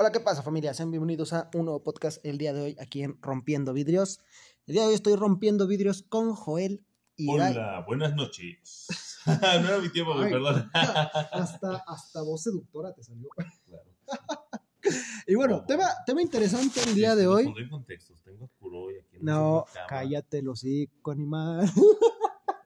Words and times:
Hola, 0.00 0.12
¿qué 0.12 0.20
pasa 0.20 0.42
familia? 0.42 0.72
Sean 0.72 0.90
bienvenidos 0.90 1.34
a 1.34 1.50
un 1.52 1.66
nuevo 1.66 1.82
podcast 1.84 2.24
el 2.24 2.38
día 2.38 2.54
de 2.54 2.62
hoy 2.62 2.76
aquí 2.80 3.02
en 3.02 3.20
Rompiendo 3.20 3.74
Vidrios. 3.74 4.20
El 4.66 4.72
día 4.72 4.82
de 4.84 4.88
hoy 4.88 4.94
estoy 4.94 5.14
rompiendo 5.14 5.66
vidrios 5.66 6.00
con 6.08 6.32
Joel 6.32 6.82
y 7.16 7.30
Ibai. 7.34 7.52
Hola, 7.52 7.84
buenas 7.86 8.14
noches. 8.14 8.86
no 9.26 9.32
era 9.34 9.78
mi 9.78 9.90
tiempo, 9.90 10.14
Ay. 10.14 10.32
perdón. 10.32 10.70
Hasta, 10.72 11.84
hasta 11.86 12.22
voz 12.22 12.42
seductora 12.44 12.94
te 12.94 13.02
salió. 13.02 13.28
Claro. 13.66 13.90
Y 15.26 15.34
bueno, 15.34 15.66
tema, 15.66 15.84
tema 16.06 16.22
interesante 16.22 16.80
el 16.80 16.94
día 16.94 17.14
de 17.14 17.24
Lo 17.24 17.32
hoy. 17.32 17.68
contextos. 17.68 18.22
Tengo 18.22 18.46
aquí 18.46 19.18
No, 19.20 19.66
cállate 19.86 20.38
el 20.38 20.48
hocico, 20.48 21.10
animal. 21.10 21.70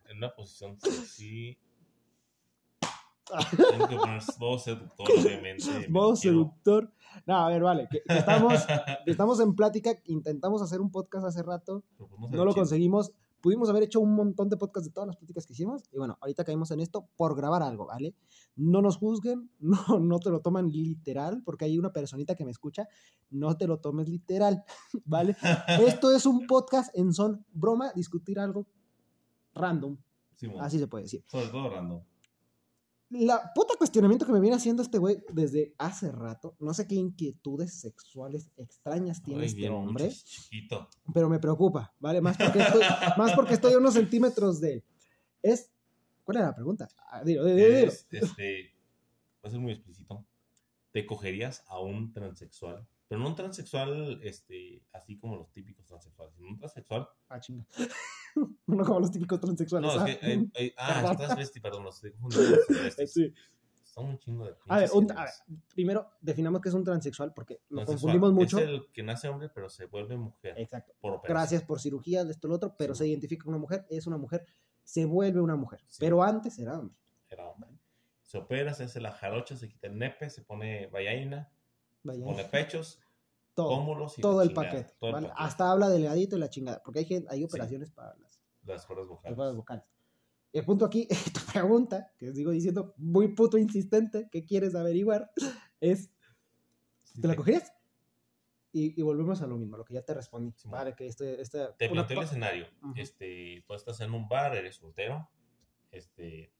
En 0.09 0.19
una 0.19 0.32
posición 0.32 0.79
sexy. 0.79 1.59
Tengo 3.70 3.88
que 3.88 3.96
poner 3.96 4.22
voz 4.38 4.64
seductora, 4.64 5.11
obviamente. 5.20 5.64
quiero- 5.88 6.16
seductor. 6.16 6.93
No, 7.27 7.36
a 7.36 7.48
ver, 7.48 7.62
vale. 7.62 7.88
que- 7.91 8.02
que 8.06 8.18
estamos, 8.18 8.52
que 9.05 9.10
estamos 9.10 9.41
en 9.41 9.55
plática. 9.55 9.92
Intentamos 10.06 10.62
hacer 10.62 10.80
un 10.80 10.91
podcast 10.91 11.27
hace 11.27 11.42
rato. 11.42 11.84
No 12.30 12.45
lo 12.45 12.55
conseguimos. 12.55 13.12
Pudimos 13.41 13.68
haber 13.68 13.82
hecho 13.82 14.01
un 14.01 14.15
montón 14.15 14.48
de 14.48 14.56
podcasts 14.56 14.88
de 14.88 14.92
todas 14.95 15.06
las 15.06 15.16
pláticas 15.16 15.46
que 15.46 15.52
hicimos. 15.52 15.82
Y 15.92 15.98
bueno, 15.98 16.16
ahorita 16.23 16.45
caímos 16.45 16.70
en 16.70 16.80
esto 16.80 17.09
por 17.16 17.37
grabar 17.37 17.62
algo, 17.62 17.87
¿vale? 17.87 18.15
No 18.56 18.80
nos 18.80 18.96
juzguen, 18.96 19.51
no, 19.60 19.98
no 20.01 20.18
te 20.18 20.30
lo 20.30 20.41
toman 20.41 20.68
literal, 20.70 21.43
porque 21.45 21.66
hay 21.66 21.79
una 21.79 21.93
personita 21.93 22.34
que 22.37 22.45
me 22.46 22.51
escucha. 22.51 22.88
No 23.30 23.54
te 23.59 23.66
lo 23.66 23.80
tomes 23.80 24.09
literal, 24.09 24.65
¿vale? 25.04 25.37
Esto 25.87 26.10
es 26.15 26.24
un 26.24 26.46
podcast 26.46 26.91
en 26.96 27.12
son 27.12 27.45
broma, 27.52 27.93
discutir 27.95 28.38
algo 28.38 28.66
random, 29.54 29.98
así 30.60 30.79
se 30.79 30.87
puede 30.88 31.04
decir. 31.04 31.23
Sobre 31.27 31.48
todo 31.48 31.68
random. 31.68 32.01
La 33.16 33.52
puta 33.54 33.74
cuestionamiento 33.78 34.27
que 34.27 34.32
me 34.32 34.41
viene 34.41 34.56
haciendo 34.56 34.82
este 34.82 34.98
güey 34.98 35.23
desde 35.32 35.73
hace 35.78 36.10
rato, 36.10 36.56
no 36.59 36.74
sé 36.74 36.88
qué 36.88 36.96
inquietudes 36.96 37.73
sexuales 37.80 38.50
extrañas 38.56 39.23
tiene 39.23 39.42
Ay, 39.42 39.46
este 39.46 39.60
bien, 39.60 39.73
hombre. 39.73 40.10
chiquito. 40.10 40.88
pero 41.12 41.29
me 41.29 41.38
preocupa, 41.38 41.95
¿vale? 42.01 42.21
Más 42.21 42.37
porque 42.37 42.59
estoy, 42.60 42.82
más 43.18 43.32
porque 43.34 43.54
estoy 43.54 43.73
a 43.74 43.79
unos 43.79 43.95
centímetros 43.95 44.60
de 44.60 44.74
él. 44.74 44.84
Es, 45.43 45.71
¿cuál 46.24 46.38
era 46.38 46.46
la 46.48 46.54
pregunta? 46.54 46.88
Ah, 47.10 47.23
dilo, 47.23 47.45
dilo, 47.45 47.56
dilo. 47.56 47.76
Es, 47.88 48.06
este, 48.10 48.74
va 49.45 49.49
a 49.49 49.51
ser 49.51 49.60
muy 49.60 49.73
explícito. 49.73 50.24
¿Te 50.90 51.06
cogerías 51.06 51.62
a 51.68 51.80
un 51.80 52.12
transexual? 52.12 52.87
Pero 53.09 53.21
no 53.21 53.29
un 53.29 53.35
transexual, 53.35 54.21
este, 54.23 54.83
así 54.93 55.19
como 55.19 55.37
los 55.37 55.52
típicos 55.52 55.85
transexuales, 55.87 56.35
sino 56.35 56.49
un 56.49 56.59
transexual. 56.59 57.09
Ah, 57.29 57.38
chinga. 57.38 57.66
no 58.66 58.85
como 58.85 59.01
los 59.01 59.11
típicos 59.11 59.41
transexuales. 59.41 59.95
No, 59.95 60.01
ah. 60.01 60.09
es 60.09 60.19
que 60.19 60.27
hay, 60.27 60.51
hay- 60.55 60.74
ah, 60.77 61.15
transvesti, 61.16 61.61
perdón, 61.61 61.85
los 61.85 62.01
transvestis. 62.01 63.13
Sí. 63.13 63.33
Son 63.85 64.06
un 64.06 64.19
chingo 64.19 64.44
de 64.44 64.56
A 64.66 64.78
ver, 64.81 64.91
un- 64.93 65.12
a 65.12 65.22
ver, 65.22 65.31
primero 65.72 66.11
definamos 66.21 66.61
qué 66.61 66.69
es 66.69 66.75
un 66.75 66.83
transexual 66.83 67.33
porque 67.33 67.61
lo 67.69 67.84
confundimos 67.84 68.33
mucho. 68.33 68.59
Es 68.59 68.65
el 68.66 68.91
que 68.93 69.05
nace 69.05 69.28
hombre, 69.28 69.50
pero 69.55 69.69
se 69.69 69.87
vuelve 69.87 70.16
mujer. 70.16 70.55
Exacto. 70.59 70.94
Por. 71.00 71.21
Gracias 71.22 71.62
por 71.62 71.78
cirugía, 71.81 72.25
de 72.25 72.33
esto, 72.33 72.49
lo 72.49 72.56
otro, 72.56 72.75
pero 72.77 72.94
Sí. 72.94 73.00
se 73.05 73.09
identifica 73.09 73.44
como 73.44 73.56
una 73.56 73.61
mujer, 73.61 73.87
es 73.89 74.09
una 74.09 74.16
mujer, 74.16 74.44
se 74.83 75.05
vuelve 75.05 75.41
una 75.41 75.55
mujer. 75.55 75.81
Sí. 75.87 75.99
Pero 76.00 76.25
antes 76.25 76.59
era 76.59 76.77
hombre. 76.77 76.97
Era 77.28 77.49
hombre. 77.49 77.71
Se 78.22 78.39
opera, 78.39 78.75
se 78.75 78.83
hace 78.83 79.00
la 79.00 79.12
jarocha, 79.12 79.56
se 79.56 79.69
quita 79.69 79.87
el 79.87 79.97
nepe, 79.97 80.28
se 80.28 80.43
pone 80.43 80.89
vallaina, 80.89 81.53
Vaya, 82.05 82.25
pone 82.25 82.44
pechos, 82.44 83.00
todo, 83.55 83.71
pómulos 83.71 84.19
y 84.19 84.22
todo 84.22 84.37
la 84.38 84.43
el 84.44 84.49
chingada, 84.50 84.71
paquete. 84.71 84.94
todo 85.00 85.09
el 85.10 85.15
¿vale? 85.15 85.28
paquete. 85.28 85.44
Hasta 85.44 85.71
habla 85.71 85.88
delgadito 85.88 86.37
y 86.37 86.41
la 86.41 86.50
chingada, 86.50 86.83
porque 86.84 87.00
hay, 87.00 87.25
hay 87.28 87.44
operaciones 87.44 87.91
para 87.91 88.15
las 88.19 88.41
las 88.65 88.87
cuerdas 88.87 89.05
las 89.05 89.09
vocales. 89.09 89.37
cuerdas 89.37 89.56
vocales. 89.56 89.84
El 90.53 90.65
punto 90.65 90.84
aquí, 90.84 91.09
tu 91.34 91.41
pregunta, 91.53 92.12
que 92.16 92.33
sigo 92.33 92.50
diciendo 92.53 92.94
muy 92.97 93.34
puto 93.34 93.59
insistente, 93.59 94.28
¿qué 94.31 94.44
quieres 94.44 94.75
averiguar? 94.75 95.33
Es, 95.81 96.11
Sí, 97.03 97.21
¿te 97.21 97.28
la 97.28 97.37
cogerías? 97.37 97.72
Y, 98.72 98.99
y 98.99 99.03
volvemos 99.03 99.41
a 99.41 99.47
lo 99.47 99.56
mismo, 99.56 99.77
lo 99.77 99.84
que 99.84 99.94
ya 99.94 100.03
te 100.03 100.15
respondí. 100.15 100.53
Sí, 100.56 100.69
vale, 100.69 100.94
que 100.97 101.06
este, 101.06 101.41
este, 101.41 101.69
Te 101.78 101.89
planteo 101.89 102.19
el 102.19 102.25
escenario. 102.25 102.66
Este, 102.97 103.62
tú 103.66 103.75
estás 103.75 104.00
en 104.00 104.12
un 104.15 104.28
bar, 104.28 104.57
eres 104.57 104.77
soltero, 104.77 105.28
este, 105.93 106.53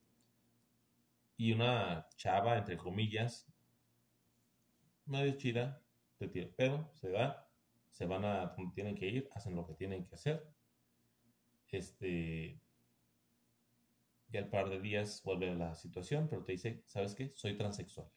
y 1.37 1.53
una 1.53 2.09
chava, 2.17 2.57
entre 2.59 2.77
comillas, 2.77 3.49
medio 5.07 5.33
chida, 5.37 5.83
te 6.19 6.29
tira 6.29 6.47
el 6.47 6.55
pedo, 6.55 6.91
se 6.95 7.11
da, 7.11 7.49
se 7.91 8.07
van 8.07 8.25
a 8.25 8.47
donde 8.57 8.73
tienen 8.75 8.95
que 8.97 9.07
ir, 9.07 9.29
hacen 9.35 9.55
lo 9.57 9.67
que 9.67 9.75
tienen 9.75 10.05
que 10.07 10.15
hacer. 10.15 10.47
Este, 11.71 12.61
y 14.31 14.37
al 14.37 14.49
par 14.49 14.69
de 14.69 14.81
días 14.81 15.23
vuelve 15.25 15.55
la 15.57 15.75
situación, 15.75 16.29
pero 16.29 16.45
te 16.45 16.53
dice, 16.53 16.83
¿sabes 16.87 17.15
qué? 17.15 17.33
Soy 17.35 17.57
transexual. 17.57 18.09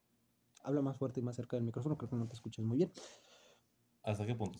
Habla 0.63 0.81
más 0.81 0.97
fuerte 0.97 1.19
y 1.19 1.23
más 1.23 1.35
cerca 1.35 1.55
del 1.57 1.63
micrófono, 1.65 1.97
creo 1.97 2.09
que 2.09 2.15
no 2.15 2.27
te 2.27 2.33
escuchas 2.33 2.63
muy 2.65 2.77
bien. 2.77 2.91
¿Hasta 4.03 4.25
qué 4.25 4.35
punto? 4.35 4.59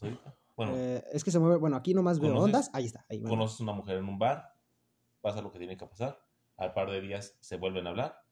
Bueno, 0.56 0.74
Eh, 0.76 1.04
es 1.14 1.24
que 1.24 1.32
se 1.32 1.40
mueve, 1.40 1.58
bueno, 1.58 1.76
aquí 1.76 1.94
nomás 1.94 2.20
veo 2.20 2.30
¿Conoces? 2.32 2.46
ondas, 2.46 2.70
ahí 2.74 2.86
está, 2.86 3.06
ahí 3.10 3.20
bueno. 3.20 3.30
conoces 3.36 3.60
una 3.60 3.74
mujer 3.74 3.98
en 3.98 4.06
un 4.06 4.18
bar, 4.18 4.56
pasa 5.22 5.42
lo 5.42 5.52
que 5.52 5.60
tiene 5.60 5.78
que 5.78 5.86
pasar, 5.86 6.20
al 6.58 6.74
par 6.74 6.90
de 6.90 7.02
días 7.02 7.38
se 7.40 7.58
vuelven 7.58 7.86
a 7.86 7.92
hablar, 7.92 8.24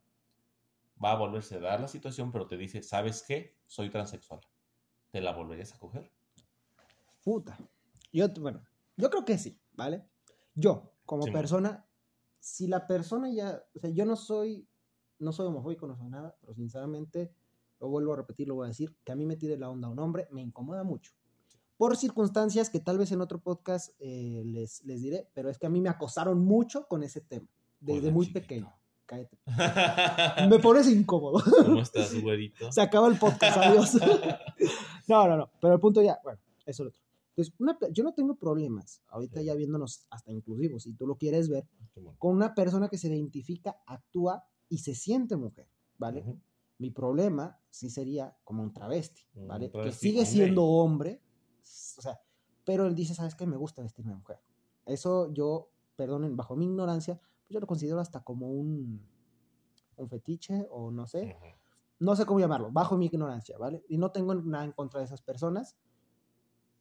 va 1.03 1.11
a 1.11 1.17
volverse 1.17 1.55
a 1.55 1.59
dar 1.59 1.81
la 1.81 1.87
situación, 1.87 2.31
pero 2.31 2.47
te 2.47 2.57
dice, 2.57 2.81
¿sabes 2.81 3.23
qué? 3.27 3.57
Soy 3.65 3.89
transexual. 3.89 4.41
¿Te 5.11 5.21
la 5.21 5.33
volverías 5.33 5.73
a 5.73 5.79
coger? 5.79 6.11
Puta. 7.23 7.57
Yo, 8.11 8.27
bueno, 8.39 8.63
yo 8.95 9.09
creo 9.09 9.25
que 9.25 9.37
sí, 9.37 9.59
¿vale? 9.73 10.05
Yo, 10.53 10.93
como 11.05 11.25
persona, 11.25 11.85
si 12.39 12.67
la 12.67 12.87
persona 12.87 13.29
ya, 13.29 13.63
o 13.75 13.79
sea, 13.79 13.89
yo 13.89 14.05
no 14.05 14.15
soy, 14.15 14.67
no 15.19 15.33
soy 15.33 15.47
homofóbico, 15.47 15.87
no 15.87 15.97
soy 15.97 16.09
nada, 16.09 16.35
pero 16.39 16.53
sinceramente, 16.53 17.33
lo 17.79 17.89
vuelvo 17.89 18.13
a 18.13 18.17
repetir, 18.17 18.47
lo 18.47 18.55
voy 18.55 18.65
a 18.65 18.67
decir, 18.69 18.95
que 19.03 19.11
a 19.11 19.15
mí 19.15 19.25
me 19.25 19.35
tire 19.35 19.57
la 19.57 19.69
onda 19.69 19.89
un 19.89 19.99
hombre, 19.99 20.27
me 20.31 20.41
incomoda 20.41 20.83
mucho. 20.83 21.11
Por 21.77 21.97
circunstancias 21.97 22.69
que 22.69 22.79
tal 22.79 22.97
vez 22.97 23.11
en 23.11 23.19
otro 23.19 23.39
podcast 23.39 23.93
eh, 23.99 24.43
les, 24.45 24.83
les 24.85 25.01
diré, 25.01 25.29
pero 25.33 25.49
es 25.49 25.57
que 25.57 25.65
a 25.65 25.69
mí 25.69 25.81
me 25.81 25.89
acosaron 25.89 26.39
mucho 26.39 26.87
con 26.87 27.03
ese 27.03 27.19
tema, 27.19 27.49
desde 27.81 28.07
Hola, 28.07 28.13
muy 28.13 28.27
chiquito. 28.27 28.41
pequeño. 28.41 28.73
Cállate. 29.05 29.37
Me 30.49 30.59
pones 30.59 30.87
incómodo. 30.89 31.41
¿Cómo 31.65 31.81
estás, 31.81 32.19
güerito? 32.21 32.71
Se 32.71 32.81
acaba 32.81 33.07
el 33.07 33.17
podcast, 33.19 33.57
adiós. 33.57 33.93
no, 35.07 35.27
no, 35.27 35.37
no. 35.37 35.49
Pero 35.61 35.73
el 35.75 35.79
punto 35.79 36.01
ya, 36.01 36.17
bueno, 36.23 36.39
eso 36.65 36.83
es 36.83 36.85
lo 36.85 36.89
otro. 36.89 37.01
Entonces, 37.29 37.53
una 37.59 37.77
yo 37.91 38.03
no 38.03 38.13
tengo 38.13 38.35
problemas, 38.35 39.01
ahorita 39.09 39.41
Sí. 39.41 39.45
ya 39.47 39.55
viéndonos 39.55 40.05
hasta 40.09 40.31
inclusivos, 40.31 40.83
si 40.83 40.93
tú 40.93 41.05
lo 41.05 41.17
quieres 41.17 41.49
ver, 41.49 41.67
Simón. 41.93 42.15
con 42.17 42.33
una 42.33 42.55
persona 42.55 42.87
que 42.87 42.97
se 42.97 43.09
identifica, 43.09 43.75
actúa 43.85 44.45
y 44.69 44.77
se 44.77 44.95
siente 44.95 45.35
mujer, 45.35 45.67
¿vale? 45.97 46.21
Ujú. 46.21 46.39
Mi 46.77 46.91
problema 46.91 47.59
sí 47.69 47.89
sería 47.89 48.35
como 48.45 48.63
un 48.63 48.73
travesti, 48.73 49.21
Un 49.35 49.47
¿vale? 49.49 49.65
que 49.67 49.71
travesti, 49.73 49.99
sigue 50.07 50.21
un 50.21 50.25
siendo 50.25 50.63
hombre, 50.63 51.21
o 51.97 52.01
sea, 52.01 52.19
pero 52.63 52.87
él 52.87 52.95
dice, 52.95 53.13
¿sabes 53.13 53.35
qué? 53.35 53.45
Me 53.45 53.57
gusta 53.57 53.81
vestirme 53.81 54.11
de 54.13 54.17
mujer. 54.17 54.39
Eso 54.85 55.31
yo, 55.33 55.69
perdonen, 55.97 56.37
bajo 56.37 56.55
mi 56.55 56.65
ignorancia, 56.65 57.19
yo 57.49 57.59
lo 57.59 57.67
considero 57.67 57.99
hasta 57.99 58.21
como 58.21 58.49
un, 58.49 59.01
un 59.97 60.09
fetiche 60.09 60.67
o 60.69 60.91
no 60.91 61.07
sé 61.07 61.37
no 61.99 62.15
sé 62.15 62.25
cómo 62.25 62.39
llamarlo, 62.39 62.71
bajo 62.71 62.97
mi 62.97 63.05
ignorancia, 63.05 63.57
¿vale? 63.57 63.83
Y 63.87 63.97
no 63.97 64.11
tengo 64.11 64.35
nada 64.35 64.65
en 64.65 64.71
contra 64.71 64.99
de 64.99 65.05
esas 65.05 65.21
personas. 65.21 65.75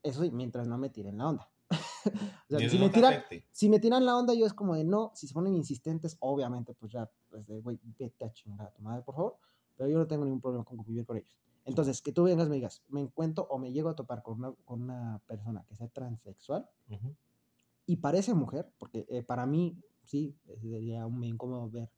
Eso 0.02 0.22
sí, 0.22 0.30
mientras 0.30 0.66
no 0.66 0.76
me 0.76 0.90
tiren 0.90 1.18
la 1.18 1.28
onda. 1.28 1.50
o 2.50 2.58
sea, 2.58 2.68
si 2.68 2.78
me, 2.78 2.86
no 2.86 2.90
te 2.90 2.94
tiran, 2.94 3.22
si 3.50 3.68
me 3.68 3.78
tiran 3.78 4.04
la 4.04 4.16
onda, 4.16 4.34
yo 4.34 4.44
es 4.44 4.52
como 4.52 4.74
de 4.74 4.84
no. 4.84 5.12
Si 5.14 5.26
se 5.26 5.34
ponen 5.34 5.54
insistentes, 5.54 6.16
obviamente, 6.20 6.74
pues 6.74 6.92
ya, 6.92 7.10
pues 7.30 7.46
de, 7.46 7.60
güey, 7.60 7.78
vete 7.98 8.24
a 8.24 8.32
chingar 8.32 8.66
a 8.66 8.70
tu 8.70 8.82
madre, 8.82 9.02
por 9.02 9.14
favor. 9.14 9.38
Pero 9.76 9.88
yo 9.88 9.98
no 9.98 10.06
tengo 10.06 10.24
ningún 10.24 10.40
problema 10.40 10.64
con 10.64 10.76
convivir 10.76 11.06
con 11.06 11.16
ellos. 11.16 11.36
Entonces, 11.64 12.02
que 12.02 12.12
tú 12.12 12.24
vengas, 12.24 12.48
me 12.48 12.56
digas, 12.56 12.82
me 12.88 13.00
encuentro 13.00 13.46
o 13.48 13.58
me 13.58 13.72
llego 13.72 13.88
a 13.88 13.94
topar 13.94 14.22
con 14.22 14.38
una, 14.38 14.52
con 14.64 14.82
una 14.82 15.22
persona 15.26 15.64
que 15.64 15.74
sea 15.74 15.88
transexual 15.88 16.68
Ujú. 16.90 17.16
y 17.86 17.96
parece 17.96 18.34
mujer, 18.34 18.70
porque 18.78 19.06
eh, 19.08 19.22
para 19.22 19.46
mí, 19.46 19.80
sí, 20.04 20.36
sería 20.60 21.06
muy 21.06 21.28
incómodo 21.28 21.68
ver 21.70 21.90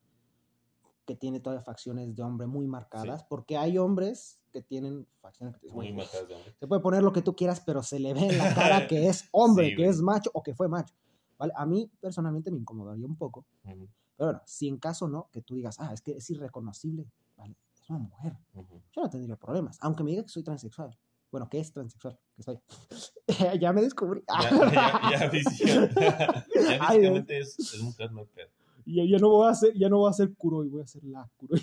que 1.04 1.14
tiene 1.14 1.38
todas 1.40 1.64
facciones 1.64 2.14
de 2.16 2.22
hombre 2.22 2.46
muy 2.48 2.66
marcadas, 2.66 3.22
porque 3.24 3.56
hay 3.56 3.78
hombres 3.78 4.40
que 4.52 4.60
tienen 4.60 5.06
facciones 5.20 5.56
que 5.58 5.68
te 5.68 5.72
Muy 5.72 5.92
marcadas 5.92 6.26
de 6.28 6.34
hombre. 6.34 6.54
se 6.58 6.66
puede 6.66 6.80
poner 6.82 7.02
lo 7.02 7.12
que 7.12 7.22
tú 7.22 7.36
quieras, 7.36 7.60
pero 7.60 7.82
se 7.82 8.00
le 8.00 8.12
ve 8.12 8.26
en 8.28 8.38
la 8.38 8.52
cara 8.54 8.86
que 8.88 9.06
es 9.08 9.28
hombre, 9.30 9.68
Sí, 9.68 9.76
que 9.76 9.86
es 9.86 10.00
macho 10.02 10.30
o 10.34 10.42
que 10.42 10.54
fue 10.54 10.68
macho. 10.68 10.94
¿vale? 11.38 11.52
A 11.56 11.64
mí 11.64 11.88
personalmente 12.00 12.50
me 12.50 12.58
incomodaría 12.58 13.06
un 13.06 13.16
poco, 13.16 13.46
Ujú. 13.64 13.88
pero 14.16 14.30
bueno, 14.30 14.42
si 14.46 14.66
en 14.66 14.78
caso 14.78 15.06
no, 15.06 15.28
que 15.30 15.42
tú 15.42 15.54
digas, 15.54 15.76
ah, 15.78 15.92
es 15.92 16.00
que 16.00 16.12
es 16.16 16.28
irreconocible, 16.30 17.08
¿vale? 17.36 17.54
Es 17.80 17.88
una 17.88 18.00
mujer. 18.00 18.36
Yo 18.54 19.02
no 19.02 19.08
tendría 19.10 19.36
problemas, 19.36 19.78
aunque 19.82 20.02
me 20.02 20.10
diga 20.10 20.22
que 20.24 20.28
soy 20.30 20.42
transexual. 20.42 20.98
Bueno, 21.36 21.50
que 21.50 21.58
es 21.60 21.70
transexual, 21.70 22.18
que 22.34 22.42
soy. 22.42 22.58
ya 23.60 23.70
me 23.74 23.82
descubrí. 23.82 24.22
Ya, 24.26 24.50
ya, 24.72 25.10
ya, 25.20 25.30
física- 25.30 25.90
ya 26.54 26.78
Ay, 26.80 26.96
físicamente 26.96 27.38
es, 27.40 27.58
es 27.58 27.82
mujer, 27.82 28.10
no 28.10 28.24
pedo. 28.24 28.48
Ya, 28.86 29.04
ya 29.04 29.18
no 29.18 29.28
voy 29.28 29.46
a 29.46 29.50
hacer, 29.50 29.74
ya 29.74 29.90
no 29.90 29.98
voy 29.98 30.06
a 30.08 30.10
hacer 30.12 30.32
Kuroi, 30.32 30.68
voy 30.70 30.80
a 30.80 30.84
hacer 30.84 31.04
la 31.04 31.28
Kuroi. 31.36 31.60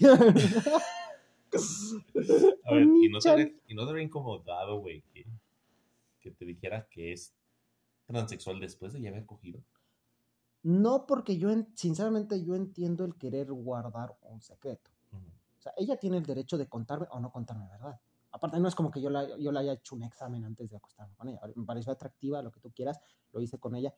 A 2.66 2.74
ver, 2.74 2.84
y 2.84 3.10
no 3.10 3.18
te, 3.20 3.30
habría- 3.30 3.52
y 3.68 3.74
no 3.74 3.84
te 3.84 3.90
habría 3.90 4.06
incomodado, 4.06 4.78
güey, 4.80 5.02
que, 5.12 5.26
que 6.20 6.30
te 6.30 6.46
dijera 6.46 6.86
que 6.92 7.12
es 7.14 7.34
transexual 8.06 8.60
después 8.60 8.94
de 8.94 9.02
ya 9.02 9.10
haber 9.10 9.26
cogido. 9.26 9.60
No 10.62 11.08
porque 11.08 11.38
yo, 11.38 11.50
en- 11.50 11.68
sinceramente, 11.76 12.44
yo 12.46 12.54
entiendo 12.56 13.06
el 13.06 13.16
querer 13.16 13.52
guardar 13.52 14.16
un 14.22 14.40
secreto. 14.42 14.92
O 15.58 15.62
sea, 15.64 15.74
ella 15.78 15.98
tiene 15.98 16.18
el 16.18 16.26
derecho 16.28 16.60
de 16.60 16.68
contarme 16.68 17.08
o 17.10 17.20
no 17.20 17.32
contarme 17.32 17.66
la 17.66 17.72
verdad. 17.72 18.00
Aparte, 18.34 18.60
no 18.60 18.68
es 18.68 18.74
como 18.74 18.90
que 18.90 19.00
yo 19.00 19.12
la, 19.12 19.38
yo 19.38 19.52
la 19.52 19.60
haya 19.60 19.74
hecho 19.74 19.96
un 19.96 20.04
examen 20.04 20.44
antes 20.44 20.70
de 20.70 20.78
acostarme 20.78 21.16
con 21.16 21.30
ella. 21.30 21.40
Me 21.56 21.66
pareció 21.66 21.94
atractiva, 21.94 22.42
lo 22.42 22.52
que 22.52 22.60
tú 22.60 22.72
quieras, 22.72 23.00
lo 23.32 23.40
hice 23.40 23.60
con 23.60 23.76
ella. 23.76 23.96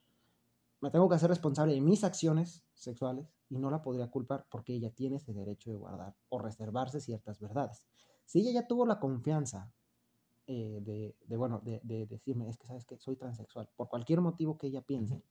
Me 0.82 0.92
tengo 0.92 1.08
que 1.08 1.16
hacer 1.16 1.30
responsable 1.30 1.74
de 1.74 1.82
mis 1.82 2.04
acciones 2.04 2.66
sexuales 2.74 3.34
y 3.50 3.58
no 3.58 3.72
la 3.72 3.82
podría 3.82 4.12
culpar 4.12 4.46
porque 4.52 4.74
ella 4.74 4.92
tiene 4.92 5.16
ese 5.16 5.34
derecho 5.34 5.72
de 5.72 5.78
guardar 5.78 6.16
o 6.28 6.38
reservarse 6.38 7.00
ciertas 7.00 7.40
verdades. 7.40 7.88
Si 8.26 8.42
ella 8.42 8.52
ya 8.52 8.68
tuvo 8.68 8.86
la 8.86 9.00
confianza 9.00 9.72
eh, 10.48 10.80
de, 10.82 11.16
de, 11.26 11.38
bueno, 11.38 11.62
de, 11.64 11.80
de, 11.84 12.06
decirme, 12.06 12.50
es 12.50 12.58
que 12.58 12.68
sabes 12.68 12.86
que 12.86 12.98
soy 12.98 13.16
transexual, 13.16 13.70
por 13.78 13.88
cualquier 13.88 14.20
motivo 14.20 14.58
que 14.58 14.68
ella 14.68 14.82
piense, 14.82 15.24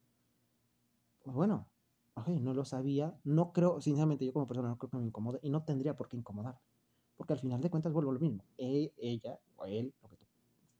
pues 1.22 1.36
bueno, 1.36 1.68
okay, 2.14 2.40
no 2.40 2.54
lo 2.54 2.64
sabía, 2.64 3.16
no 3.22 3.52
creo, 3.52 3.80
sinceramente 3.80 4.24
yo 4.24 4.32
como 4.32 4.46
persona 4.46 4.68
no 4.68 4.78
creo 4.78 4.90
que 4.90 4.96
me 4.96 5.04
incomode 5.04 5.40
y 5.42 5.50
no 5.50 5.62
tendría 5.62 5.94
por 5.94 6.08
qué 6.08 6.16
incomodar, 6.16 6.58
porque 7.16 7.32
al 7.32 7.38
final 7.38 7.60
de 7.60 7.70
cuentas 7.70 7.92
vuelvo 7.92 8.10
a 8.10 8.14
lo 8.14 8.20
mismo, 8.20 8.44
e, 8.58 8.92
ella 8.96 9.38
o 9.56 9.66
él, 9.66 9.92
lo 10.02 10.08
que 10.08 10.16
tú, 10.16 10.26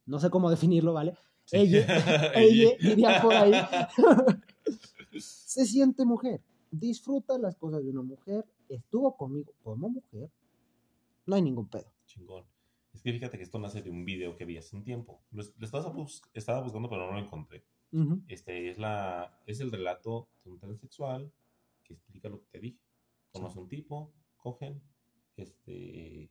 no 0.06 0.18
sé 0.18 0.30
cómo 0.30 0.50
definirlo, 0.50 0.92
¿vale? 0.92 1.14
Sí. 1.44 1.56
Ella, 1.58 1.86
ella, 2.34 2.70
diría 2.80 3.22
por 3.22 3.34
ahí, 3.34 3.52
se 5.18 5.66
siente 5.66 6.04
mujer, 6.04 6.40
disfruta 6.70 7.38
las 7.38 7.56
cosas 7.56 7.84
de 7.84 7.90
una 7.90 8.02
mujer, 8.02 8.44
estuvo 8.68 9.16
conmigo 9.16 9.52
como 9.62 9.88
mujer, 9.88 10.30
no 11.26 11.36
hay 11.36 11.42
ningún 11.42 11.68
pedo. 11.68 11.90
Chingón. 12.06 12.44
Es 12.92 13.02
que 13.02 13.12
fíjate 13.12 13.36
que 13.36 13.42
esto 13.42 13.58
nace 13.58 13.82
de 13.82 13.90
un 13.90 14.04
video 14.04 14.36
que 14.36 14.44
vi 14.44 14.56
hace 14.56 14.76
un 14.76 14.84
tiempo. 14.84 15.20
Lo, 15.32 15.42
lo 15.42 15.66
estaba, 15.66 15.88
bus 15.90 16.22
estaba, 16.32 16.62
buscando, 16.62 16.88
pero 16.88 17.06
no 17.06 17.12
lo 17.12 17.18
encontré. 17.18 17.64
Uh 17.92 17.98
-huh. 17.98 18.24
Este 18.28 18.70
es, 18.70 18.78
la, 18.78 19.40
es 19.46 19.60
el 19.60 19.72
relato 19.72 20.28
de 20.44 20.50
un 20.50 20.58
transexual 20.58 21.32
que 21.82 21.94
explica 21.94 22.28
lo 22.28 22.40
que 22.40 22.46
te 22.46 22.60
dije. 22.60 22.80
Conoce 23.32 23.54
sí. 23.54 23.60
un 23.60 23.68
tipo, 23.68 24.12
cogen, 24.36 24.80
este, 25.36 26.30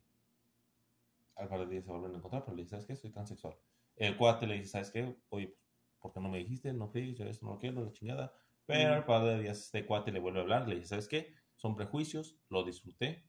al 1.36 1.48
par 1.48 1.60
de 1.60 1.66
días 1.66 1.84
se 1.84 1.90
vuelven 1.90 2.14
a 2.14 2.18
encontrar, 2.18 2.44
pero 2.44 2.56
le 2.56 2.62
dice, 2.62 2.70
¿sabes 2.70 2.86
qué? 2.86 2.96
Soy 2.96 3.10
transexual. 3.10 3.56
El 3.96 4.16
cuate 4.16 4.46
le 4.46 4.54
dice, 4.54 4.68
¿sabes 4.68 4.90
qué? 4.90 5.16
Oye, 5.28 5.56
¿por 6.00 6.12
qué 6.12 6.20
no 6.20 6.28
me 6.28 6.38
dijiste? 6.38 6.72
No 6.72 6.88
fui, 6.88 7.14
yo 7.14 7.24
esto 7.26 7.46
no 7.46 7.58
quiero, 7.58 7.84
la 7.84 7.92
chingada. 7.92 8.32
Pero 8.66 9.04
par 9.06 9.24
de 9.24 9.42
días 9.42 9.58
este 9.58 9.84
cuate 9.86 10.10
le 10.10 10.20
vuelve 10.20 10.38
a 10.40 10.42
hablar, 10.42 10.68
le 10.68 10.76
dice, 10.76 10.88
¿sabes 10.88 11.08
qué? 11.08 11.34
Son 11.56 11.76
prejuicios, 11.76 12.36
lo 12.48 12.64
disfruté, 12.64 13.28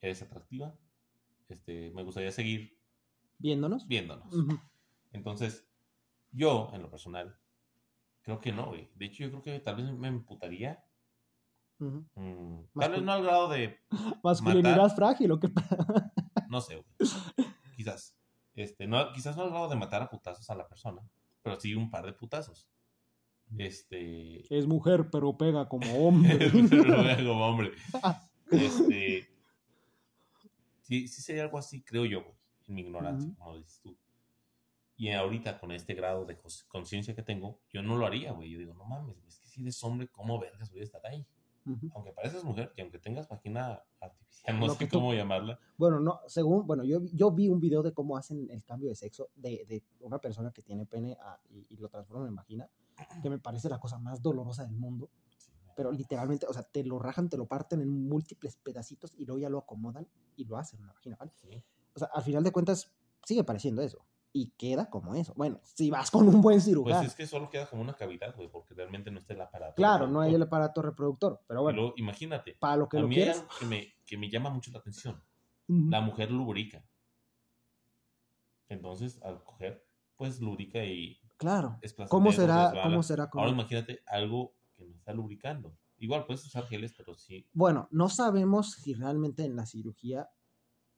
eres 0.00 0.22
atractiva, 0.22 0.78
este, 1.48 1.90
me 1.90 2.02
gustaría 2.02 2.32
seguir 2.32 2.78
viéndonos. 3.38 3.86
Viéndonos. 3.86 4.32
Uh 4.32 4.46
-huh. 4.46 4.70
Entonces, 5.12 5.68
yo, 6.32 6.70
en 6.72 6.82
lo 6.82 6.90
personal, 6.90 7.36
creo 8.22 8.40
que 8.40 8.52
no, 8.52 8.68
güey. 8.68 8.90
De 8.94 9.06
hecho, 9.06 9.24
yo 9.24 9.30
creo 9.30 9.42
que 9.42 9.60
tal 9.60 9.76
vez 9.76 9.92
me 9.92 10.08
emputaría. 10.08 10.84
Uh 11.80 11.84
-huh. 11.84 12.04
mm, 12.14 12.78
tal 12.78 12.92
vez 12.92 13.02
no 13.02 13.12
al 13.12 13.22
grado 13.22 13.48
de. 13.48 13.78
Masculinidad 14.22 14.76
matar. 14.76 14.96
frágil 14.96 15.32
o 15.32 15.40
qué. 15.40 15.48
no 16.48 16.60
sé, 16.60 16.76
güey. 16.76 17.10
Quizás. 17.76 18.16
Este, 18.54 18.86
no, 18.86 19.12
quizás 19.12 19.36
no 19.36 19.44
al 19.44 19.50
grado 19.50 19.68
de 19.68 19.76
matar 19.76 20.02
a 20.02 20.10
putazos 20.10 20.48
a 20.50 20.54
la 20.54 20.68
persona, 20.68 21.00
pero 21.42 21.58
sí 21.58 21.74
un 21.74 21.90
par 21.90 22.04
de 22.04 22.12
putazos. 22.12 22.68
Este. 23.58 24.42
Es 24.56 24.66
mujer, 24.66 25.08
pero 25.10 25.36
pega 25.36 25.68
como 25.68 25.86
hombre. 26.06 26.38
pero 26.70 26.96
pega 27.02 27.16
como 27.16 27.46
hombre. 27.46 27.72
Este 28.50 29.30
sí, 30.90 31.06
sí 31.06 31.22
sería 31.22 31.44
algo 31.44 31.56
así, 31.56 31.82
creo 31.82 32.04
yo, 32.04 32.24
güey, 32.24 32.34
en 32.66 32.74
mi 32.74 32.80
ignorancia, 32.82 33.28
uh 33.28 33.32
-huh. 33.32 33.38
como 33.38 33.56
dices 33.56 33.80
tú. 33.80 33.96
Y 34.96 35.12
ahorita, 35.12 35.58
con 35.58 35.70
este 35.70 35.94
grado 35.94 36.26
de 36.26 36.36
conciencia 36.68 37.14
que 37.14 37.22
tengo, 37.22 37.60
yo 37.72 37.80
no 37.80 37.96
lo 37.96 38.06
haría, 38.06 38.32
güey. 38.32 38.50
Yo 38.50 38.58
digo, 38.58 38.74
no 38.74 38.84
mames, 38.84 39.16
es 39.26 39.38
que 39.38 39.46
si 39.48 39.62
eres 39.62 39.82
hombre, 39.82 40.08
¿cómo 40.08 40.38
vergas 40.38 40.70
voy 40.70 40.80
a 40.80 40.84
estar 40.84 41.00
ahí? 41.06 41.24
Uh 41.66 41.70
-huh. 41.72 41.92
Aunque 41.94 42.12
pareces 42.12 42.42
mujer 42.44 42.72
y 42.76 42.80
aunque 42.80 42.98
tengas 42.98 43.28
vagina 43.28 43.82
artificial, 44.00 44.58
no 44.58 44.66
lo 44.66 44.74
sé 44.74 44.88
cómo 44.88 45.10
tú... 45.10 45.16
llamarla. 45.16 45.58
Bueno, 45.76 46.00
no, 46.00 46.20
según, 46.26 46.66
bueno, 46.66 46.84
yo, 46.84 47.00
yo 47.12 47.30
vi 47.30 47.48
un 47.48 47.60
video 47.60 47.82
de 47.82 47.92
cómo 47.92 48.16
hacen 48.16 48.48
el 48.50 48.64
cambio 48.64 48.88
de 48.88 48.94
sexo 48.94 49.28
de, 49.34 49.64
de 49.68 49.82
una 50.00 50.18
persona 50.18 50.52
que 50.52 50.62
tiene 50.62 50.86
pene 50.86 51.16
a, 51.20 51.38
y, 51.50 51.66
y, 51.68 51.76
lo 51.76 51.88
transforman 51.88 52.28
en 52.28 52.34
vagina, 52.36 52.70
que 53.22 53.30
me 53.30 53.38
parece 53.38 53.68
la 53.68 53.78
cosa 53.78 53.98
más 53.98 54.22
dolorosa 54.22 54.64
del 54.64 54.76
mundo. 54.76 55.10
pero 55.76 55.92
literalmente, 55.92 56.46
o 56.46 56.52
sea, 56.52 56.62
te 56.62 56.84
lo 56.84 56.98
rajan, 56.98 57.28
te 57.28 57.36
lo 57.36 57.46
parten 57.46 57.80
en 57.80 57.88
múltiples 57.88 58.56
pedacitos 58.56 59.12
y 59.16 59.24
luego 59.24 59.38
ya 59.38 59.48
lo 59.48 59.58
acomodan 59.58 60.06
y 60.36 60.44
lo 60.44 60.58
hacen 60.58 60.78
en 60.78 60.84
una 60.84 60.92
vagina, 60.92 61.16
¿vale? 61.18 61.32
Sí. 61.36 61.62
O 61.94 61.98
sea, 61.98 62.08
al 62.12 62.22
final 62.22 62.44
de 62.44 62.52
cuentas 62.52 62.92
sigue 63.24 63.44
pareciendo 63.44 63.82
eso. 63.82 64.04
Y 64.32 64.52
queda 64.52 64.88
como 64.88 65.14
eso. 65.14 65.34
Bueno, 65.36 65.60
si 65.62 65.90
vas 65.90 66.10
con 66.10 66.28
un 66.28 66.40
buen 66.40 66.60
cirujano. 66.60 66.98
Pues 66.98 67.10
es 67.10 67.16
que 67.16 67.26
solo 67.26 67.50
queda 67.50 67.66
como 67.66 67.82
una 67.82 67.94
cavidad, 67.94 68.34
güey, 68.36 68.48
porque 68.48 68.74
realmente 68.74 69.10
no 69.10 69.18
está 69.18 69.34
el 69.34 69.40
aparato. 69.40 69.74
Claro, 69.74 70.06
no 70.06 70.20
hay 70.20 70.34
el 70.34 70.42
aparato 70.42 70.82
reproductor, 70.82 71.42
pero 71.48 71.62
bueno. 71.62 71.76
Pero 71.76 71.94
imagínate. 71.96 72.54
Para 72.54 72.76
lo 72.76 72.88
que 72.88 72.98
a 72.98 73.00
lo 73.00 73.08
mí 73.08 73.16
quieras. 73.16 73.44
Que 73.58 73.66
me, 73.66 73.94
que 74.06 74.16
me 74.16 74.30
llama 74.30 74.50
mucho 74.50 74.70
la 74.70 74.78
atención. 74.78 75.20
Uh 75.66 75.74
-huh. 75.74 75.90
La 75.90 76.00
mujer 76.00 76.30
lubrica. 76.30 76.84
Entonces, 78.68 79.20
al 79.22 79.42
coger, 79.42 79.84
pues 80.16 80.40
lubrica 80.40 80.84
y. 80.84 81.20
Claro. 81.36 81.80
¿Cómo 82.08 82.30
será, 82.30 82.72
¿Cómo 82.82 83.02
será? 83.02 83.30
Cómo... 83.30 83.42
Ahora 83.42 83.54
imagínate 83.54 84.02
algo 84.06 84.54
que 84.76 84.84
no 84.84 84.94
está 84.94 85.12
lubricando. 85.12 85.76
Igual 85.98 86.24
puedes 86.24 86.44
usar 86.46 86.66
geles, 86.66 86.94
pero 86.96 87.14
sí. 87.14 87.46
Bueno, 87.52 87.88
no 87.90 88.08
sabemos 88.08 88.72
si 88.72 88.94
realmente 88.94 89.44
en 89.44 89.56
la 89.56 89.66
cirugía 89.66 90.30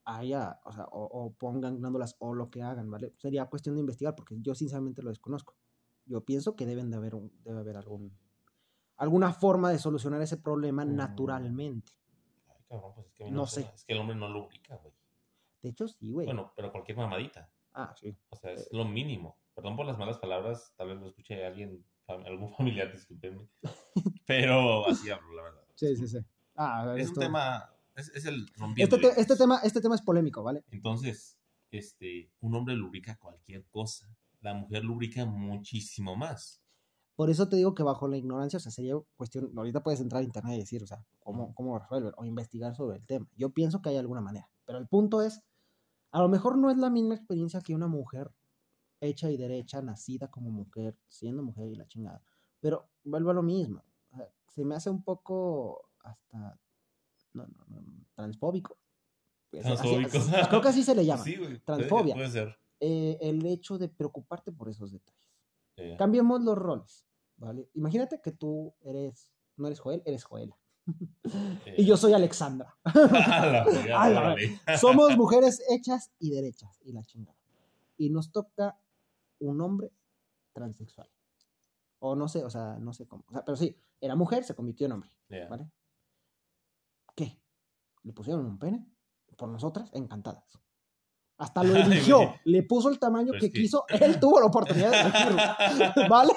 haya, 0.04 0.60
o 0.64 0.72
sea, 0.72 0.84
o, 0.84 1.04
o, 1.04 1.32
pongan 1.34 1.78
glándulas 1.78 2.16
o 2.18 2.34
lo 2.34 2.50
que 2.50 2.62
hagan, 2.62 2.90
¿vale? 2.90 3.14
Sería 3.18 3.46
cuestión 3.46 3.76
de 3.76 3.80
investigar 3.80 4.14
porque 4.14 4.36
yo 4.40 4.54
sinceramente 4.54 5.02
lo 5.02 5.10
desconozco. 5.10 5.56
Yo 6.06 6.24
pienso 6.24 6.56
que 6.56 6.66
deben 6.66 6.90
de 6.90 6.96
haber, 6.96 7.14
un, 7.14 7.32
debe 7.44 7.60
haber 7.60 7.76
algún, 7.76 8.16
alguna 8.96 9.32
forma 9.32 9.70
de 9.70 9.78
solucionar 9.78 10.20
ese 10.22 10.36
problema 10.36 10.84
mm. 10.84 10.96
naturalmente. 10.96 11.92
Ay, 12.48 12.62
cabrón, 12.68 12.92
pues 12.94 13.06
es 13.06 13.12
que 13.14 13.30
no, 13.30 13.46
sé. 13.46 13.70
Es 13.74 13.84
que 13.84 13.92
el 13.92 14.00
hombre 14.00 14.16
no 14.16 14.28
lubrica, 14.28 14.76
güey. 14.76 14.94
De 15.62 15.68
hecho, 15.68 15.86
sí, 15.86 16.10
güey. 16.10 16.26
Bueno, 16.26 16.52
pero 16.56 16.72
cualquier 16.72 16.98
mamadita. 16.98 17.48
Ah, 17.74 17.94
sí. 17.98 18.16
O 18.30 18.36
sea, 18.36 18.52
es 18.52 18.66
eh. 18.66 18.68
lo 18.72 18.84
mínimo. 18.84 19.38
Perdón 19.54 19.76
por 19.76 19.86
las 19.86 19.98
malas 19.98 20.18
palabras, 20.18 20.72
tal 20.76 20.88
vez 20.88 20.98
lo 20.98 21.06
escuche 21.08 21.44
alguien, 21.44 21.84
algún 22.06 22.52
familiar, 22.54 22.90
discúlpenme. 22.90 23.48
pero 24.26 24.88
así 24.88 25.10
hablo, 25.10 25.32
la 25.34 25.42
verdad. 25.42 25.64
Sí, 25.74 25.96
sí, 25.96 26.08
sí. 26.08 26.18
Ah, 26.56 26.94
es 26.96 27.06
esto... 27.06 27.20
un 27.20 27.26
tema 27.26 27.70
es, 27.94 28.08
es 28.14 28.24
el 28.26 28.46
este, 28.76 28.98
te, 28.98 29.20
este, 29.20 29.36
tema, 29.36 29.60
este 29.62 29.80
tema 29.80 29.94
es 29.94 30.02
polémico, 30.02 30.42
¿vale? 30.42 30.64
Entonces, 30.70 31.38
este, 31.70 32.30
un 32.40 32.54
hombre 32.54 32.74
lubrica 32.74 33.18
cualquier 33.18 33.66
cosa. 33.66 34.06
La 34.40 34.54
mujer 34.54 34.84
lubrica 34.84 35.24
muchísimo 35.24 36.16
más. 36.16 36.62
Por 37.14 37.30
eso 37.30 37.48
te 37.48 37.56
digo 37.56 37.74
que 37.74 37.82
bajo 37.82 38.08
la 38.08 38.16
ignorancia, 38.16 38.56
o 38.56 38.60
sea, 38.60 38.72
sería 38.72 38.94
cuestión, 39.16 39.52
ahorita 39.56 39.82
puedes 39.82 40.00
entrar 40.00 40.22
a 40.22 40.24
internet 40.24 40.56
y 40.56 40.60
decir, 40.60 40.82
o 40.82 40.86
sea, 40.86 41.04
cómo, 41.18 41.54
cómo 41.54 41.78
resolver 41.78 42.14
o 42.16 42.24
investigar 42.24 42.74
sobre 42.74 42.96
el 42.96 43.06
tema. 43.06 43.28
Yo 43.36 43.50
pienso 43.50 43.82
que 43.82 43.90
hay 43.90 43.98
alguna 43.98 44.22
manera, 44.22 44.50
pero 44.64 44.78
el 44.78 44.88
punto 44.88 45.20
es, 45.20 45.42
a 46.10 46.20
lo 46.20 46.28
mejor 46.28 46.56
no 46.56 46.70
es 46.70 46.78
la 46.78 46.90
misma 46.90 47.14
experiencia 47.14 47.60
que 47.60 47.74
una 47.74 47.86
mujer 47.86 48.32
hecha 49.00 49.30
y 49.30 49.36
derecha, 49.36 49.82
nacida 49.82 50.30
como 50.30 50.50
mujer, 50.50 50.96
siendo 51.08 51.42
mujer 51.42 51.68
y 51.68 51.74
la 51.74 51.86
chingada. 51.86 52.22
Pero 52.60 52.88
vuelvo 53.04 53.30
a 53.30 53.34
lo 53.34 53.42
mismo. 53.42 53.84
O 54.10 54.16
sea, 54.16 54.28
se 54.48 54.64
me 54.64 54.74
hace 54.74 54.88
un 54.88 55.02
poco 55.02 55.90
hasta 56.02 56.58
no, 57.34 57.46
no, 57.46 57.80
no, 57.80 58.06
transfóbico. 58.14 58.78
Transfóbico. 59.50 60.18
Así, 60.18 60.32
creo 60.48 60.60
que 60.60 60.68
así 60.68 60.82
se 60.82 60.94
le 60.94 61.04
llama. 61.04 61.24
Sí, 61.24 61.36
güey. 61.36 61.58
Transfobia. 61.60 62.14
Puede 62.14 62.30
ser. 62.30 62.58
Eh, 62.80 63.18
el 63.20 63.44
hecho 63.46 63.78
de 63.78 63.88
preocuparte 63.88 64.50
por 64.50 64.68
esos 64.68 64.92
detalles. 64.92 65.30
Yeah. 65.76 65.96
Cambiemos 65.96 66.42
los 66.42 66.56
roles, 66.58 67.06
¿vale? 67.36 67.68
Imagínate 67.74 68.20
que 68.20 68.32
tú 68.32 68.74
eres, 68.82 69.32
no 69.56 69.66
eres 69.66 69.80
Joel, 69.80 70.02
eres 70.04 70.24
Joela. 70.24 70.58
Yeah. 70.84 71.74
y 71.78 71.84
yo 71.84 71.96
soy 71.96 72.12
Alexandra. 72.12 72.76
Somos 74.80 75.16
mujeres 75.16 75.62
hechas 75.70 76.10
y 76.18 76.30
derechas, 76.30 76.80
y 76.82 76.92
la 76.92 77.04
chingada. 77.04 77.38
Y 77.96 78.10
nos 78.10 78.32
toca 78.32 78.78
un 79.38 79.60
hombre 79.60 79.92
transexual. 80.52 81.08
O 82.00 82.16
no 82.16 82.26
sé, 82.26 82.44
o 82.44 82.50
sea, 82.50 82.78
no 82.80 82.92
sé 82.92 83.06
cómo. 83.06 83.24
O 83.28 83.32
sea, 83.32 83.44
pero 83.44 83.56
sí, 83.56 83.76
era 84.00 84.16
mujer, 84.16 84.42
se 84.42 84.56
convirtió 84.56 84.86
en 84.86 84.92
hombre. 84.92 85.10
Yeah. 85.28 85.48
¿Vale? 85.48 85.70
¿Le 88.04 88.12
pusieron 88.12 88.46
un 88.46 88.58
pene? 88.58 88.86
Por 89.36 89.48
nosotras, 89.48 89.90
encantadas. 89.94 90.58
Hasta 91.38 91.64
lo 91.64 91.74
eligió, 91.76 92.34
le 92.44 92.62
puso 92.62 92.88
el 92.88 92.98
tamaño 92.98 93.32
que, 93.32 93.50
que, 93.50 93.52
quiso, 93.52 93.84
él 93.88 94.20
tuvo 94.20 94.40
la 94.40 94.46
oportunidad 94.46 94.90
de 94.90 95.00
elegirlo. 95.00 96.08
¿Vale? 96.08 96.32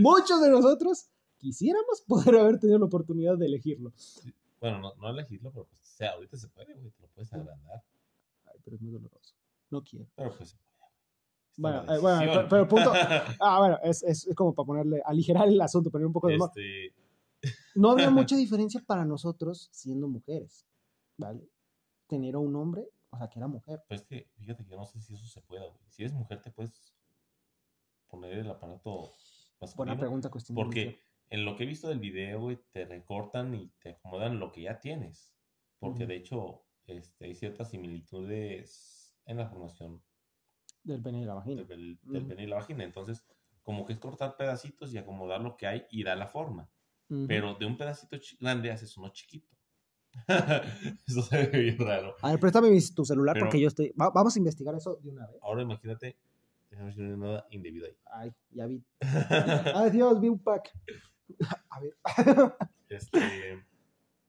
Muchos 0.00 0.40
de 0.40 0.50
nosotros 0.50 1.08
quisiéramos 1.36 2.02
poder 2.06 2.36
haber 2.36 2.58
tenido 2.58 2.78
la 2.78 2.86
oportunidad 2.86 3.36
de 3.36 3.46
elegirlo. 3.46 3.92
Bueno, 4.60 4.80
no, 4.80 4.94
no 4.96 5.08
elegirlo, 5.08 5.50
pero 5.50 5.66
pues, 5.66 5.80
o 5.80 5.96
sea, 5.96 6.12
ahorita 6.12 6.36
se 6.36 6.48
puede, 6.48 6.74
güey, 6.74 6.90
te 6.90 7.02
lo 7.02 7.08
puedes 7.08 7.32
agrandar. 7.32 7.82
Ay, 8.44 8.60
pero 8.62 8.76
es 8.76 8.82
muy 8.82 8.92
doloroso. 8.92 9.34
No 9.70 9.82
quiero. 9.82 10.06
Pero 10.14 10.36
pues. 10.36 10.56
Bueno, 11.56 11.82
eh, 11.92 11.98
bueno, 11.98 12.20
pero, 12.20 12.48
pero, 12.48 12.68
punto. 12.68 12.92
Ah, 13.40 13.58
bueno, 13.58 13.78
es, 13.82 14.02
es, 14.02 14.26
es, 14.26 14.34
como 14.34 14.54
para 14.54 14.66
ponerle, 14.66 15.02
aligerar 15.04 15.48
el 15.48 15.60
asunto, 15.60 15.90
poner 15.90 16.06
un 16.06 16.12
poco 16.12 16.28
de 16.28 16.36
humor. 16.36 16.50
Este... 16.54 16.94
No 17.74 17.90
había 17.90 18.10
mucha 18.10 18.36
diferencia 18.36 18.82
para 18.86 19.04
nosotros 19.04 19.68
siendo 19.72 20.08
mujeres, 20.08 20.66
¿vale? 21.20 21.48
Tener 22.06 22.34
a 22.34 22.38
un 22.38 22.56
hombre, 22.56 22.88
o 23.10 23.16
sea, 23.16 23.28
que 23.28 23.38
era 23.38 23.46
mujer. 23.46 23.82
Pues 23.88 24.02
que, 24.02 24.28
fíjate 24.38 24.64
que 24.64 24.70
yo 24.70 24.76
no 24.76 24.86
sé 24.86 25.00
si 25.00 25.14
eso 25.14 25.26
se 25.26 25.40
pueda, 25.42 25.66
güey. 25.66 25.80
Si 25.88 26.02
eres 26.02 26.14
mujer, 26.14 26.42
te 26.42 26.50
puedes 26.50 26.94
poner 28.08 28.38
el 28.38 28.50
aparato 28.50 29.14
masculino. 29.60 29.94
Buena 29.94 29.98
pregunta, 29.98 30.30
cuestión. 30.30 30.56
Porque 30.56 31.00
en 31.28 31.44
lo 31.44 31.54
que 31.54 31.64
he 31.64 31.66
visto 31.66 31.88
del 31.88 32.00
video, 32.00 32.40
güey, 32.40 32.58
te 32.72 32.84
recortan 32.84 33.54
y 33.54 33.68
te 33.78 33.90
acomodan 33.90 34.40
lo 34.40 34.50
que 34.50 34.62
ya 34.62 34.80
tienes. 34.80 35.32
Porque 35.78 36.02
uh 36.02 36.06
-huh. 36.06 36.08
de 36.08 36.16
hecho, 36.16 36.64
este, 36.86 37.26
hay 37.26 37.34
ciertas 37.34 37.70
similitudes 37.70 39.16
en 39.26 39.36
la 39.36 39.46
formación 39.46 40.02
Del 40.82 41.02
pene 41.02 41.20
y 41.22 41.24
la 41.24 41.34
vagina. 41.34 41.62
del, 41.62 41.98
pene 42.02 42.42
y 42.42 42.46
la 42.46 42.56
vagina. 42.56 42.84
Entonces, 42.84 43.24
como 43.62 43.84
que 43.84 43.92
es 43.92 43.98
cortar 43.98 44.36
pedacitos 44.36 44.92
y 44.92 44.98
acomodar 44.98 45.40
lo 45.40 45.56
que 45.56 45.66
hay 45.66 45.86
y 45.90 46.02
dar 46.02 46.18
la 46.18 46.26
forma. 46.26 46.68
Pero 47.26 47.54
de 47.56 47.66
un 47.66 47.76
pedacito 47.76 48.16
grande 48.38 48.70
haces 48.70 48.96
uno 48.96 49.08
chiquito. 49.08 49.56
Eso 51.06 51.22
se 51.22 51.46
ve 51.46 51.58
bien 51.58 51.78
raro. 51.78 52.14
A 52.22 52.30
ver, 52.30 52.40
préstame 52.40 52.76
tu 52.94 53.04
celular 53.04 53.34
Pero- 53.34 53.46
porque 53.46 53.60
yo 53.60 53.68
estoy. 53.68 53.90
va- 54.00 54.10
vamos 54.10 54.34
a 54.34 54.38
investigar 54.38 54.74
eso 54.74 54.96
de 55.02 55.10
una 55.10 55.26
vez. 55.26 55.36
Ahora 55.42 55.62
imagínate, 55.62 56.16
déjame 56.70 56.92
si 56.92 57.00
no 57.00 57.10
hay 57.14 57.16
nada 57.16 57.46
indebido 57.50 57.86
ahí. 57.86 57.96
Ay, 58.12 58.32
ya 58.50 58.66
vi. 58.66 58.84
Adiós, 59.74 60.20
vi 60.20 60.28
un 60.28 60.38
pack. 60.38 60.70
A 61.70 61.80
ver. 61.80 61.94
Este, 62.88 63.20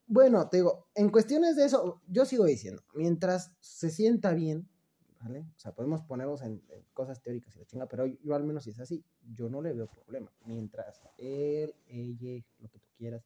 Bueno, 0.06 0.48
te 0.50 0.58
digo, 0.58 0.88
en 0.94 1.10
cuestiones 1.10 1.56
de 1.56 1.66
eso, 1.66 2.00
yo 2.08 2.26
sigo 2.26 2.46
diciendo, 2.46 2.84
mientras 2.94 3.52
se 3.60 3.90
sienta 3.90 4.34
bien, 4.36 4.68
¿vale? 5.20 5.40
O 5.56 5.60
sea, 5.60 5.74
podemos 5.74 6.04
ponernos 6.04 6.44
en, 6.44 6.62
en 6.70 6.84
cosas 6.94 7.22
teóricas 7.24 7.56
y 7.56 7.60
la 7.60 7.66
chinga, 7.66 7.88
pero 7.88 8.06
yo 8.06 8.36
al 8.36 8.44
menos 8.44 8.66
si 8.66 8.70
es 8.70 8.80
así, 8.80 9.04
yo 9.34 9.50
no 9.50 9.62
le 9.64 9.74
veo 9.74 9.88
problema. 9.88 10.32
Mientras 10.46 11.02
él, 11.18 11.74
ella, 11.88 12.44
lo 12.60 12.70
que 12.70 12.78
tú 12.78 12.88
quieras, 12.98 13.24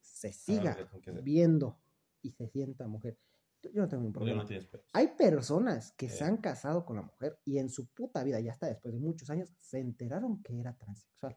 se 0.00 0.32
siga 0.32 0.76
viendo 1.22 1.78
y 2.22 2.32
se 2.32 2.48
sienta 2.48 2.86
mujer, 2.86 3.18
yo 3.62 3.82
no 3.82 3.88
tengo 3.88 4.02
ningún 4.02 4.12
problema. 4.12 4.42
no. 4.44 4.80
Hay 4.92 5.08
personas 5.16 5.92
que 5.92 6.06
Eh. 6.06 6.10
se 6.10 6.24
han 6.24 6.38
casado 6.38 6.84
con 6.84 6.96
la 6.96 7.02
mujer 7.02 7.38
y 7.44 7.58
en 7.58 7.68
su 7.68 7.86
puta 7.88 8.22
vida, 8.24 8.40
ya 8.40 8.52
hasta 8.52 8.66
después 8.66 8.94
de 8.94 9.00
muchos 9.00 9.28
años, 9.30 9.52
se 9.58 9.78
enteraron 9.78 10.42
que 10.42 10.58
era 10.58 10.74
transexual. 10.76 11.36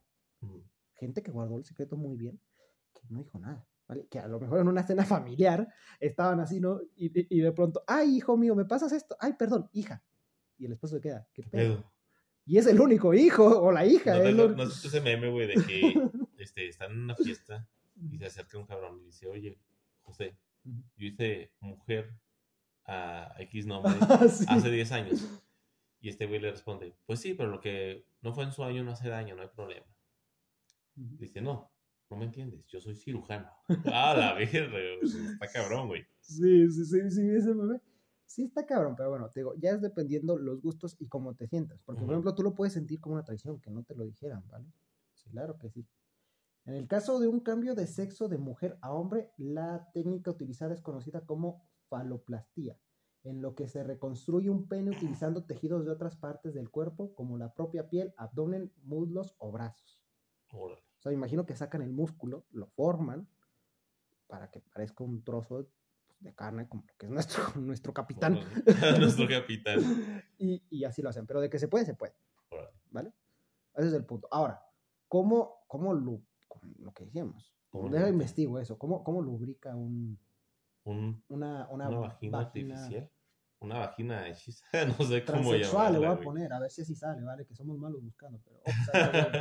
Gente 0.95 1.21
que 1.23 1.31
guardó 1.31 1.57
el 1.57 1.65
secreto 1.65 1.97
muy 1.97 2.17
bien, 2.17 2.39
que 2.93 3.01
no 3.09 3.19
dijo 3.19 3.39
nada, 3.39 3.65
¿vale? 3.87 4.07
Que 4.07 4.19
a 4.19 4.27
lo 4.27 4.39
mejor 4.39 4.59
en 4.59 4.67
una 4.67 4.83
cena 4.85 5.05
familiar 5.05 5.67
estaban 5.99 6.39
así, 6.39 6.59
¿no? 6.59 6.79
Y, 6.95 7.09
de 7.41 7.51
pronto, 7.51 7.83
ay, 7.87 8.17
hijo 8.17 8.37
mío, 8.37 8.55
¿me 8.55 8.65
pasas 8.65 8.91
esto? 8.93 9.15
Ay, 9.19 9.33
perdón, 9.33 9.69
hija. 9.73 10.03
Y 10.57 10.65
el 10.65 10.73
esposo 10.73 10.95
se 10.95 11.01
queda, 11.01 11.27
¿qué 11.33 11.43
pedo? 11.43 11.91
Y 12.45 12.57
es 12.57 12.67
el 12.67 12.79
único 12.79 13.13
hijo 13.13 13.45
o 13.45 13.71
la 13.71 13.85
hija. 13.85 14.17
¿No, 14.31 14.49
no 14.49 14.65
visto 14.65 14.87
ese 14.87 15.01
meme, 15.01 15.29
güey, 15.29 15.47
de 15.47 15.53
que 15.65 15.93
este, 16.37 16.67
están 16.67 16.91
en 16.91 17.01
una 17.03 17.15
fiesta 17.15 17.67
y 18.11 18.17
se 18.17 18.25
acerca 18.25 18.57
un 18.57 18.65
cabrón 18.65 18.99
y 19.01 19.05
dice, 19.05 19.27
oye, 19.27 19.57
José, 20.01 20.35
yo 20.63 21.07
hice 21.07 21.51
mujer 21.59 22.13
a 22.85 23.35
X 23.39 23.65
nombre 23.65 23.93
Sí. 24.29 24.45
hace 24.47 24.69
10 24.71 24.91
años. 24.91 25.41
Y 26.01 26.09
este 26.09 26.25
güey 26.25 26.39
le 26.39 26.51
responde, 26.51 26.95
pues 27.05 27.19
sí, 27.21 27.33
pero 27.33 27.49
lo 27.49 27.61
que 27.61 28.05
no 28.21 28.33
fue 28.33 28.43
en 28.43 28.51
su 28.51 28.63
año 28.63 28.83
no 28.83 28.91
hace 28.91 29.07
daño, 29.07 29.35
no 29.35 29.41
hay 29.41 29.47
problema. 29.47 29.85
Dice, 30.95 31.41
no, 31.41 31.71
no 32.09 32.17
me 32.17 32.25
entiendes, 32.25 32.65
yo 32.67 32.79
soy 32.79 32.95
cirujano. 32.95 33.49
Ah, 33.85 34.13
la 34.15 34.33
verga, 34.33 34.77
está 35.03 35.47
cabrón, 35.47 35.87
güey. 35.87 36.05
Sí, 36.19 36.69
sí, 36.69 36.85
sí, 36.85 37.09
sí, 37.09 37.29
ese 37.29 37.53
meme. 37.53 37.79
Sí 38.25 38.43
está 38.43 38.65
cabrón, 38.65 38.95
pero 38.95 39.09
bueno, 39.11 39.29
te 39.29 39.41
digo, 39.41 39.53
ya 39.57 39.71
es 39.71 39.81
dependiendo 39.81 40.37
los 40.37 40.61
gustos 40.61 40.95
y 40.99 41.07
cómo 41.07 41.35
te 41.35 41.47
sientas. 41.47 41.79
Porque, 41.85 42.01
por 42.03 42.13
ejemplo, 42.13 42.33
tú 42.33 42.41
lo 42.43 42.55
puedes 42.55 42.73
sentir 42.73 42.99
como 42.99 43.15
una 43.15 43.23
traición, 43.23 43.59
que 43.59 43.69
no 43.69 43.83
te 43.83 43.95
lo 43.95 44.05
dijeran, 44.05 44.43
¿vale? 44.49 44.65
Claro 45.31 45.57
que 45.57 45.69
sí. 45.69 45.85
En 46.65 46.75
el 46.75 46.87
caso 46.87 47.19
de 47.19 47.27
un 47.27 47.41
cambio 47.41 47.75
de 47.75 47.87
sexo 47.87 48.27
de 48.29 48.37
mujer 48.37 48.77
a 48.81 48.93
hombre, 48.93 49.31
la 49.37 49.89
técnica 49.93 50.31
utilizada 50.31 50.73
es 50.73 50.81
conocida 50.81 51.25
como 51.25 51.61
faloplastía, 51.89 52.77
en 53.23 53.41
lo 53.41 53.53
que 53.55 53.67
se 53.67 53.83
reconstruye 53.83 54.49
un 54.49 54.67
pene 54.67 54.91
utilizando 54.91 55.43
tejidos 55.45 55.83
de 55.85 55.91
otras 55.91 56.15
partes 56.15 56.53
del 56.53 56.69
cuerpo, 56.69 57.13
como 57.15 57.37
la 57.37 57.53
propia 57.53 57.89
piel, 57.89 58.13
abdomen, 58.17 58.71
muslos 58.83 59.35
o 59.39 59.51
brazos. 59.51 60.01
Órale. 60.51 60.81
O 60.99 61.01
sea, 61.01 61.11
imagino 61.11 61.45
que 61.45 61.55
sacan 61.55 61.81
el 61.81 61.91
músculo, 61.91 62.45
lo 62.51 62.67
forman 62.67 63.27
para 64.27 64.49
que 64.49 64.61
parezca 64.61 65.03
un 65.03 65.21
trozo 65.23 65.63
de, 65.63 65.69
de 66.21 66.33
carne, 66.33 66.67
como 66.69 66.83
lo 66.87 66.93
que 66.97 67.05
es 67.07 67.11
nuestro, 67.11 67.43
nuestro 67.59 67.93
capitán. 67.93 68.37
Órale. 68.37 68.99
Nuestro 68.99 69.27
capitán. 69.27 70.23
Y, 70.37 70.63
y 70.69 70.85
así 70.85 71.01
lo 71.01 71.09
hacen. 71.09 71.25
Pero 71.27 71.41
de 71.41 71.49
que 71.49 71.59
se 71.59 71.67
puede, 71.67 71.83
se 71.85 71.93
puede. 71.93 72.15
Órale. 72.49 72.69
¿Vale? 72.91 73.13
Ese 73.75 73.87
es 73.89 73.93
el 73.93 74.05
punto. 74.05 74.27
Ahora, 74.31 74.61
¿cómo, 75.09 75.65
cómo 75.67 75.93
lu- 75.93 76.25
lo 76.79 76.93
que 76.93 77.05
decíamos? 77.05 77.53
¿Cómo 77.69 77.89
Deja 77.89 78.07
investigo 78.09 78.59
eso. 78.59 78.77
¿Cómo, 78.77 79.03
cómo 79.03 79.21
lubrica 79.21 79.75
un, 79.75 80.19
Un, 80.83 81.23
una, 81.29 81.67
una, 81.69 81.89
una, 81.89 81.99
vagina, 81.99 82.39
artificial. 82.39 83.09
Una 83.59 83.77
vagina 83.79 84.27
hechiza. 84.27 84.65
No 84.87 85.05
sé 85.05 85.23
cómo 85.25 85.49
transexual? 85.51 85.93
Le 85.93 85.99
voy 85.99 86.07
llamarla, 86.07 86.11
a 86.11 86.19
poner, 86.23 86.53
a 86.53 86.59
ver 86.59 86.69
si 86.71 86.81
así 86.81 86.95
sale, 86.95 87.23
¿vale? 87.23 87.45
Que 87.45 87.55
somos 87.55 87.77
malos 87.77 88.03
buscando. 88.03 88.39
Pero, 88.43 88.57
oh, 88.59 89.31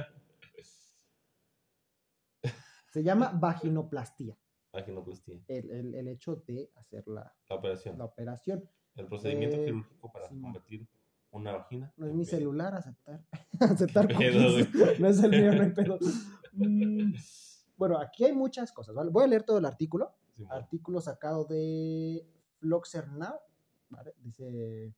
güey. 2.43 2.53
se 2.93 3.03
llama 3.03 3.33
vaginoplastía. 3.35 4.37
Vaginoplastia. 4.73 5.39
El, 5.49 5.71
el, 5.71 5.95
el 5.95 6.09
hecho 6.09 6.37
de 6.47 6.71
hacer 6.77 7.07
la, 7.07 7.35
La 7.49 7.57
operación. 7.57 7.99
la 7.99 8.05
operación. 8.07 8.69
El 8.95 9.07
procedimiento 9.07 9.57
Eh, 9.57 9.65
quirúrgico 9.67 10.13
para 10.13 10.29
sí. 10.29 10.41
convertir 10.41 10.89
una 11.33 11.53
vagina. 11.53 11.93
No 11.97 12.07
es 12.07 12.15
mi 12.15 12.25
celular 12.25 12.75
aceptar. 12.75 13.21
aceptar. 13.61 14.09
No 15.01 15.09
es 15.09 15.23
el 15.23 15.31
mío, 15.31 15.53
no 15.55 15.63
hay 15.63 15.71
pedo. 15.75 15.99
Mm, 16.53 17.15
Bueno, 17.77 17.99
aquí 17.99 18.25
hay 18.25 18.33
muchas 18.33 18.71
cosas, 18.73 18.95
¿vale? 18.95 19.11
Voy 19.11 19.25
a 19.25 19.27
leer 19.27 19.43
todo 19.43 19.59
el 19.59 19.65
artículo. 19.65 20.15
Artículo 20.49 21.01
sacado 21.01 21.45
de 21.45 22.27
Floxer 22.59 23.09
Now, 23.13 23.35
¿vale? 23.91 24.15
Dice, 24.19 24.93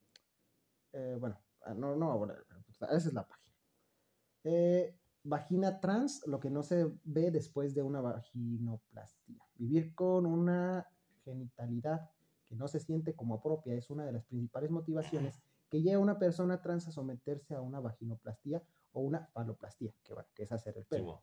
eh, 0.92 1.16
bueno, 1.20 1.38
ah, 1.64 1.74
no, 1.74 1.96
no, 1.96 2.06
voy 2.06 2.16
a 2.16 2.18
poner, 2.18 2.46
esa 2.68 2.86
es 3.08 3.12
la 3.12 3.26
página. 3.26 3.52
Eh, 4.44 4.96
vagina 5.22 5.80
trans, 5.80 6.26
lo 6.26 6.40
que 6.40 6.50
no 6.50 6.62
se 6.62 6.86
ve 7.04 7.30
después 7.30 7.74
de 7.74 7.82
una 7.82 8.00
vaginoplastia. 8.00 9.36
Vivir 9.56 9.94
con 9.94 10.24
una 10.24 10.86
genitalidad 11.24 12.10
que 12.48 12.54
no 12.54 12.68
se 12.68 12.80
siente 12.80 13.14
como 13.14 13.42
propia 13.42 13.74
es 13.74 13.90
una 13.90 14.04
de 14.06 14.12
las 14.12 14.24
principales 14.24 14.70
motivaciones 14.70 15.42
que 15.74 15.82
lleva 15.82 15.96
a 15.96 16.02
una 16.04 16.20
persona 16.20 16.62
trans 16.62 16.86
a 16.86 16.92
someterse 16.92 17.52
a 17.56 17.60
una 17.60 17.80
vaginoplastia 17.80 18.62
o 18.92 19.00
una 19.00 19.26
faloplastía, 19.32 19.92
que, 20.04 20.14
bueno, 20.14 20.28
que 20.32 20.44
es 20.44 20.52
hacer 20.52 20.78
el 20.78 20.84
pelo. 20.84 21.02
Simón. 21.04 21.20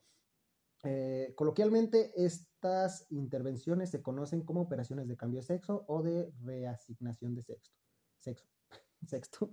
Eh, 0.84 1.34
coloquialmente, 1.38 2.12
estas 2.26 3.06
intervenciones 3.12 3.92
se 3.92 4.02
conocen 4.02 4.42
como 4.44 4.60
operaciones 4.62 5.08
de 5.08 5.16
cambio 5.16 5.40
de 5.40 5.46
sexo 5.46 5.86
o 5.88 6.02
de 6.04 6.34
reasignación 6.44 7.34
de 7.34 7.44
sexo. 7.44 7.72
Sexo. 8.20 8.46
Sexto. 9.08 9.50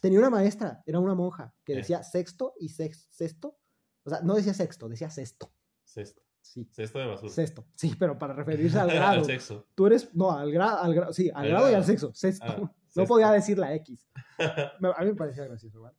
Tenía 0.00 0.20
una 0.20 0.30
maestra, 0.30 0.80
era 0.86 1.00
una 1.00 1.14
monja, 1.16 1.52
que 1.64 1.72
Eh. 1.72 1.76
decía 1.78 2.04
sexto 2.04 2.54
y 2.60 2.68
sex- 2.68 3.08
sexto. 3.10 3.58
O 4.04 4.10
sea, 4.10 4.20
no 4.20 4.34
decía 4.36 4.54
sexto, 4.54 4.88
decía 4.88 5.10
sexto. 5.10 5.52
Cesto. 5.84 6.22
Sí, 6.40 6.68
Cesto 6.72 7.00
de 7.00 7.06
basura. 7.06 7.32
sexto. 7.32 7.66
Sí, 7.74 7.96
pero 7.98 8.16
para 8.16 8.32
referirse 8.32 8.78
al 8.78 8.86
grado. 8.94 9.18
Al 9.18 9.24
sexo. 9.24 9.66
Tú 9.74 9.86
eres, 9.88 10.14
no, 10.14 10.30
al 10.30 10.52
grado, 10.52 10.78
al 10.78 10.94
grado, 10.94 11.12
sí, 11.12 11.30
al 11.30 11.42
Al 11.46 11.48
grado 11.48 11.64
y 11.64 11.66
al 11.68 11.70
grado. 11.72 11.86
sexo, 11.86 12.14
sexto. 12.14 12.44
Ah, 12.46 12.74
no 12.96 13.06
podía 13.06 13.30
decir 13.30 13.58
la 13.58 13.74
X. 13.74 14.06
A 14.38 15.02
mí 15.02 15.10
me 15.10 15.14
parecía 15.14 15.44
gracioso, 15.44 15.80
¿vale? 15.80 15.96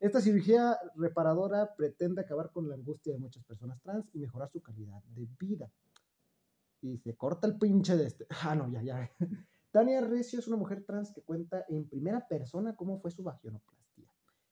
Esta 0.00 0.20
cirugía 0.20 0.78
reparadora 0.94 1.74
pretende 1.74 2.20
acabar 2.20 2.50
con 2.52 2.68
la 2.68 2.76
angustia 2.76 3.12
de 3.12 3.18
muchas 3.18 3.44
personas 3.44 3.80
trans 3.82 4.08
y 4.14 4.18
mejorar 4.18 4.48
su 4.48 4.62
calidad 4.62 5.02
de 5.16 5.26
vida. 5.38 5.70
Y 6.80 6.98
se 6.98 7.16
corta 7.16 7.48
el 7.48 7.58
pinche 7.58 7.96
de 7.96 8.06
este. 8.06 8.26
Ah, 8.42 8.54
no, 8.54 8.70
ya, 8.70 8.82
ya. 8.82 9.10
Tania 9.72 10.00
Recio 10.00 10.38
es 10.38 10.46
una 10.46 10.56
mujer 10.56 10.84
trans 10.84 11.12
que 11.12 11.22
cuenta 11.22 11.64
en 11.68 11.88
primera 11.88 12.26
persona 12.28 12.76
cómo 12.76 13.00
fue 13.00 13.10
su 13.10 13.22
vaginoplastia. 13.22 14.10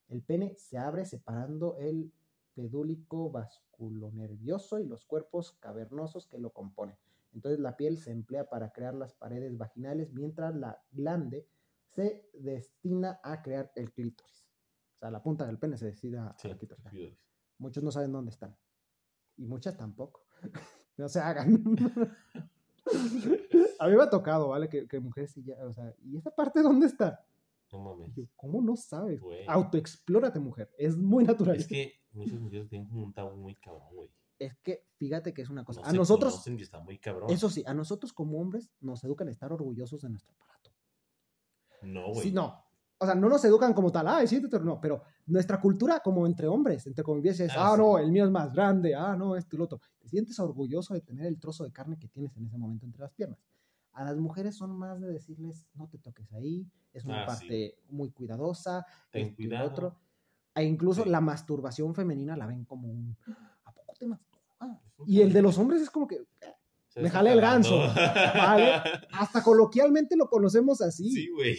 El 0.09 0.23
pene 0.23 0.55
se 0.57 0.79
abre 0.79 1.05
separando 1.07 1.76
el 1.79 2.12
pedúlico 2.55 3.31
vasculonervioso 3.31 4.81
y 4.81 4.87
los 4.87 5.05
cuerpos 5.05 5.53
cavernosos 5.61 6.26
que 6.26 6.38
lo 6.38 6.50
componen. 6.50 6.97
Entonces 7.33 7.61
la 7.61 7.76
piel 7.76 7.99
se 7.99 8.11
emplea 8.11 8.49
para 8.49 8.71
crear 8.71 8.95
las 8.95 9.15
paredes 9.15 9.57
vaginales 9.57 10.12
mientras 10.12 10.55
la 10.55 10.83
glande 10.91 11.47
se 11.95 12.28
destina 12.35 13.21
a 13.23 13.43
crear 13.43 13.73
el 13.75 13.93
clítoris. 13.93 14.47
O 14.97 14.99
sea, 14.99 15.11
la 15.11 15.23
punta 15.23 15.47
del 15.47 15.59
pene 15.59 15.76
se 15.76 15.87
destina 15.87 16.35
Sí, 16.38 16.49
al 16.49 16.59
clítoris. 16.59 16.85
clítoris. 16.88 17.19
Muchos 17.59 17.83
no 17.83 17.90
saben 17.90 18.12
dónde 18.12 18.31
están. 18.31 18.57
Y 19.37 19.47
muchas 19.47 19.76
tampoco. 19.76 20.26
no 20.97 21.09
se 21.09 21.21
hagan. 21.21 21.62
a 23.78 23.88
mí 23.88 23.97
me 23.97 24.02
ha 24.02 24.11
tocado, 24.11 24.49
¿vale? 24.49 24.69
Que, 24.69 24.87
que 24.87 25.00
mujeres 25.00 25.33
sí 25.33 25.43
ya, 25.43 25.55
o 25.64 25.73
sea, 25.73 25.95
¿y 26.02 26.16
esa 26.16 26.31
parte 26.31 26.62
dónde 26.62 26.87
está? 26.87 27.25
No 27.73 27.81
mames. 27.81 28.09
Y 28.11 28.12
yo, 28.23 28.28
¿cómo 28.37 28.62
no 28.62 28.76
sabes? 28.76 29.21
Autoexplórate, 29.49 30.38
mujer. 30.38 30.73
Es 30.78 30.97
muy 30.97 31.25
natural. 31.25 31.57
Es 31.57 31.66
que 31.66 31.95
muchas 32.12 32.38
mujeres 32.38 32.69
tienen 32.69 32.88
un 32.93 33.12
tabú 33.12 33.37
muy 33.37 33.55
cabrón, 33.57 33.88
güey. 33.95 34.11
Es 34.38 34.55
que 34.62 34.85
fíjate 34.99 35.33
que 35.33 35.43
es 35.43 35.49
una 35.49 35.64
cosa. 35.64 35.81
No 35.81 35.88
a 35.88 35.93
nosotros, 35.93 36.35
conocen 36.35 36.59
y 36.59 36.62
está 36.62 36.78
muy 36.81 36.99
cabrón. 36.99 37.31
eso 37.31 37.49
sí, 37.49 37.64
a 37.66 37.73
nosotros 37.73 38.12
como 38.12 38.38
hombres 38.40 38.71
nos 38.81 39.02
educan 39.02 39.28
a 39.28 39.31
estar 39.31 39.50
orgullosos 39.52 40.02
de 40.02 40.11
nuestro 40.11 40.35
aparato. 40.35 40.56
No, 41.83 42.09
güey. 42.12 42.23
Sí, 42.28 42.33
no. 42.33 42.62
O 42.99 43.04
sea, 43.04 43.14
no 43.14 43.28
nos 43.28 43.45
educan 43.45 43.75
como 43.75 43.92
tal, 43.92 44.09
ay, 44.09 44.26
sí, 44.26 44.40
no, 44.62 44.80
pero 44.80 45.02
nuestra 45.26 45.61
cultura 45.61 46.00
como 46.00 46.26
entre 46.26 46.47
hombres, 46.49 46.87
entre 46.87 47.04
convivencia 47.04 47.45
es, 47.45 47.52
Ah, 47.54 47.73
ah, 47.73 47.76
sí. 47.76 47.83
no, 47.83 47.99
el 47.99 48.11
mío 48.11 48.25
es 48.25 48.30
más 48.30 48.50
grande, 48.52 48.95
ah, 48.95 49.14
no, 49.14 49.37
esto 49.37 49.54
y 49.54 49.59
lo 49.59 49.64
otro. 49.66 49.80
Te 49.99 50.09
sientes 50.09 50.38
orgulloso 50.40 50.95
de 50.95 51.02
tener 51.02 51.26
el 51.26 51.38
trozo 51.38 51.64
de 51.64 51.73
carne 51.73 51.99
que 51.99 52.09
tienes 52.09 52.35
en 52.38 52.47
ese 52.47 52.56
momento 52.56 52.87
entre 52.87 53.02
las 53.02 53.12
piernas. 53.12 53.38
A 53.92 54.04
las 54.04 54.16
mujeres 54.16 54.56
son 54.56 54.71
más 54.78 54.99
de 55.00 55.09
decirles, 55.09 55.66
no 55.75 55.88
te 55.88 55.99
toques 55.99 56.33
ahí, 56.33 56.66
es 56.95 57.04
una 57.04 57.25
Ah, 57.25 57.35
sí. 57.35 57.47
parte 57.47 57.78
muy 57.90 58.11
cuidadosa, 58.12 58.87
Ten 59.11 59.35
cuidado. 59.35 59.68
otro. 59.68 59.97
E 60.54 60.64
incluso 60.64 61.02
Sí. 61.04 61.11
la 61.11 61.21
masturbación 61.21 61.95
femenina 61.95 62.35
la 62.35 62.47
ven 62.47 62.64
como 62.64 62.88
un, 62.88 63.14
¿a 63.64 63.73
poco 63.73 63.92
te 63.99 64.06
masturbas? 64.06 64.80
Y 65.06 65.21
el 65.21 65.35
de 65.35 65.42
los 65.42 65.59
hombres 65.59 65.83
es 65.83 65.90
como 65.90 66.06
que, 66.06 66.26
Se 66.97 67.03
me 67.03 67.11
jalé 67.11 67.33
el 67.33 67.41
ganso, 67.43 67.76
¿vale? 67.79 68.73
hasta 69.12 69.43
coloquialmente 69.43 70.17
lo 70.17 70.29
conocemos 70.31 70.81
así 70.81 71.11
Sí, 71.11 71.29
güey. 71.29 71.57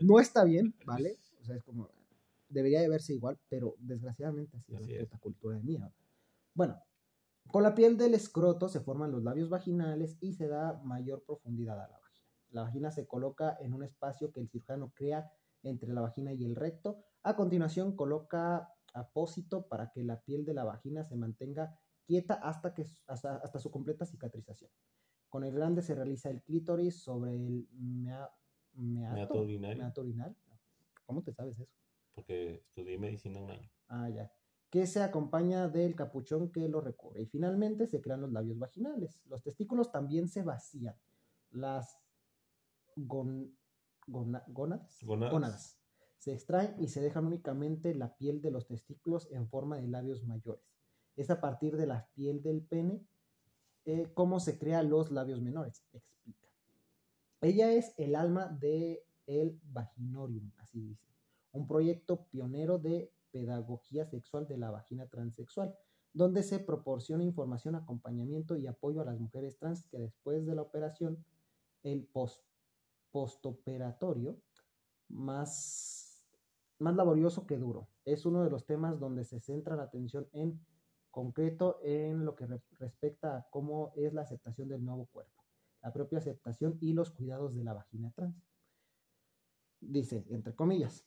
no 0.00 0.20
está 0.20 0.44
bien, 0.44 0.74
¿vale? 0.84 1.18
O 1.40 1.44
sea, 1.44 1.56
es 1.56 1.62
como, 1.64 1.88
debería 2.50 2.80
de 2.82 2.88
verse 2.88 3.14
igual, 3.14 3.38
pero 3.48 3.76
desgraciadamente 3.78 4.58
así, 4.58 4.74
Así 4.74 4.92
es 4.92 4.98
es. 4.98 5.02
esta 5.04 5.18
cultura 5.18 5.56
de 5.56 5.62
mierda. 5.62 5.90
Bueno, 6.54 6.78
con 7.50 7.62
la 7.62 7.74
piel 7.74 7.96
del 7.96 8.12
escroto 8.14 8.68
se 8.68 8.80
forman 8.80 9.10
los 9.10 9.22
labios 9.22 9.48
vaginales 9.48 10.16
y 10.20 10.34
se 10.34 10.48
da 10.48 10.80
mayor 10.84 11.22
profundidad 11.24 11.76
a 11.80 11.88
la 11.88 11.98
vagina. 11.98 12.26
La 12.50 12.62
vagina 12.62 12.90
se 12.90 13.06
coloca 13.06 13.56
en 13.60 13.72
un 13.72 13.84
espacio 13.84 14.32
que 14.32 14.40
el 14.40 14.48
cirujano 14.50 14.92
crea 14.94 15.30
entre 15.62 15.92
la 15.94 16.02
vagina 16.02 16.32
y 16.34 16.44
el 16.44 16.56
recto. 16.56 16.98
A 17.22 17.36
continuación 17.36 17.96
coloca 17.96 18.68
apósito 18.92 19.66
para 19.66 19.90
que 19.92 20.04
la 20.04 20.20
piel 20.20 20.44
de 20.44 20.54
la 20.54 20.64
vagina 20.64 21.04
se 21.04 21.16
mantenga 21.16 21.78
quieta 22.06 22.34
hasta, 22.34 22.72
que, 22.72 22.86
hasta, 23.06 23.36
hasta 23.36 23.58
su 23.58 23.70
completa 23.70 24.06
cicatrización. 24.06 24.70
Con 25.28 25.44
el 25.44 25.52
grande 25.54 25.82
se 25.82 25.94
realiza 25.94 26.30
el 26.30 26.42
clítoris 26.42 27.02
sobre 27.02 27.34
el 27.34 27.68
mea- 27.72 28.30
meato, 28.74 29.14
Meato 29.14 29.40
urinario. 29.42 29.82
meato 29.82 30.00
urinal. 30.02 30.36
¿Cómo 31.04 31.22
te 31.22 31.32
sabes 31.32 31.58
eso? 31.58 31.70
Porque 32.14 32.54
estudié 32.68 32.98
medicina 32.98 33.40
un 33.40 33.50
año. 33.50 33.70
Ah, 33.88 34.08
ya. 34.08 34.32
Que 34.70 34.86
se 34.86 35.02
acompaña 35.02 35.68
del 35.68 35.94
capuchón 35.94 36.50
que 36.50 36.68
lo 36.68 36.80
recubre. 36.80 37.22
Y 37.22 37.26
finalmente 37.26 37.86
se 37.86 38.00
crean 38.00 38.20
los 38.22 38.32
labios 38.32 38.58
vaginales. 38.58 39.20
Los 39.26 39.42
testículos 39.42 39.90
también 39.92 40.28
se 40.28 40.42
vacían. 40.42 40.96
Las 41.50 41.98
gon- 42.96 43.56
gona- 44.06 44.44
gónadas, 44.48 44.98
Gónadas. 45.02 45.32
gónadas 45.32 45.80
se 46.18 46.32
extraen 46.32 46.74
y 46.82 46.88
se 46.88 47.00
dejan 47.00 47.26
únicamente 47.26 47.94
la 47.94 48.16
piel 48.16 48.40
de 48.40 48.50
los 48.50 48.66
testículos 48.66 49.30
en 49.30 49.48
forma 49.48 49.76
de 49.76 49.86
labios 49.86 50.24
mayores. 50.24 50.64
Es 51.16 51.30
a 51.30 51.40
partir 51.40 51.76
de 51.76 51.86
la 51.86 52.06
piel 52.14 52.42
del 52.42 52.62
pene 52.62 53.06
eh, 53.84 54.10
cómo 54.14 54.40
se 54.40 54.58
crean 54.58 54.90
los 54.90 55.10
labios 55.10 55.40
menores. 55.40 55.84
Explica. 55.92 56.48
Ella 57.40 57.72
es 57.72 57.94
el 57.96 58.14
alma 58.14 58.48
de 58.48 59.04
el 59.26 59.60
Vaginorium, 59.64 60.52
así 60.58 60.80
dice. 60.80 61.06
Un 61.52 61.66
proyecto 61.66 62.26
pionero 62.26 62.78
de 62.78 63.12
pedagogía 63.30 64.06
sexual 64.06 64.46
de 64.46 64.58
la 64.58 64.70
vagina 64.70 65.06
transexual, 65.06 65.74
donde 66.12 66.42
se 66.42 66.58
proporciona 66.58 67.24
información, 67.24 67.74
acompañamiento 67.74 68.56
y 68.56 68.66
apoyo 68.66 69.00
a 69.00 69.04
las 69.04 69.18
mujeres 69.18 69.58
trans 69.58 69.86
que 69.88 69.98
después 69.98 70.46
de 70.46 70.54
la 70.54 70.62
operación, 70.62 71.24
el 71.82 72.04
post, 72.04 72.42
postoperatorio, 73.10 74.40
más, 75.08 76.24
más 76.78 76.96
laborioso 76.96 77.46
que 77.46 77.58
duro. 77.58 77.88
Es 78.04 78.26
uno 78.26 78.42
de 78.42 78.50
los 78.50 78.64
temas 78.64 78.98
donde 78.98 79.24
se 79.24 79.40
centra 79.40 79.76
la 79.76 79.84
atención 79.84 80.28
en 80.32 80.58
concreto 81.16 81.80
en 81.82 82.26
lo 82.26 82.36
que 82.36 82.44
re- 82.44 82.60
respecta 82.78 83.38
a 83.38 83.48
cómo 83.48 83.94
es 83.96 84.12
la 84.12 84.20
aceptación 84.20 84.68
del 84.68 84.84
nuevo 84.84 85.06
cuerpo, 85.06 85.42
la 85.80 85.90
propia 85.90 86.18
aceptación 86.18 86.76
y 86.82 86.92
los 86.92 87.10
cuidados 87.10 87.54
de 87.54 87.64
la 87.64 87.72
vagina 87.72 88.12
trans. 88.14 88.36
Dice, 89.80 90.26
entre 90.28 90.54
comillas, 90.54 91.06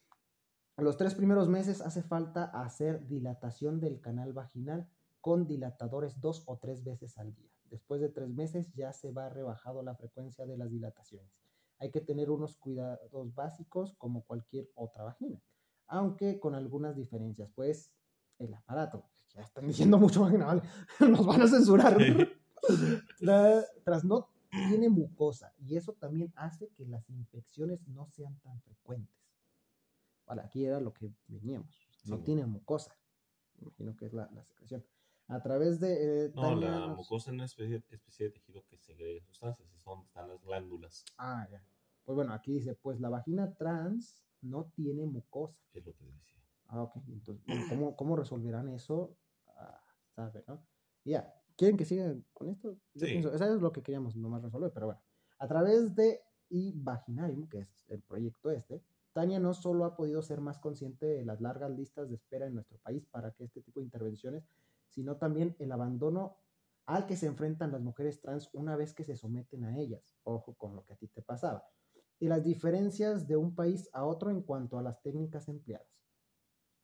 los 0.78 0.98
tres 0.98 1.14
primeros 1.14 1.48
meses 1.48 1.80
hace 1.80 2.02
falta 2.02 2.46
hacer 2.46 3.06
dilatación 3.08 3.80
del 3.80 4.02
canal 4.02 4.34
vaginal 4.34 4.90
con 5.22 5.46
dilatadores 5.46 6.20
dos 6.20 6.42
o 6.48 6.58
tres 6.58 6.84
veces 6.84 7.20
al 7.20 7.36
día. 7.36 7.52
Después 7.66 8.02
de 8.02 8.10
tres 8.10 8.30
meses 8.30 8.74
ya 8.74 8.92
se 8.94 9.12
va 9.12 9.30
rebajado 9.30 9.84
la 9.84 9.94
frecuencia 9.94 10.48
de 10.48 10.58
las 10.58 10.72
dilataciones. 10.72 11.32
Hay 11.78 11.92
que 11.92 12.02
tener 12.02 12.32
unos 12.32 12.56
cuidados 12.56 13.36
básicos 13.36 13.94
como 14.00 14.24
cualquier 14.24 14.72
otra 14.74 15.04
vagina, 15.04 15.40
aunque 15.86 16.40
con 16.40 16.56
algunas 16.56 16.96
diferencias, 16.96 17.52
pues 17.54 17.94
el 18.40 18.56
aparato, 18.56 19.06
están 19.42 19.68
diciendo 19.68 19.98
mucho 19.98 20.22
vagina, 20.22 20.46
vale, 20.46 20.62
nos 21.10 21.26
van 21.26 21.42
a 21.42 21.48
censurar. 21.48 21.98
Tra- 21.98 23.66
tras 23.84 24.04
no 24.04 24.30
tiene 24.50 24.90
mucosa 24.90 25.54
y 25.60 25.78
eso 25.78 25.94
también 25.94 26.32
hace 26.36 26.70
que 26.70 26.86
las 26.86 27.08
infecciones 27.10 27.88
no 27.88 28.08
sean 28.08 28.38
tan 28.40 28.60
frecuentes. 28.62 29.16
Vale, 30.26 30.42
aquí 30.42 30.66
era 30.66 30.80
lo 30.80 30.94
que 30.94 31.12
veníamos. 31.28 31.88
No 32.06 32.18
Sí. 32.18 32.24
tiene 32.24 32.46
mucosa. 32.46 32.96
Imagino 33.62 33.96
que 33.96 34.06
es 34.06 34.14
la, 34.14 34.30
la 34.32 34.44
secreción. 34.44 34.84
A 35.28 35.42
través 35.42 35.80
de... 35.80 36.26
eh, 36.26 36.32
No, 36.34 36.42
Tania 36.42 36.80
la 36.80 36.88
mucosa 36.88 37.30
es 37.30 37.34
una 37.36 37.46
especie, 37.46 37.84
especie 37.90 38.26
de 38.28 38.32
tejido 38.32 38.64
que 38.68 38.78
segrega 38.78 39.24
sustancias, 39.26 39.70
es 39.76 39.84
donde 39.84 40.06
están 40.08 40.28
las 40.30 40.42
glándulas, 40.42 41.04
Ah, 41.18 41.48
ya. 41.52 41.64
Pues 42.06 42.16
bueno, 42.16 42.34
aquí 42.34 42.54
dice, 42.54 42.74
pues 42.76 43.00
la 43.00 43.10
vagina 43.10 43.54
trans 43.54 44.24
no 44.42 44.66
tiene 44.76 45.06
mucosa. 45.06 45.60
es 45.74 45.86
lo 45.86 45.94
que 45.94 46.06
decía. 46.06 46.42
Ah, 46.68 46.82
ok. 46.84 46.96
Entonces, 47.08 47.46
bueno, 47.46 47.64
¿cómo, 47.70 47.96
cómo 47.96 48.16
resolverán 48.16 48.70
eso? 48.70 49.16
Sabe, 50.20 50.44
¿no? 50.48 50.66
Y 51.06 51.12
Ya, 51.12 51.34
¿quieren 51.56 51.78
que 51.78 51.86
sigan 51.86 52.26
con 52.34 52.50
esto? 52.50 52.74
Yo 52.94 53.06
Sí. 53.06 53.14
pienso, 53.14 53.34
eso 53.34 53.46
es 53.46 53.62
lo 53.62 53.72
que 53.72 53.82
queríamos 53.82 54.16
nomás 54.16 54.44
resolver, 54.44 54.72
pero 54.74 54.88
bueno. 54.88 55.02
A 55.38 55.48
través 55.48 55.96
de 55.96 56.22
iVaginarium, 56.50 57.48
que 57.48 57.60
es 57.60 57.86
el 57.88 58.02
proyecto 58.02 58.52
este, 58.52 58.84
Tania 59.14 59.40
no 59.40 59.54
solo 59.54 59.86
ha 59.86 59.96
podido 59.96 60.22
ser 60.22 60.42
más 60.42 60.60
consciente 60.60 61.06
de 61.06 61.26
las 61.26 61.42
largas 61.42 61.72
listas 61.72 62.10
de 62.10 62.16
espera 62.16 62.46
en 62.48 62.54
nuestro 62.54 62.78
país 62.80 63.06
para 63.06 63.32
que 63.32 63.44
este 63.46 63.62
tipo 63.62 63.80
de 63.80 63.86
intervenciones, 63.86 64.48
sino 64.90 65.18
también 65.18 65.56
el 65.60 65.72
abandono 65.72 66.38
al 66.86 67.06
que 67.06 67.16
se 67.16 67.28
enfrentan 67.28 67.72
las 67.72 67.82
mujeres 67.82 68.20
trans 68.22 68.50
una 68.54 68.76
vez 68.76 68.94
que 68.94 69.04
se 69.04 69.16
someten 69.16 69.64
a 69.64 69.78
ellas. 69.80 70.16
Ojo 70.24 70.56
con 70.56 70.76
lo 70.76 70.84
que 70.86 70.94
a 70.94 70.96
ti 70.98 71.08
te 71.08 71.22
pasaba. 71.22 71.64
Y 72.20 72.28
las 72.28 72.44
diferencias 72.44 73.28
de 73.28 73.38
un 73.38 73.56
país 73.56 73.90
a 73.94 74.06
otro 74.06 74.30
en 74.32 74.42
cuanto 74.42 74.78
a 74.78 74.82
las 74.82 75.02
técnicas 75.02 75.48
empleadas. 75.48 75.88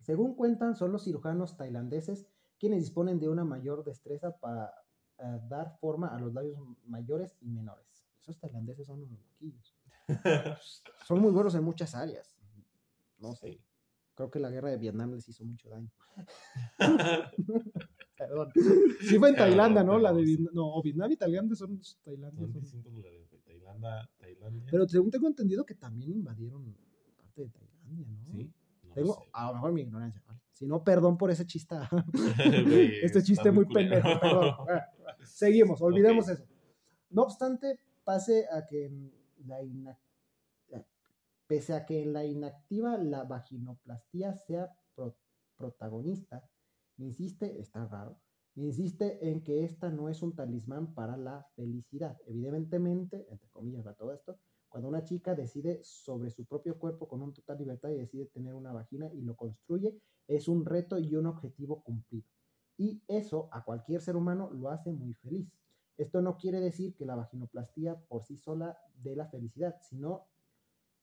Según 0.02 0.36
cuentan, 0.36 0.76
son 0.76 0.92
los 0.92 1.04
cirujanos 1.04 1.58
tailandeses 1.58 2.28
quienes 2.60 2.82
disponen 2.82 3.20
de 3.20 3.30
una 3.30 3.44
mayor 3.44 3.84
destreza 3.84 4.38
para 4.38 4.74
eh, 5.18 5.40
dar 5.48 5.78
forma 5.80 6.08
a 6.10 6.20
los 6.20 6.34
labios 6.34 6.58
mayores 6.86 7.38
y 7.42 7.48
menores. 7.48 7.86
Esos 8.22 8.40
tailandeses 8.40 8.88
son 8.88 9.04
unos 9.04 9.20
loquillos. 9.22 9.76
Son 11.08 11.20
muy 11.20 11.32
buenos 11.32 11.56
en 11.56 11.64
muchas 11.64 11.96
áreas. 11.96 12.38
No 13.18 13.34
sé. 13.34 13.54
Sí. 13.54 13.62
Creo 14.14 14.30
que 14.32 14.40
la 14.40 14.50
guerra 14.50 14.70
de 14.70 14.78
Vietnam 14.78 15.14
les 15.14 15.28
hizo 15.28 15.44
mucho 15.44 15.68
daño. 15.70 15.90
Perdón. 18.18 18.52
Sí 19.02 19.20
fue 19.20 19.30
en 19.30 19.36
Tailandia, 19.36 19.84
¿no? 19.84 20.00
La 20.00 20.14
de. 20.14 20.24
Vietnam. 20.24 20.54
No, 20.54 20.74
o 20.76 20.82
Vietnam 20.82 21.12
y 21.12 21.18
Tailandia 21.18 21.56
son 21.56 21.82
Tailandia. 22.04 22.48
Son. 22.64 22.82
Tailandia, 22.84 24.10
Tailandia. 24.18 24.68
Pero 24.72 24.88
según 24.88 25.12
tengo 25.12 25.28
entendido 25.28 25.66
que 25.66 25.76
también 25.76 26.12
invadieron 26.12 26.78
parte 27.18 27.42
de 27.42 27.50
Tailandia, 27.50 28.08
¿no? 28.08 28.32
sí. 28.32 28.54
No 28.84 28.94
Tengo, 28.94 29.14
sé. 29.16 29.30
a 29.34 29.48
lo 29.48 29.54
mejor 29.56 29.74
mi 29.74 29.82
ignorancia, 29.82 30.24
¿vale? 30.26 30.40
Si 30.56 30.66
no, 30.66 30.84
perdón 30.84 31.18
por 31.18 31.30
ese 31.32 31.46
chiste. 31.46 31.76
Güey, 32.66 33.00
este 33.04 33.22
chiste 33.22 33.52
muy 33.52 33.66
culero. 33.66 33.90
pendejo, 34.02 34.20
perdón. 34.22 34.56
Bueno, 34.66 34.82
seguimos, 35.26 35.82
olvidemos 35.82 36.30
eso. 36.30 36.46
No 37.10 37.24
obstante, 37.24 37.78
pase 38.06 38.48
a 38.52 38.66
que 38.66 38.90
la 39.46 39.62
ina- 39.62 40.00
pese 41.48 41.74
a 41.74 41.86
que 41.86 42.02
en 42.02 42.14
la 42.14 42.26
inactiva 42.26 42.98
la 42.98 43.24
vaginoplastía 43.24 44.34
sea 44.34 44.68
pro- 44.96 45.16
protagonista, 45.58 46.44
insiste, 46.98 47.60
está 47.60 47.86
raro, 47.86 48.18
insiste 48.56 49.30
en 49.30 49.44
que 49.44 49.64
esta 49.64 49.90
no 49.92 50.10
es 50.10 50.24
un 50.24 50.34
talismán 50.36 50.94
para 50.96 51.18
la 51.18 51.46
felicidad. 51.56 52.18
Evidentemente, 52.26 53.28
entre 53.30 53.48
comillas, 53.50 53.86
va 53.86 53.94
todo 53.94 54.14
esto, 54.14 54.40
cuando 54.70 54.90
una 54.90 55.04
chica 55.04 55.36
decide 55.36 55.82
sobre 55.84 56.32
su 56.32 56.46
propio 56.46 56.80
cuerpo 56.80 57.08
con 57.08 57.22
un 57.22 57.32
total 57.34 57.58
libertad 57.60 57.90
y 57.90 57.96
decide 57.98 58.26
tener 58.26 58.56
una 58.56 58.72
vagina 58.74 59.08
y 59.14 59.22
lo 59.22 59.36
construye, 59.36 59.96
es 60.28 60.48
un 60.48 60.66
reto 60.66 60.98
y 60.98 61.16
un 61.16 61.28
objetivo 61.28 61.82
cumplido. 61.84 62.28
Y 62.78 63.02
eso 63.08 63.50
a 63.52 63.64
cualquier 63.64 64.02
ser 64.02 64.16
humano 64.16 64.50
lo 64.52 64.70
hace 64.70 64.92
muy 64.92 65.14
feliz. 65.14 65.48
Esto 65.98 66.22
no 66.22 66.38
quiere 66.38 66.60
decir 66.60 66.94
que 66.96 67.06
la 67.06 67.16
vaginoplastía 67.16 67.96
por 67.96 68.24
sí 68.24 68.36
sola 68.36 68.78
dé 69.02 69.16
la 69.16 69.28
felicidad, 69.28 69.78
sino 69.82 70.28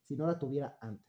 si 0.03 0.17
no 0.17 0.27
la 0.27 0.39
tuviera 0.39 0.77
antes. 0.81 1.07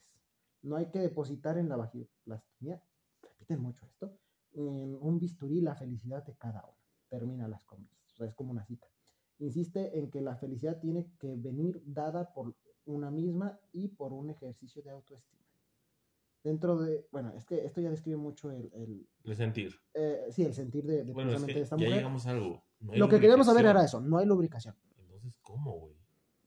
No 0.62 0.78
hay 0.78 0.90
que 0.90 1.00
depositar 1.00 1.58
en 1.58 1.68
la 1.68 1.76
vaginoplastía, 1.76 2.82
repiten 3.22 3.60
mucho 3.60 3.86
esto, 3.86 4.18
en 4.54 4.96
un 5.02 5.20
bisturí 5.20 5.60
la 5.60 5.76
felicidad 5.76 6.24
de 6.24 6.36
cada 6.36 6.64
uno. 6.64 6.78
Termina 7.10 7.48
las 7.48 7.66
comillas. 7.66 7.92
Es 8.20 8.34
como 8.36 8.52
una 8.52 8.64
cita. 8.64 8.88
Insiste 9.40 10.00
en 10.00 10.10
que 10.10 10.22
la 10.22 10.38
felicidad 10.38 10.80
tiene 10.80 11.12
que 11.20 11.36
venir 11.36 11.82
dada 11.86 12.34
por 12.34 12.56
una 12.86 13.12
misma 13.12 13.60
y 13.74 13.90
por 13.90 14.14
un 14.14 14.30
ejercicio 14.30 14.82
de 14.82 14.92
autoestima. 14.92 15.43
Dentro 16.44 16.78
de, 16.78 17.08
bueno, 17.12 17.32
es 17.36 17.46
que 17.46 17.64
esto 17.66 17.80
ya 17.80 17.90
describe 17.90 18.18
mucho 18.18 18.52
el, 18.52 18.70
el, 18.74 19.08
El 19.24 19.36
sentir. 19.36 19.74
eh, 19.94 20.26
sí, 20.30 20.44
el 20.44 20.54
sentir 20.54 20.84
de, 20.86 21.06
de 21.06 21.14
Bueno, 21.14 21.32
es 21.34 21.44
que 21.46 21.54
de 21.54 21.62
esta 21.62 21.76
ya 21.78 21.84
mujer. 21.86 21.98
llegamos 22.00 22.28
a 22.28 22.32
algo. 22.32 22.64
No 22.82 22.94
Lo 22.96 23.08
que 23.08 23.20
queríamos 23.20 23.48
saber 23.48 23.66
era 23.66 23.84
eso, 23.86 24.02
no 24.02 24.18
hay 24.18 24.26
lubricación. 24.26 24.76
Entonces, 24.98 25.38
¿cómo, 25.42 25.80
güey? 25.80 25.96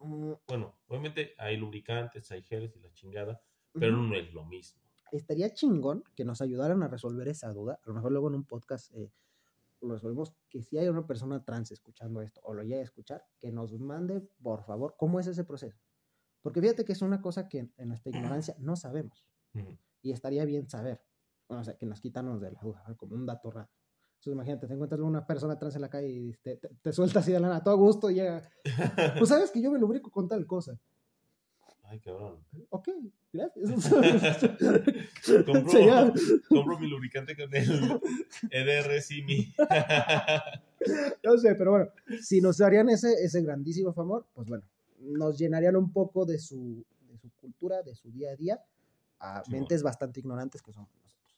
Mm, 0.01 0.35
Bueno, 0.47 0.75
obviamente 0.89 1.33
hay 1.39 1.57
lubricantes, 1.57 2.31
hay 2.31 2.43
geles 2.43 2.77
y 2.77 2.81
la 2.81 2.93
chingada, 2.93 3.41
pero 3.73 3.95
ujú. 3.95 4.03
no 4.09 4.17
es 4.17 4.33
lo 4.35 4.45
mismo. 4.45 4.83
Estaría 5.13 5.55
chingón 5.55 6.05
que 6.15 6.25
nos 6.27 6.43
ayudaran 6.43 6.83
a 6.83 6.89
resolver 6.89 7.27
esa 7.29 7.51
duda. 7.55 7.81
A 7.83 7.89
lo 7.89 7.95
mejor 7.95 8.13
luego 8.13 8.29
en 8.29 8.35
un 8.35 8.45
podcast 8.45 8.93
eh, 8.95 9.11
lo 9.81 9.95
resolvemos. 9.95 10.35
Que 10.51 10.63
si 10.63 10.77
hay 10.77 10.89
una 10.89 11.07
persona 11.07 11.43
trans 11.43 11.71
escuchando 11.71 12.21
esto 12.21 12.41
o 12.45 12.53
lo 12.53 12.63
llegue 12.65 12.81
a 12.81 12.85
escuchar, 12.85 13.25
que 13.39 13.51
nos 13.51 13.73
mande, 13.79 14.21
por 14.43 14.63
favor, 14.65 14.95
cómo 14.99 15.21
es 15.21 15.27
ese 15.27 15.45
proceso. 15.45 15.79
Porque 16.43 16.61
fíjate 16.61 16.85
que 16.85 16.93
es 16.93 17.01
una 17.03 17.23
cosa 17.23 17.49
que 17.49 17.71
en 17.77 17.89
nuestra 17.89 18.11
ignorancia 18.11 18.57
no 18.59 18.77
sabemos. 18.77 19.27
Y 20.03 20.12
estaría 20.12 20.45
bien 20.45 20.69
saber. 20.69 21.01
Bueno, 21.49 21.62
o 21.62 21.64
sea, 21.64 21.77
que 21.77 21.87
nos 21.87 22.01
quitarnos 22.01 22.40
de 22.40 22.51
la 22.53 22.61
duda, 22.61 22.85
como 22.97 23.14
un 23.14 23.27
dato 23.27 23.51
raro. 23.51 23.71
Entonces, 24.14 24.33
imagínate, 24.33 24.66
te 24.66 24.75
encuentras 24.75 25.01
una 25.01 25.27
persona 25.27 25.59
trans 25.59 25.77
en 25.77 25.83
la 25.83 25.90
calle 25.90 26.09
y 26.09 26.33
te, 26.42 26.57
te, 26.57 26.69
te 26.69 26.92
suelta 26.92 27.21
así 27.21 27.33
de 27.33 27.40
la 27.40 27.49
nada, 27.49 27.62
todo 27.62 27.75
a 27.75 27.77
gusto 27.77 28.11
y 28.11 28.14
llega. 28.14 28.42
Pues 29.19 29.29
sabes 29.29 29.51
que 29.51 29.61
yo 29.61 29.71
me 29.71 29.79
lubrico 29.79 30.11
con 30.11 30.29
tal 30.29 30.47
cosa. 30.47 30.79
Ay, 31.88 32.01
cabrón. 32.01 32.45
Ok, 32.71 32.88
gracias. 33.33 33.90
compro, 35.47 36.12
compro 36.49 36.79
mi 36.81 36.88
lubricante 36.88 37.37
con 37.37 37.55
el 37.55 38.01
EDR 38.51 39.01
Simi. 39.01 39.55
No 41.23 41.38
sé, 41.38 41.55
pero 41.55 41.71
bueno, 41.71 41.90
si 42.21 42.40
nos 42.40 42.59
darían 42.59 42.88
ese, 42.88 43.12
ese 43.23 43.40
grandísimo 43.42 43.92
favor, 43.92 44.27
pues 44.35 44.49
bueno, 44.49 44.64
nos 45.01 45.38
llenarían 45.38 45.77
un 45.77 45.92
poco 45.92 46.25
de 46.27 46.40
su, 46.40 46.85
de 47.09 47.19
su 47.19 47.31
cultura, 47.40 47.83
de 47.83 47.95
su 47.95 48.11
día 48.11 48.33
a 48.33 48.37
día, 48.37 48.61
a 49.19 49.43
Sí, 49.45 49.51
mentes 49.53 49.83
bastante 49.83 50.21
ignorantes 50.21 50.63
que 50.63 50.73
somos 50.73 50.91
nosotros. 50.95 51.37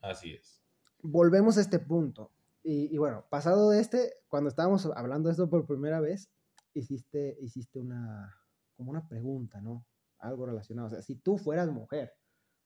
Así 0.00 0.32
es. 0.34 0.62
Volvemos 1.02 1.58
a 1.58 1.60
este 1.60 1.78
punto. 1.78 2.30
Y, 2.62 2.94
y 2.94 2.98
bueno, 2.98 3.26
pasado 3.30 3.70
de 3.70 3.80
este, 3.80 4.12
cuando 4.28 4.48
estábamos 4.48 4.86
hablando 4.86 5.28
de 5.28 5.32
esto 5.32 5.50
por 5.50 5.66
primera 5.66 6.00
vez, 6.00 6.30
hiciste, 6.72 7.36
hiciste 7.40 7.78
una, 7.78 8.34
como 8.76 8.90
una 8.90 9.06
pregunta, 9.06 9.60
¿no? 9.60 9.86
Algo 10.18 10.46
relacionado. 10.46 10.88
O 10.88 10.90
sea, 10.90 11.02
si 11.02 11.16
tú 11.16 11.36
fueras 11.38 11.68
mujer 11.70 12.14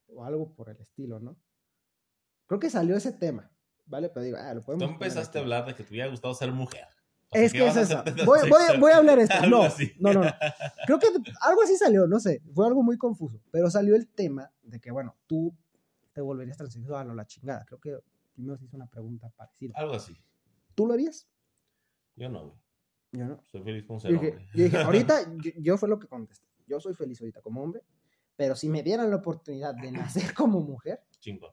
o 0.07 0.25
algo 0.25 0.55
por 0.55 0.71
el 0.71 0.81
estilo, 0.81 1.19
¿no? 1.21 1.37
Creo 2.47 2.61
que 2.61 2.71
salió 2.71 2.97
ese 2.97 3.13
tema, 3.13 3.51
¿vale? 3.87 4.09
Pero 4.11 4.25
digo, 4.25 4.39
ah, 4.41 4.55
lo 4.55 4.63
Tú 4.79 4.87
podemos. 4.87 4.93
poner 4.99 5.19
empezaste 5.19 5.39
a 5.39 5.41
aquí. 5.41 5.43
hablar 5.43 5.67
de 5.67 5.75
que 5.75 5.85
te 5.85 5.91
hubiera 5.91 6.09
gustado 6.09 6.35
ser 6.35 6.53
mujer. 6.53 6.87
Es 7.31 7.53
¿qué 7.53 7.59
que 7.59 7.67
es 7.69 7.77
eso. 7.77 8.03
Voy, 8.25 8.41
voy 8.49 8.63
a- 8.63 8.67
sexo? 8.67 8.81
voy 8.81 8.93
a 8.93 8.97
hablar 8.97 9.19
esto. 9.19 9.35
No, 9.49 9.69
no, 10.01 10.13
no, 10.15 10.25
no. 10.25 10.31
Creo 10.87 10.99
que 10.99 11.09
algo 11.43 11.63
así 11.63 11.77
salió, 11.77 12.07
no 12.07 12.19
sé. 12.21 12.43
Fue 12.55 12.67
algo 12.67 12.83
muy 12.83 12.97
confuso. 12.97 13.41
Pero 13.51 13.71
salió 13.71 13.95
el 13.97 14.09
tema 14.09 14.51
de 14.63 14.81
que, 14.81 14.91
bueno, 14.91 15.15
tú 15.27 15.55
te 16.13 16.21
volverías 16.23 16.57
transexual 16.57 17.11
o 17.11 17.15
la 17.15 17.27
chingada. 17.27 17.65
Creo 17.67 17.79
que 17.81 17.99
primero 18.33 18.57
se 18.57 18.65
hizo 18.65 18.77
una 18.77 18.87
pregunta 18.87 19.29
parecida. 19.37 19.75
Algo 19.77 19.95
así. 19.95 20.17
¿Tú 20.75 20.87
lo 20.87 20.95
harías? 20.95 21.29
Yo 22.17 22.29
no, 22.31 22.47
güey. 22.49 22.59
Yo 23.13 23.25
no. 23.27 23.43
Soy 23.51 23.63
feliz 23.63 23.85
con 23.87 23.97
Yo 23.99 24.01
ser 24.01 24.13
dije, 24.13 24.29
hombre. 24.31 24.49
yo 24.55 24.65
dije, 24.65 24.77
ahorita, 24.83 25.21
yo, 25.37 25.51
yo 25.59 25.77
fue 25.79 25.89
lo 25.89 25.99
que 25.99 26.07
contesté. 26.09 26.47
Yo 26.67 26.81
soy 26.81 26.95
feliz 26.95 27.21
ahorita 27.21 27.41
como 27.43 27.63
hombre, 27.63 27.83
pero 28.37 28.55
si 28.57 28.69
me 28.69 28.83
dieran 28.83 29.11
la 29.11 29.17
oportunidad 29.17 29.75
de 29.75 29.91
nacer 29.93 30.35
como 30.35 30.61
mujer, 30.61 31.03
Chingón. 31.19 31.53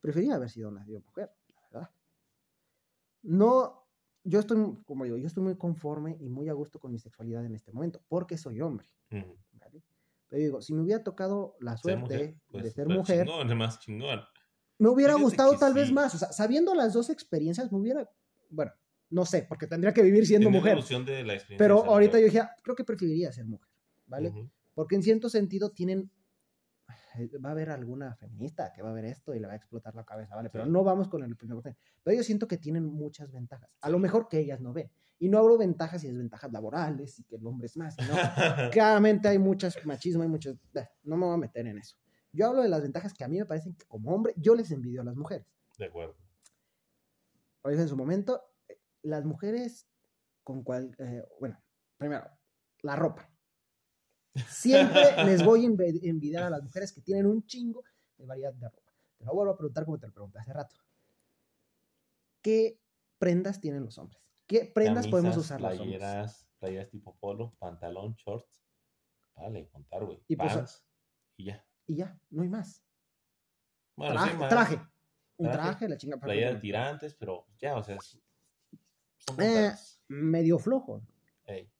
preferiría 0.00 0.34
haber 0.36 0.50
sido 0.50 0.70
nacido 0.70 1.00
mujer, 1.00 1.30
la 1.54 1.60
verdad. 1.62 1.90
No, 3.22 3.85
yo 4.28 4.40
estoy, 4.40 4.58
como 4.84 5.04
digo, 5.04 5.16
yo 5.16 5.26
estoy 5.26 5.42
muy 5.42 5.56
conforme 5.56 6.16
y 6.20 6.28
muy 6.28 6.48
a 6.48 6.52
gusto 6.52 6.78
con 6.78 6.92
mi 6.92 6.98
sexualidad 6.98 7.44
en 7.44 7.54
este 7.54 7.72
momento, 7.72 8.00
porque 8.08 8.36
soy 8.36 8.60
hombre. 8.60 8.88
Ujú. 9.10 9.36
¿vale? 9.52 9.82
Pero 10.28 10.42
digo, 10.42 10.62
si 10.62 10.74
me 10.74 10.82
hubiera 10.82 11.02
tocado 11.04 11.56
la 11.60 11.72
Ser 11.76 11.80
suerte 11.82 12.00
mujer, 12.00 12.34
pues, 12.50 12.64
de 12.64 12.70
ser 12.70 12.88
mujer, 12.88 13.26
Chingón, 13.26 13.58
más 13.58 13.78
chingón. 13.78 14.20
me 14.78 14.88
hubiera 14.88 15.12
Fíjate 15.14 15.24
gustado 15.24 15.58
tal 15.58 15.74
vez 15.74 15.88
sí. 15.88 15.94
más. 15.94 16.14
O 16.14 16.18
sea, 16.18 16.32
sabiendo 16.32 16.74
las 16.74 16.92
dos 16.92 17.08
experiencias, 17.10 17.70
me 17.70 17.78
hubiera, 17.78 18.10
bueno, 18.50 18.72
no 19.10 19.24
sé, 19.24 19.46
porque 19.48 19.66
tendría 19.68 19.94
que 19.94 20.02
vivir 20.02 20.26
siendo 20.26 20.46
Tiene 20.48 20.58
mujer. 20.58 20.72
evolución 20.72 21.04
de 21.04 21.22
la 21.24 21.38
Pero 21.56 21.80
ser 21.80 21.88
ahorita 21.88 22.12
yo 22.18 22.26
mujer. 22.26 22.32
dije, 22.32 22.40
ah, 22.40 22.50
creo 22.62 22.74
que 22.74 22.84
preferiría 22.84 23.32
ser 23.32 23.46
mujer, 23.46 23.70
¿vale? 24.06 24.30
Ujú. 24.30 24.50
Porque 24.74 24.96
en 24.96 25.02
cierto 25.02 25.28
sentido 25.28 25.70
tienen. 25.70 26.10
Va 27.44 27.48
a 27.50 27.52
haber 27.52 27.70
alguna 27.70 28.14
feminista 28.16 28.72
que 28.72 28.82
va 28.82 28.90
a 28.90 28.92
ver 28.92 29.04
esto 29.06 29.34
y 29.34 29.40
le 29.40 29.46
va 29.46 29.54
a 29.54 29.56
explotar 29.56 29.94
la 29.94 30.04
cabeza, 30.04 30.34
¿vale? 30.36 30.50
Pero 30.50 30.64
Sí. 30.64 30.70
no 30.70 30.84
vamos 30.84 31.08
con 31.08 31.22
el 31.22 31.36
primer. 31.36 31.76
Pero 32.02 32.16
yo 32.16 32.22
siento 32.22 32.46
que 32.48 32.56
tienen 32.58 32.84
muchas 32.84 33.32
ventajas. 33.32 33.70
A 33.80 33.90
lo 33.90 33.98
mejor 33.98 34.28
que 34.28 34.38
ellas 34.38 34.60
no 34.60 34.72
ven. 34.72 34.90
Y 35.18 35.28
no 35.28 35.38
hablo 35.38 35.56
ventajas 35.56 36.04
y 36.04 36.08
desventajas 36.08 36.52
laborales 36.52 37.18
y 37.18 37.24
que 37.24 37.36
el 37.36 37.46
hombre 37.46 37.66
es 37.66 37.76
más. 37.76 37.96
y 37.98 38.02
No. 38.02 38.08
Claramente 38.72 39.28
hay 39.28 39.38
muchas 39.38 39.76
machismo, 39.86 40.22
hay 40.22 40.28
muchos. 40.28 40.56
eh, 40.74 40.86
No 41.04 41.16
me 41.16 41.24
voy 41.26 41.34
a 41.34 41.38
meter 41.38 41.66
en 41.66 41.78
eso. 41.78 41.96
Yo 42.32 42.48
hablo 42.48 42.62
de 42.62 42.68
las 42.68 42.82
ventajas 42.82 43.14
que 43.14 43.24
a 43.24 43.28
mí 43.28 43.38
me 43.38 43.46
parecen 43.46 43.74
que 43.74 43.86
como 43.86 44.10
hombre 44.14 44.34
yo 44.36 44.54
les 44.54 44.70
envidio 44.70 45.00
a 45.00 45.04
las 45.04 45.16
mujeres. 45.16 45.46
De 45.78 45.86
acuerdo. 45.86 46.16
Lo 47.64 47.70
dije 47.70 47.82
en 47.82 47.88
su 47.88 47.96
momento, 47.96 48.42
eh, 48.68 48.78
las 49.02 49.24
mujeres 49.24 49.88
con 50.44 50.62
cual, 50.62 50.94
eh, 50.98 51.24
bueno, 51.40 51.60
primero, 51.96 52.28
la 52.82 52.94
ropa. 52.94 53.28
Siempre 54.48 55.24
les 55.24 55.44
voy 55.44 55.64
a 55.64 55.68
envidiar 55.68 56.44
a 56.44 56.50
las 56.50 56.62
mujeres 56.62 56.92
que 56.92 57.00
tienen 57.00 57.26
un 57.26 57.44
chingo 57.46 57.82
de 58.18 58.26
variedad 58.26 58.52
de 58.54 58.68
ropa. 58.68 58.92
Te 59.18 59.24
lo 59.24 59.32
vuelvo 59.34 59.52
a 59.52 59.56
preguntar 59.56 59.84
como 59.84 59.98
te 59.98 60.06
lo 60.06 60.12
pregunté 60.12 60.38
hace 60.38 60.52
rato. 60.52 60.76
¿Qué 62.42 62.80
prendas 63.18 63.60
tienen 63.60 63.84
los 63.84 63.98
hombres? 63.98 64.20
¿Qué 64.46 64.70
prendas 64.72 65.08
podemos 65.08 65.36
usar 65.36 65.60
los 65.60 65.72
hombres? 65.72 65.98
playeras, 65.98 66.48
playeras 66.58 66.88
tipo 66.90 67.16
polo, 67.16 67.54
pantalón, 67.58 68.14
shorts. 68.14 68.62
Vale, 69.34 69.68
contar, 69.68 70.04
güey. 70.04 70.22
Y 70.28 70.36
pues, 70.36 70.84
y 71.36 71.44
ya. 71.46 71.66
Y 71.86 71.96
ya, 71.96 72.18
no 72.30 72.42
hay 72.42 72.48
más. 72.48 72.82
Bueno, 73.96 74.14
sí, 74.14 74.18
traje, 74.24 74.36
más. 74.38 74.48
traje. 74.48 74.80
Un 75.38 75.46
Traje, 75.50 75.58
traje, 75.68 75.88
la 75.88 75.96
chinga. 75.98 76.16
Playera 76.18 76.54
de 76.54 76.60
tirantes, 76.60 77.14
pero 77.14 77.46
ya, 77.58 77.76
o 77.76 77.82
sea, 77.82 77.96
es- 77.96 78.18
son 79.18 79.40
Eh, 79.42 79.72
medio 80.08 80.58
flojo. 80.58 81.02
Ey, 81.44 81.70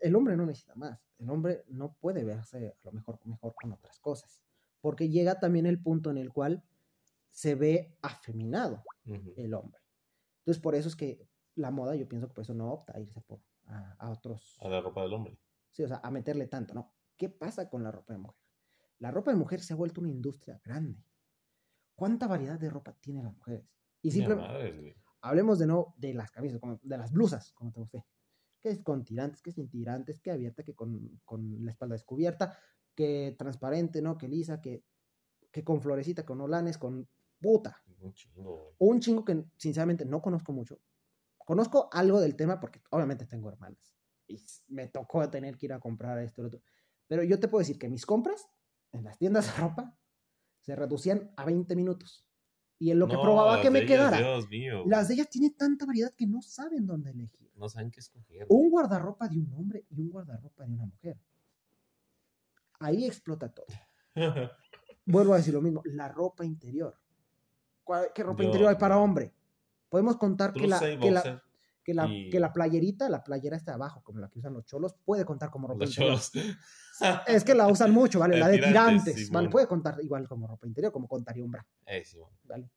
el 0.00 0.16
hombre 0.16 0.36
no 0.36 0.46
necesita 0.46 0.74
más. 0.74 1.00
El 1.18 1.30
hombre 1.30 1.64
no 1.68 1.94
puede 1.94 2.24
verse 2.24 2.76
a 2.82 2.86
lo 2.86 2.92
mejor 2.92 3.18
mejor 3.24 3.54
con 3.54 3.72
otras 3.72 3.98
cosas. 4.00 4.42
Porque 4.80 5.08
llega 5.08 5.38
también 5.38 5.66
el 5.66 5.80
punto 5.80 6.10
en 6.10 6.18
el 6.18 6.32
cual 6.32 6.64
se 7.30 7.54
ve 7.54 7.96
afeminado 8.02 8.82
el 9.36 9.54
hombre. 9.54 9.80
Entonces, 10.38 10.60
por 10.62 10.74
eso 10.74 10.88
es 10.88 10.96
que 10.96 11.28
la 11.54 11.70
moda, 11.70 11.94
yo 11.94 12.08
pienso 12.08 12.28
que 12.28 12.34
por 12.34 12.42
eso 12.42 12.54
no 12.54 12.72
opta 12.72 12.96
a 12.96 13.00
irse 13.00 13.20
por, 13.20 13.40
a, 13.66 13.92
a 13.98 14.10
otros. 14.10 14.58
A 14.60 14.68
la 14.68 14.80
ropa 14.80 15.02
del 15.02 15.12
hombre. 15.14 15.38
Sí, 15.70 15.82
o 15.84 15.88
sea, 15.88 16.00
a 16.02 16.10
meterle 16.10 16.46
tanto, 16.48 16.74
¿no? 16.74 16.92
¿Qué 17.16 17.28
pasa 17.28 17.68
con 17.70 17.82
la 17.82 17.92
ropa 17.92 18.12
de 18.12 18.18
mujer? 18.18 18.36
La 18.98 19.10
ropa 19.10 19.30
de 19.30 19.36
mujer 19.36 19.60
se 19.60 19.72
ha 19.72 19.76
vuelto 19.76 20.00
una 20.00 20.10
industria 20.10 20.60
grande. 20.64 21.04
¿Cuánta 21.94 22.26
variedad 22.26 22.58
de 22.58 22.70
ropa 22.70 22.92
tienen 23.00 23.24
las 23.24 23.34
mujeres? 23.34 23.64
Y 24.02 24.10
güey. 24.34 24.96
hablemos 25.20 25.58
de 25.58 25.66
no 25.66 25.94
de 25.96 26.14
las 26.14 26.30
camisas, 26.30 26.58
como- 26.58 26.80
de 26.82 26.98
las 26.98 27.12
blusas, 27.12 27.52
como 27.52 27.70
te 27.72 27.80
guste. 27.80 28.04
Que 28.62 28.70
es 28.70 28.82
con 28.82 29.04
tirantes, 29.04 29.42
que 29.42 29.52
sin 29.52 29.68
tirantes, 29.68 30.20
que 30.20 30.30
abierta, 30.30 30.62
que 30.62 30.74
con, 30.74 31.20
con 31.24 31.64
la 31.64 31.70
espalda 31.70 31.94
descubierta, 31.94 32.56
que 32.94 33.34
transparente, 33.38 34.00
¿no? 34.00 34.16
Que 34.16 34.28
lisa, 34.28 34.60
que, 34.60 34.84
que 35.50 35.64
con 35.64 35.80
florecita, 35.80 36.24
con 36.24 36.40
olanes, 36.40 36.78
con 36.78 37.08
puta. 37.40 37.82
Un 38.00 38.14
chingo. 38.14 38.74
Un 38.78 39.00
chingo 39.00 39.24
que 39.24 39.44
sinceramente 39.56 40.04
no 40.04 40.22
conozco 40.22 40.52
mucho. 40.52 40.80
Conozco 41.38 41.88
algo 41.92 42.20
del 42.20 42.36
tema 42.36 42.60
porque 42.60 42.80
obviamente 42.90 43.26
tengo 43.26 43.50
hermanas. 43.50 43.94
Y 44.26 44.40
me 44.68 44.88
tocó 44.88 45.28
tener 45.28 45.58
que 45.58 45.66
ir 45.66 45.72
a 45.72 45.80
comprar 45.80 46.18
esto 46.18 46.40
y 46.40 46.42
lo 46.42 46.48
otro. 46.48 46.62
Pero 47.08 47.22
yo 47.24 47.38
te 47.38 47.48
puedo 47.48 47.60
decir 47.60 47.78
que 47.78 47.88
mis 47.88 48.06
compras 48.06 48.48
en 48.92 49.04
las 49.04 49.18
tiendas 49.18 49.46
de 49.46 49.60
ropa 49.60 49.98
se 50.60 50.76
reducían 50.76 51.32
a 51.36 51.44
20 51.44 51.74
minutos. 51.76 52.24
Y 52.82 52.90
en 52.90 52.98
lo 52.98 53.06
que 53.06 53.14
No, 53.14 53.22
probaba 53.22 53.62
que 53.62 53.70
me 53.70 53.78
ellas, 53.78 53.88
quedara. 53.90 54.18
Dios 54.18 54.48
mío. 54.50 54.82
Las 54.86 55.06
de 55.06 55.14
ellas 55.14 55.28
tienen 55.30 55.54
tanta 55.54 55.86
variedad 55.86 56.12
que 56.16 56.26
no 56.26 56.42
saben 56.42 56.84
dónde 56.84 57.10
elegir. 57.12 57.48
No 57.54 57.68
saben 57.68 57.92
qué 57.92 58.00
escoger. 58.00 58.44
Un 58.48 58.70
guardarropa 58.70 59.28
de 59.28 59.38
un 59.38 59.52
hombre 59.52 59.84
y 59.88 60.00
un 60.00 60.10
guardarropa 60.10 60.64
de 60.66 60.72
una 60.72 60.86
mujer. 60.86 61.16
Ahí 62.80 63.04
explota 63.06 63.48
todo. 63.54 63.66
Vuelvo 65.06 65.32
a 65.34 65.36
decir 65.36 65.54
lo 65.54 65.60
mismo, 65.62 65.80
la 65.84 66.08
ropa 66.08 66.44
interior. 66.44 66.98
¿Cuál- 67.84 68.08
¿Qué 68.12 68.24
ropa 68.24 68.42
interior 68.42 68.70
hay 68.70 68.76
para 68.76 68.98
hombre? 68.98 69.32
Podemos 69.88 70.16
contar 70.16 70.52
que 70.52 70.66
la, 70.66 70.80
que. 70.80 71.40
Que, 71.84 71.94
la, 71.94 72.06
y- 72.06 72.30
que 72.30 72.38
la 72.40 72.52
playerita, 72.52 73.08
la 73.08 73.22
playera 73.24 73.56
está 73.56 73.74
abajo, 73.74 74.02
como 74.02 74.20
la 74.20 74.28
que 74.28 74.38
usan 74.38 74.52
los 74.54 74.64
cholos, 74.64 74.94
puede 75.04 75.24
contar 75.24 75.50
como 75.50 75.66
ropa 75.68 75.80
Los 75.80 75.90
interior. 75.90 76.20
cholos. 76.20 76.58
Es 77.26 77.42
que 77.44 77.54
la 77.54 77.66
usan 77.68 77.90
mucho, 77.92 78.18
¿vale? 78.20 78.38
La 78.38 78.48
de 78.48 78.58
tirantes, 78.58 79.14
sí, 79.16 79.24
¿vale? 79.26 79.46
bueno. 79.46 79.50
Puede 79.50 79.66
contar 79.66 79.98
igual 80.02 80.28
como 80.28 80.46
ropa 80.46 80.66
interior, 80.66 80.92
como 80.92 81.08
contaría 81.08 81.44
un 81.44 81.50
bra, 81.50 81.66
Eh, 81.86 82.04
sí, 82.04 82.18
bueno. 82.18 82.36
¿vale? 82.44 82.70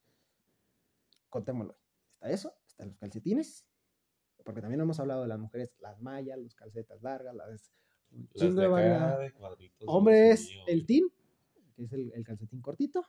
Contémoslo. 1.30 1.78
Está 2.14 2.30
eso, 2.32 2.54
están 2.68 2.88
los 2.90 2.98
calcetines, 2.98 3.66
porque 4.44 4.62
también 4.62 4.82
hemos 4.82 5.00
hablado 5.00 5.22
de 5.24 5.28
las 5.28 5.38
mujeres, 5.40 5.76
las 5.80 6.00
mallas, 6.02 6.38
los 6.40 6.56
calcetas 6.56 7.02
largas, 7.02 7.36
las 7.36 7.72
Las 8.34 8.56
de 8.56 8.66
acá 8.66 9.18
de 9.20 9.32
cuadritos. 9.34 9.86
Hombre 9.88 10.24
Dios 10.28 10.40
es 10.40 10.50
mío, 10.50 10.64
el 10.68 10.86
tin, 10.86 11.08
que 11.76 11.84
es 11.84 11.94
el, 11.94 12.12
el 12.14 12.24
calcetín 12.24 12.62
cortito, 12.62 13.06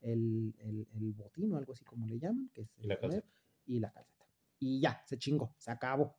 el, 0.00 0.54
el, 0.58 0.88
el 0.94 1.12
botín 1.12 1.52
o 1.52 1.56
algo 1.58 1.72
así 1.72 1.84
como 1.84 2.06
le 2.06 2.18
llaman, 2.18 2.50
que 2.52 2.62
es 2.62 2.68
Y 2.78 2.86
la 2.86 2.94
el 2.94 3.00
calceta. 3.00 3.28
y 3.66 3.78
la 3.78 3.92
calceta. 3.92 4.19
Y 4.60 4.80
ya, 4.80 5.02
se 5.06 5.18
chingó, 5.18 5.54
se 5.58 5.70
acabó. 5.72 6.16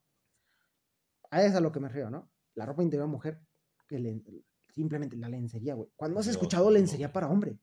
A 1.29 1.39
eso 1.41 1.49
es 1.51 1.55
a 1.55 1.61
lo 1.61 1.71
que 1.71 1.79
me 1.79 1.87
río, 1.87 2.09
¿no? 2.09 2.29
La 2.55 2.65
ropa 2.65 2.83
interior 2.83 3.07
mujer, 3.07 3.39
que 3.87 3.99
le- 3.99 4.21
simplemente 4.67 5.15
la 5.15 5.29
lencería, 5.29 5.75
güey. 5.75 5.89
¿Cuándo 5.95 6.19
has 6.19 6.27
escuchado 6.27 6.69
lencería 6.71 7.13
para 7.13 7.29
hombre? 7.29 7.57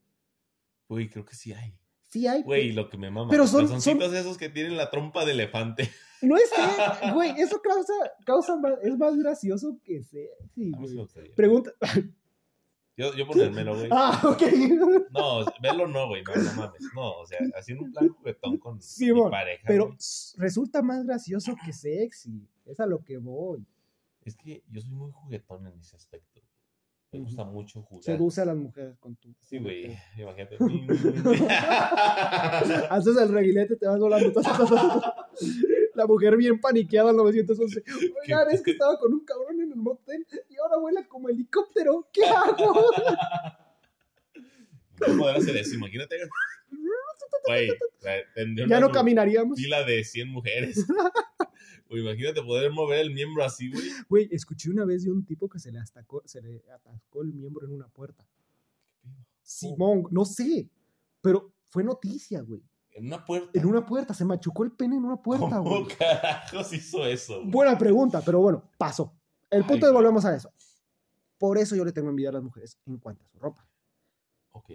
Uy, 0.89 1.11
creo 1.11 1.25
que 1.27 1.35
sí 1.35 1.53
hay. 1.53 1.77
Sí 2.05 2.27
hay. 2.27 2.43
Güey, 2.43 2.69
pe- 2.69 2.75
lo 2.75 2.89
que 2.89 2.97
me 2.97 3.11
mama. 3.11 3.29
Pero 3.31 3.47
son- 3.47 3.69
son, 3.69 3.81
son- 3.83 4.15
esos 4.15 4.39
que 4.39 4.49
tienen 4.49 4.77
la 4.79 4.91
trompa 4.91 5.25
de 5.27 5.33
elefante. 5.33 5.91
No 6.21 6.37
es 6.37 6.51
que, 6.51 6.57
güey, 7.15 7.31
eso 7.41 7.61
causa, 7.63 7.93
causa 8.27 8.57
más, 8.57 8.73
es 8.83 8.97
más 8.99 9.17
gracioso 9.17 9.79
que 9.85 10.03
sexy, 10.03 10.73
A 10.75 10.79
mí 10.81 10.89
sí 10.89 10.95
güey. 10.97 11.35
Pregunta. 11.35 11.71
Yo, 12.99 13.15
yo 13.15 13.27
ponérmelo, 13.29 13.77
güey. 13.77 13.89
Ah, 13.93 14.21
ok. 14.25 14.43
No, 15.13 15.45
verlo 15.63 15.87
no, 15.87 16.09
güey. 16.09 16.25
No, 16.25 16.35
no 16.35 16.53
mames. 16.55 16.83
No, 16.95 17.21
o 17.21 17.27
sea, 17.27 17.39
haciendo 17.57 17.85
un 17.85 17.93
plan 17.93 18.09
juguetón 18.09 18.59
con 18.59 18.83
Simón, 18.83 19.27
mi 19.27 19.31
pareja. 19.31 19.63
Pero 19.67 19.87
güey. 19.87 19.97
resulta 20.37 20.83
más 20.83 21.07
gracioso 21.07 21.55
que 21.65 21.73
sexy. 21.73 22.45
Es 22.67 22.81
a 22.81 22.87
lo 22.87 23.05
que 23.05 23.19
voy. 23.19 23.65
Es 24.25 24.37
que 24.37 24.65
yo 24.69 24.81
soy 24.81 24.91
muy 24.91 25.13
juguetón 25.13 25.65
en 25.69 25.79
ese 25.79 25.95
aspecto. 25.95 26.41
Me 27.13 27.21
gusta 27.21 27.45
mucho 27.45 27.83
jugar. 27.83 28.03
Seduce 28.03 28.41
a 28.43 28.47
las 28.47 28.57
mujeres 28.57 28.99
con 28.99 29.15
tu. 29.15 29.33
Sí, 29.41 29.59
güey. 29.59 29.97
Imagínate. 30.17 30.57
Haces 32.91 33.17
el 33.17 33.29
reguilete, 33.29 33.77
te 33.77 33.87
vas 33.87 34.01
volando. 34.01 34.33
La 35.99 36.07
mujer 36.07 36.37
bien 36.37 36.61
paniqueada 36.61 37.11
al 37.11 37.17
911. 37.17 37.83
Oigan, 38.23 38.51
es 38.53 38.63
que 38.63 38.71
estaba 38.71 38.97
con 39.01 39.13
un 39.13 39.25
cabrón 39.25 39.61
en 39.61 39.73
el 39.73 39.79
motel 39.79 40.25
y 40.49 40.57
ahora 40.57 40.77
vuela 40.77 41.05
como 41.09 41.29
helicóptero. 41.29 42.09
¿Qué 42.13 42.25
hago? 42.25 42.85
¿Cómo 44.97 45.19
podrás 45.19 45.43
hacer 45.43 45.57
eso? 45.57 45.75
Imagínate. 45.75 46.17
Güey, 47.47 47.71
Ya 48.69 48.79
no 48.79 48.93
caminaríamos. 48.93 49.59
fila 49.59 49.83
de 49.83 50.05
100 50.05 50.29
mujeres. 50.29 50.87
Güey, 51.91 52.03
imagínate 52.03 52.43
poder 52.43 52.71
mover 52.71 53.01
el 53.01 53.11
miembro 53.11 53.43
así, 53.43 53.71
güey. 53.73 53.83
Güey, 54.11 54.29
escuché 54.31 54.69
una 54.69 54.85
vez 54.85 55.05
de 55.05 55.11
un 55.11 55.25
tipo 55.25 55.49
que 55.49 55.59
se 55.59 55.73
le, 55.73 55.79
atacó, 55.79 56.23
se 56.27 56.43
le 56.43 56.63
atascó 56.71 57.23
el 57.23 57.33
miembro 57.33 57.65
en 57.67 57.73
una 57.73 57.89
puerta. 57.89 58.29
Simón, 59.43 60.05
no 60.11 60.27
sé, 60.27 60.69
pero 61.23 61.51
fue 61.71 61.83
noticia, 61.83 62.43
güey. 62.43 62.63
En 62.93 63.07
una 63.07 63.25
puerta. 63.25 63.51
En 63.59 63.67
una 63.67 63.87
puerta, 63.87 64.15
se 64.15 64.25
machucó 64.25 64.65
el 64.65 64.73
pene 64.73 64.97
en 64.97 65.05
una 65.05 65.21
puerta, 65.23 65.59
¿Cómo 65.59 65.85
güey. 65.85 65.97
carajos 65.97 66.73
hizo 66.73 67.07
eso? 67.07 67.39
güey? 67.41 67.51
Buena 67.51 67.79
pregunta, 67.79 68.23
pero 68.25 68.41
bueno, 68.41 68.71
pasó. 68.77 69.15
El 69.51 69.65
punto 69.65 69.87
Ay, 69.87 69.91
es 69.91 69.95
volvemos 69.95 70.25
a 70.25 70.35
eso. 70.35 70.51
Por 71.39 71.59
eso 71.59 71.77
yo 71.77 71.85
le 71.85 71.93
tengo 71.93 72.09
envidia 72.11 72.31
a 72.31 72.33
las 72.33 72.43
mujeres 72.43 72.79
en 72.87 72.99
cuanto 72.99 73.25
a 73.25 73.29
su 73.29 73.39
ropa. 73.39 73.69
Ok. 74.51 74.71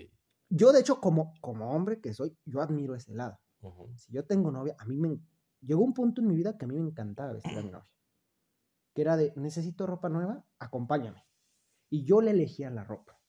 Yo, 0.50 0.72
de 0.72 0.80
hecho, 0.80 1.02
como, 1.02 1.34
como 1.42 1.72
hombre 1.72 2.00
que 2.00 2.14
soy, 2.14 2.38
yo 2.46 2.62
admiro 2.62 2.96
ese 2.96 3.14
lado. 3.14 3.40
Ujú. 3.62 3.92
Si 3.98 4.14
yo 4.14 4.26
tengo 4.26 4.52
novia, 4.52 4.76
a 4.80 4.86
mí 4.86 4.98
me... 4.98 5.20
Llegó 5.62 5.82
un 5.84 5.94
punto 5.94 6.22
en 6.22 6.28
mi 6.28 6.36
vida 6.36 6.58
que 6.58 6.66
a 6.66 6.68
mí 6.68 6.76
me 6.76 6.82
encantaba 6.90 7.34
vestir 7.34 7.58
a 7.58 7.62
mi 7.62 7.72
novia. 7.72 7.90
Que 8.94 9.02
era 9.02 9.18
de, 9.18 9.34
necesito 9.36 9.88
ropa 9.88 10.10
nueva, 10.10 10.46
acompáñame. 10.60 11.26
Y 11.90 12.06
yo 12.06 12.22
le 12.22 12.32
elegía 12.32 12.70
la 12.70 12.84
ropa. 12.84 13.20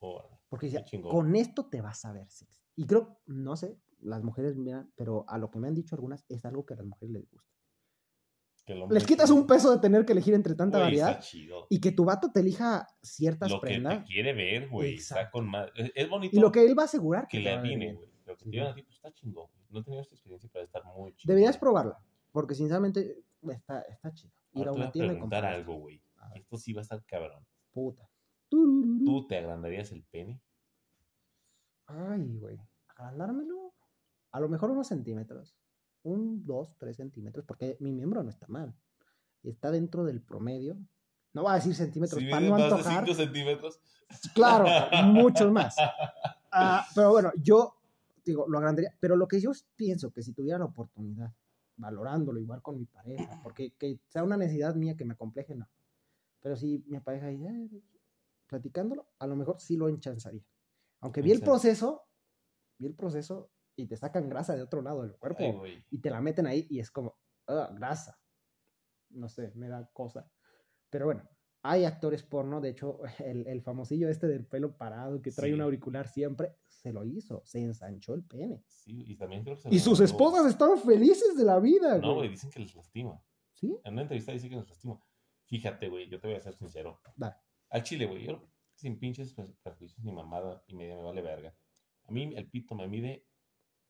Órale. 0.00 0.38
Porque 0.48 0.66
decía, 0.68 0.84
con 1.02 1.34
esto 1.36 1.66
te 1.66 1.80
vas 1.80 2.04
a 2.04 2.12
ver 2.12 2.28
sexy. 2.30 2.60
Y 2.76 2.86
creo, 2.86 3.20
no 3.26 3.56
sé, 3.56 3.78
las 4.02 4.22
mujeres 4.22 4.56
miran, 4.56 4.90
pero 4.96 5.24
a 5.28 5.38
lo 5.38 5.50
que 5.50 5.58
me 5.58 5.68
han 5.68 5.74
dicho 5.74 5.94
algunas, 5.94 6.24
es 6.28 6.44
algo 6.44 6.64
que 6.66 6.74
a 6.74 6.76
las 6.78 6.86
mujeres 6.86 7.12
les 7.12 7.30
gusta. 7.30 7.48
Que 8.64 8.74
Les 8.90 9.04
quitas 9.04 9.30
un 9.30 9.46
peso 9.46 9.72
de 9.72 9.78
tener 9.80 10.04
que 10.06 10.12
elegir 10.12 10.34
entre 10.34 10.54
tanta 10.54 10.78
variedad 10.78 11.20
chido. 11.20 11.66
y 11.68 11.80
que 11.80 11.90
tu 11.90 12.04
vato 12.04 12.30
te 12.30 12.40
elija 12.40 12.86
ciertas 13.02 13.50
Lo 13.50 13.60
que 13.60 13.66
prendas. 13.68 14.04
te 14.04 14.12
quiere 14.12 14.32
ver, 14.34 14.68
güey. 14.68 14.94
Está 14.94 15.30
con 15.30 15.48
más. 15.48 15.68
Es, 15.74 15.90
es 15.94 16.08
bonito 16.08 16.36
Y 16.36 16.38
lo 16.40 16.52
que 16.52 16.64
él 16.64 16.78
va 16.78 16.82
a 16.82 16.84
asegurar 16.84 17.26
que 17.26 17.38
te 17.38 17.42
le 17.44 17.52
atine, 17.54 17.94
güey. 17.94 18.08
Lo 18.24 18.36
que 18.36 18.44
Sí. 18.44 18.50
te 18.50 18.56
digan 18.56 18.68
a 18.68 18.74
ti, 18.74 18.82
pues 18.82 18.94
está 18.96 19.12
chingón. 19.12 19.48
No 19.68 19.80
he 19.80 19.82
tenido 19.82 20.02
esta 20.02 20.14
experiencia, 20.14 20.48
pero 20.52 20.64
estar 20.64 20.84
muy 20.84 21.12
chido. 21.16 21.32
Deberías 21.32 21.58
probarla, 21.58 21.98
porque 22.30 22.54
sinceramente 22.54 23.24
está, 23.50 23.80
está 23.82 24.12
chido. 24.14 24.32
Ir 24.52 24.58
Ahora 24.68 24.70
a 24.70 24.74
una 24.74 24.86
a 24.88 24.92
tienda 24.92 25.12
y 25.12 25.16
preguntar 25.16 25.40
comprar. 25.42 25.54
algo, 25.60 25.74
güey. 25.80 26.00
Esto 26.36 26.56
sí 26.56 26.72
va 26.72 26.80
a 26.80 26.82
estar 26.82 27.04
cabrón. 27.04 27.44
Puta. 27.72 28.08
¿Tú 28.48 29.26
te 29.28 29.38
agrandarías 29.38 29.90
el 29.90 30.04
pene? 30.04 30.40
Ay, 31.86 32.36
güey. 32.38 32.58
Agrandármelo. 32.88 33.61
A 34.32 34.40
lo 34.40 34.48
mejor 34.48 34.70
unos 34.70 34.88
centímetros. 34.88 35.56
Un, 36.02 36.44
dos, 36.44 36.74
tres 36.78 36.96
centímetros, 36.96 37.44
porque 37.44 37.76
mi 37.80 37.92
miembro 37.92 38.22
no 38.22 38.30
está 38.30 38.46
mal. 38.48 38.74
Está 39.42 39.70
dentro 39.70 40.04
del 40.04 40.20
promedio. 40.20 40.76
No 41.32 41.42
voy 41.42 41.52
a 41.52 41.54
decir 41.56 41.74
centímetros 41.74 42.20
Si 42.20 42.28
para 42.28 42.40
no 42.44 42.50
más 42.50 42.58
de 42.58 42.64
antojar. 42.64 43.06
5 43.06 43.14
centímetros. 43.14 43.80
Claro, 44.34 44.66
muchos 45.06 45.50
más. 45.50 45.76
Ah, 46.50 46.84
pero 46.94 47.10
bueno, 47.10 47.32
yo 47.40 47.76
digo, 48.24 48.46
lo 48.48 48.58
agrandaría. 48.58 48.94
Pero 49.00 49.16
lo 49.16 49.26
que 49.28 49.40
yo 49.40 49.52
pienso 49.76 50.10
que 50.10 50.22
si 50.22 50.32
tuviera 50.32 50.58
la 50.58 50.66
oportunidad, 50.66 51.32
valorándolo 51.76 52.38
igual 52.40 52.62
con 52.62 52.78
mi 52.78 52.84
pareja, 52.84 53.40
porque 53.42 53.72
que 53.78 54.00
sea 54.08 54.22
una 54.24 54.36
necesidad 54.36 54.74
mía 54.74 54.96
que 54.96 55.04
me 55.04 55.14
acompleje, 55.14 55.54
no. 55.54 55.68
Pero 56.40 56.56
si 56.56 56.82
mi 56.86 56.98
pareja 57.00 57.28
dice, 57.28 57.46
"Eh, 57.48 57.82
platicándolo, 58.46 59.06
a 59.18 59.26
lo 59.26 59.36
mejor 59.36 59.60
sí 59.60 59.76
lo 59.76 59.88
enchanzaría. 59.88 60.44
Aunque 61.00 61.22
vi 61.22 61.32
el 61.32 61.40
proceso, 61.40 62.02
vi 62.78 62.86
el 62.86 62.94
proceso 62.94 63.50
y 63.76 63.86
te 63.86 63.96
sacan 63.96 64.28
grasa 64.28 64.54
de 64.56 64.62
otro 64.62 64.82
lado 64.82 65.02
del 65.02 65.16
cuerpo 65.16 65.62
Ay, 65.64 65.84
y 65.90 65.98
te 66.00 66.10
la 66.10 66.20
meten 66.20 66.46
ahí 66.46 66.66
y 66.70 66.78
es 66.80 66.90
como, 66.90 67.18
"Ah, 67.46 67.70
grasa. 67.74 68.18
No 69.10 69.28
sé, 69.28 69.52
me 69.54 69.68
da 69.68 69.88
cosa. 69.92 70.30
Pero 70.90 71.06
bueno, 71.06 71.28
hay 71.62 71.84
actores 71.84 72.22
porno, 72.22 72.60
de 72.60 72.70
hecho, 72.70 73.00
el, 73.26 73.46
el 73.46 73.62
famosillo 73.62 74.08
este 74.08 74.26
del 74.26 74.46
pelo 74.46 74.76
parado 74.76 75.20
que 75.22 75.30
trae 75.32 75.50
Sí. 75.50 75.54
un 75.54 75.60
auricular 75.60 76.08
siempre, 76.08 76.56
se 76.68 76.92
lo 76.92 77.04
hizo, 77.04 77.42
se 77.44 77.60
ensanchó 77.60 78.14
el 78.14 78.24
pene. 78.24 78.62
Sí, 78.66 79.04
y 79.06 79.16
también 79.16 79.42
creo 79.44 79.56
que 79.56 79.62
se 79.62 79.68
Y 79.70 79.78
lo 79.78 79.80
sus 79.84 80.00
esposas 80.00 80.46
están 80.46 80.78
felices 80.78 81.36
de 81.36 81.44
la 81.44 81.60
vida, 81.60 81.98
No, 81.98 82.14
güey, 82.16 82.28
dicen 82.28 82.50
que 82.50 82.60
les 82.60 82.74
lastima. 82.74 83.22
¿Sí? 83.52 83.78
En 83.84 83.92
una 83.92 84.02
entrevista 84.02 84.32
dice 84.32 84.48
que 84.48 84.56
les 84.56 84.68
lastima. 84.68 84.98
Fíjate, 85.46 85.88
güey, 85.88 86.08
yo 86.08 86.18
te 86.20 86.26
voy 86.28 86.36
a 86.36 86.40
ser 86.40 86.54
sincero. 86.54 87.00
Dale. 87.16 87.36
Al 87.70 87.82
chile, 87.82 88.06
güey, 88.06 88.24
yo 88.26 88.48
sin 88.74 88.98
pinches 88.98 89.32
pre- 89.34 89.54
prejuicios 89.62 90.02
ni 90.04 90.10
mamada 90.12 90.64
y 90.66 90.74
media 90.74 90.96
me 90.96 91.02
vale 91.02 91.22
verga. 91.22 91.54
A 92.04 92.10
mí 92.10 92.34
el 92.34 92.48
pito 92.50 92.74
me 92.74 92.88
mide 92.88 93.26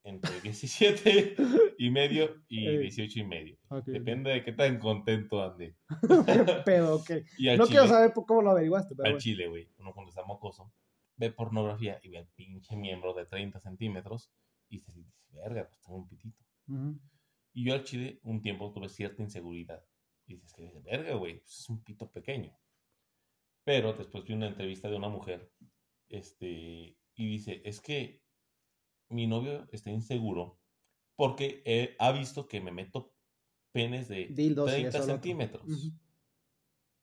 entre 0.05 0.41
17 0.41 1.37
y 1.79 1.91
medio 1.91 2.43
y 2.49 2.67
Ey. 2.67 2.79
18 2.79 3.21
y 3.21 3.25
medio. 3.25 3.59
Ok. 3.69 3.87
Depende 3.87 4.31
de 4.31 4.43
qué 4.45 4.53
tan 4.53 4.79
contento 4.79 5.43
ande. 5.43 5.77
¿Qué 6.47 6.63
pedo? 6.65 6.97
ok. 6.97 7.11
Y 7.39 7.47
No 7.47 7.65
chile, 7.65 7.69
quiero 7.69 7.87
saber 7.89 8.13
cómo 8.15 8.43
lo 8.43 8.51
averiguaste, 8.51 8.95
pero 8.95 9.07
al 9.07 9.13
bueno. 9.13 9.21
chile, 9.21 9.49
güey, 9.49 9.69
uno 9.79 9.93
cuando 9.93 10.11
está 10.11 10.25
mocoso, 10.25 10.73
ve 11.17 11.31
pornografía 11.31 12.01
y 12.03 12.09
ve 12.09 12.19
al 12.19 12.29
pinche 12.35 12.77
miembro 12.77 13.15
de 13.15 13.27
30 13.27 13.61
centímetros 13.61 14.33
y 14.69 14.79
se 14.81 14.93
dice, 14.93 15.13
verga, 15.31 15.69
pues 15.69 15.81
tengo 15.81 15.99
un 15.99 16.09
pitito. 16.09 16.43
Y 17.53 17.65
yo 17.67 17.75
al 17.75 17.85
chile 17.85 18.19
un 18.23 18.41
tiempo 18.41 18.73
tuve 18.73 18.89
cierta 18.89 19.23
inseguridad. 19.23 19.85
Y 20.27 20.35
dices 20.35 20.53
que, 20.55 20.81
verga, 20.85 21.15
güey, 21.15 21.41
pues 21.41 21.61
es 21.61 21.69
un 21.69 21.83
pito 21.83 22.11
pequeño. 22.11 22.57
Pero 23.65 23.93
después 23.93 24.25
vi 24.25 24.33
una 24.33 24.49
entrevista 24.49 24.89
de 24.89 24.97
una 24.97 25.09
mujer, 25.09 25.53
este, 26.09 26.97
y 27.15 27.27
dice, 27.29 27.61
es 27.65 27.81
que 27.81 28.22
mi 29.13 29.27
novio 29.27 29.67
está 29.71 29.91
inseguro 29.91 30.59
porque 31.17 31.63
ha 31.99 32.13
visto 32.13 32.49
que 32.49 32.61
me 32.61 32.73
meto 32.73 33.15
penes 33.73 34.09
de 34.09 34.27
Dildos 34.27 34.69
y 34.71 34.73
30 34.73 34.89
eso, 34.89 34.99
lo 34.99 35.05
otro. 35.05 35.15
centímetros. 35.15 35.93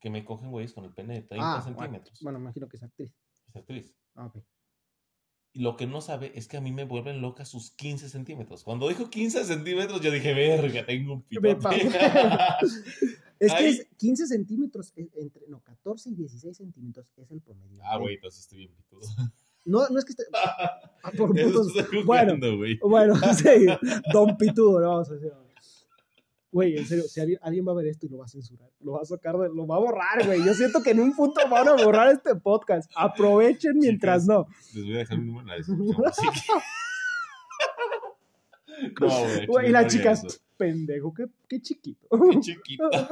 Que 0.00 0.10
me 0.10 0.24
cogen, 0.24 0.50
güeyes, 0.50 0.72
con 0.72 0.84
el 0.84 0.92
pene 0.92 1.14
de 1.14 1.22
30 1.22 1.56
Ah, 1.58 1.62
centímetros. 1.62 2.20
Bueno, 2.22 2.38
me 2.38 2.44
imagino 2.44 2.68
que 2.68 2.76
es 2.76 2.82
actriz. 2.82 3.12
Es 3.48 3.56
actriz. 3.56 3.94
Ah. 4.14 4.32
Y 5.52 5.60
lo 5.62 5.76
que 5.76 5.86
no 5.86 6.00
sabe 6.00 6.32
es 6.36 6.46
que 6.46 6.56
a 6.56 6.60
mí 6.60 6.70
me 6.70 6.84
vuelven 6.84 7.20
loca 7.20 7.44
sus 7.44 7.72
15 7.72 8.08
centímetros. 8.08 8.62
Cuando 8.62 8.88
dijo 8.88 9.10
15 9.10 9.44
centímetros, 9.44 10.00
yo 10.00 10.10
dije, 10.12 10.32
verga, 10.32 10.86
tengo 10.86 11.14
un 11.14 11.22
pitote. 11.22 11.90
Es 13.40 13.54
que 13.54 13.68
es 13.70 13.88
15 13.96 14.26
centímetros, 14.26 14.92
entre, 14.96 15.48
no, 15.48 15.62
14 15.62 16.10
y 16.10 16.14
16 16.14 16.58
centímetros 16.58 17.06
es 17.16 17.30
el 17.30 17.40
promedio. 17.40 17.80
ah, 17.84 17.96
güey, 17.96 18.16
entonces 18.16 18.42
estoy 18.42 18.58
bien 18.58 18.74
pitudo. 18.74 19.00
No, 19.64 19.88
no 19.88 19.98
es 19.98 20.04
que 20.04 20.12
esté. 20.12 20.24
Ah, 21.02 21.10
por 21.16 21.30
putos. 21.34 21.72
Bueno. 22.04 22.34
Bueno, 22.82 23.14
sí, 23.34 23.64
Don 24.12 24.36
Pitudo, 24.36 24.80
lo 24.80 24.88
vamos 24.90 25.10
a 25.10 25.14
decir. 25.14 25.32
Güey, 26.52 26.76
en 26.76 26.84
serio, 26.84 27.04
si 27.04 27.20
alguien, 27.20 27.38
alguien 27.42 27.66
va 27.66 27.72
a 27.72 27.76
ver 27.76 27.86
esto 27.86 28.04
y 28.04 28.08
lo 28.10 28.18
va 28.18 28.26
a 28.26 28.28
censurar, 28.28 28.68
lo 28.80 28.92
va 28.92 29.00
a 29.00 29.04
sacar, 29.06 29.34
de- 29.38 29.48
lo 29.48 29.66
va 29.66 29.76
a 29.76 29.78
borrar, 29.78 30.26
güey. 30.26 30.44
Yo 30.44 30.52
siento 30.52 30.82
que 30.82 30.90
en 30.90 31.00
un 31.00 31.14
punto 31.16 31.40
van 31.48 31.68
a 31.68 31.82
borrar 31.82 32.12
este 32.12 32.34
podcast. 32.34 32.90
Aprovechen 32.96 33.78
mientras 33.78 34.24
Chicas. 34.24 34.26
no. 34.26 34.46
Les 34.74 34.84
voy 34.84 34.94
a 34.94 34.98
dejar 34.98 35.18
mi 35.18 35.24
número 35.26 35.42
en 35.42 35.46
la 35.48 35.54
descripción. 35.56 36.06
así 36.06 36.26
que- 36.26 36.52
No, 39.00 39.08
güey. 39.08 39.46
Güey, 39.46 39.68
y 39.68 39.72
las 39.72 39.82
no 39.84 39.88
chicas, 39.90 40.24
eso. 40.24 40.38
pendejo, 40.56 41.14
qué, 41.14 41.26
qué 41.48 41.60
chiquito. 41.60 42.08
Qué 42.30 42.40
chiquita. 42.40 43.08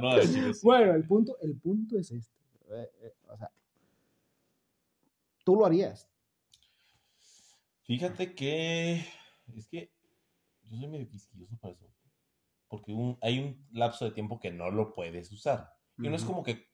no, 0.00 0.22
sí. 0.22 0.40
Bueno, 0.62 0.94
el 0.94 1.04
punto, 1.04 1.36
el 1.42 1.54
punto 1.56 1.98
es 1.98 2.10
este. 2.12 2.34
Eh, 2.70 2.88
eh, 3.02 3.12
o 3.32 3.36
sea, 3.36 3.50
tú 5.44 5.56
lo 5.56 5.66
harías. 5.66 6.08
Fíjate 7.84 8.34
que 8.34 9.04
es 9.54 9.66
que 9.68 9.92
yo 10.64 10.76
soy 10.76 10.88
medio 10.88 11.08
quisquilloso 11.08 11.56
para 11.60 11.74
eso. 11.74 11.86
Porque 12.68 12.92
un- 12.92 13.18
hay 13.20 13.40
un 13.40 13.66
lapso 13.72 14.04
de 14.04 14.12
tiempo 14.12 14.38
que 14.38 14.50
no 14.52 14.70
lo 14.70 14.92
puedes 14.92 15.32
usar. 15.32 15.72
Y 15.98 16.08
no 16.08 16.14
es 16.16 16.24
como 16.24 16.42
que 16.42 16.68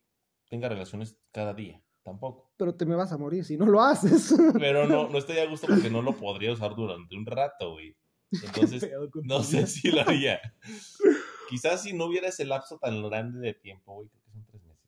tenga 0.49 0.69
relaciones 0.69 1.19
cada 1.33 1.55
día, 1.55 1.83
tampoco. 2.03 2.53
Pero 2.59 2.75
te 2.77 2.85
me 2.85 2.95
vas 2.95 3.11
a 3.13 3.19
morir 3.19 3.45
si 3.45 3.57
no 3.57 3.67
lo 3.67 3.83
haces. 3.83 4.35
Pero 4.61 4.87
no, 4.87 5.09
no 5.09 5.19
estoy 5.19 5.39
a 5.39 5.47
gusto 5.49 5.67
porque 5.67 5.91
no 5.91 6.03
lo 6.03 6.17
podría 6.17 6.53
usar 6.53 6.75
durante 6.77 7.17
un 7.17 7.25
rato, 7.27 7.73
güey. 7.73 7.97
Entonces, 8.31 8.89
no 9.25 9.43
sé 9.43 9.67
si 9.67 9.91
lo 9.91 10.03
haría. 10.03 10.41
Quizás 11.49 11.83
si 11.83 11.93
no 11.93 12.07
hubiera 12.07 12.29
ese 12.29 12.45
lapso 12.45 12.79
tan 12.79 13.03
grande 13.09 13.39
de 13.41 13.55
tiempo, 13.55 13.95
güey, 13.95 14.09
creo 14.09 14.23
que 14.25 14.31
son 14.33 14.45
tres 14.47 14.63
meses. 14.65 14.85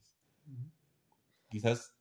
Quizás, 1.49 1.95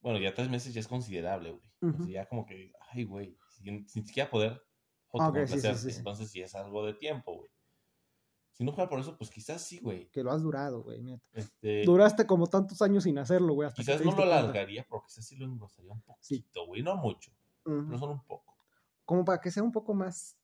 bueno, 0.00 0.18
ya 0.18 0.34
tres 0.34 0.48
meses 0.50 0.72
ya 0.74 0.80
es 0.80 0.88
considerable, 0.88 1.50
güey. 1.52 1.62
O 1.82 1.92
sea, 1.92 2.00
Ujú. 2.02 2.08
ya 2.10 2.26
como 2.26 2.44
que, 2.46 2.72
ay, 2.92 3.04
güey, 3.04 3.36
sin, 3.50 3.88
sin 3.88 4.06
siquiera 4.06 4.30
poder 4.30 4.52
ok, 4.52 4.58
sí, 4.58 4.62
sí, 5.12 5.18
autocomplacerte. 5.18 5.78
sí, 5.78 5.90
sí. 5.92 5.98
Entonces 5.98 6.30
sí 6.30 6.40
es 6.42 6.54
algo 6.54 6.84
de 6.86 6.94
tiempo, 6.94 7.34
güey. 7.36 7.50
Si 8.52 8.64
no 8.64 8.72
fuera 8.72 8.90
por 8.90 9.00
eso, 9.00 9.16
pues 9.16 9.30
quizás 9.30 9.62
sí, 9.62 9.78
güey. 9.78 10.10
Que 10.10 10.22
lo 10.22 10.30
has 10.32 10.42
durado, 10.42 10.82
güey, 10.82 11.00
neta. 11.02 11.24
Este, 11.32 11.82
Duraste 11.84 12.26
como 12.26 12.46
tantos 12.46 12.82
años 12.82 13.04
sin 13.04 13.16
hacerlo, 13.18 13.54
güey. 13.54 13.68
hasta 13.68 13.80
quizás 13.82 14.04
no 14.04 14.12
lo 14.14 14.22
alargaría, 14.22 14.84
pero 14.88 15.02
quizás 15.06 15.24
sí 15.26 15.36
lo 15.36 15.46
engrosaría 15.46 15.92
un 15.92 16.02
poquito, 16.02 16.66
güey. 16.66 16.82
No 16.82 16.96
mucho, 16.96 17.30
Ujú. 17.64 17.84
pero 17.86 17.98
solo 17.98 18.12
un 18.12 18.24
poco. 18.26 18.54
Como 19.06 19.24
para 19.24 19.40
que 19.40 19.50
sea 19.50 19.62
un 19.62 19.72
poco 19.72 19.94
más. 19.94 20.36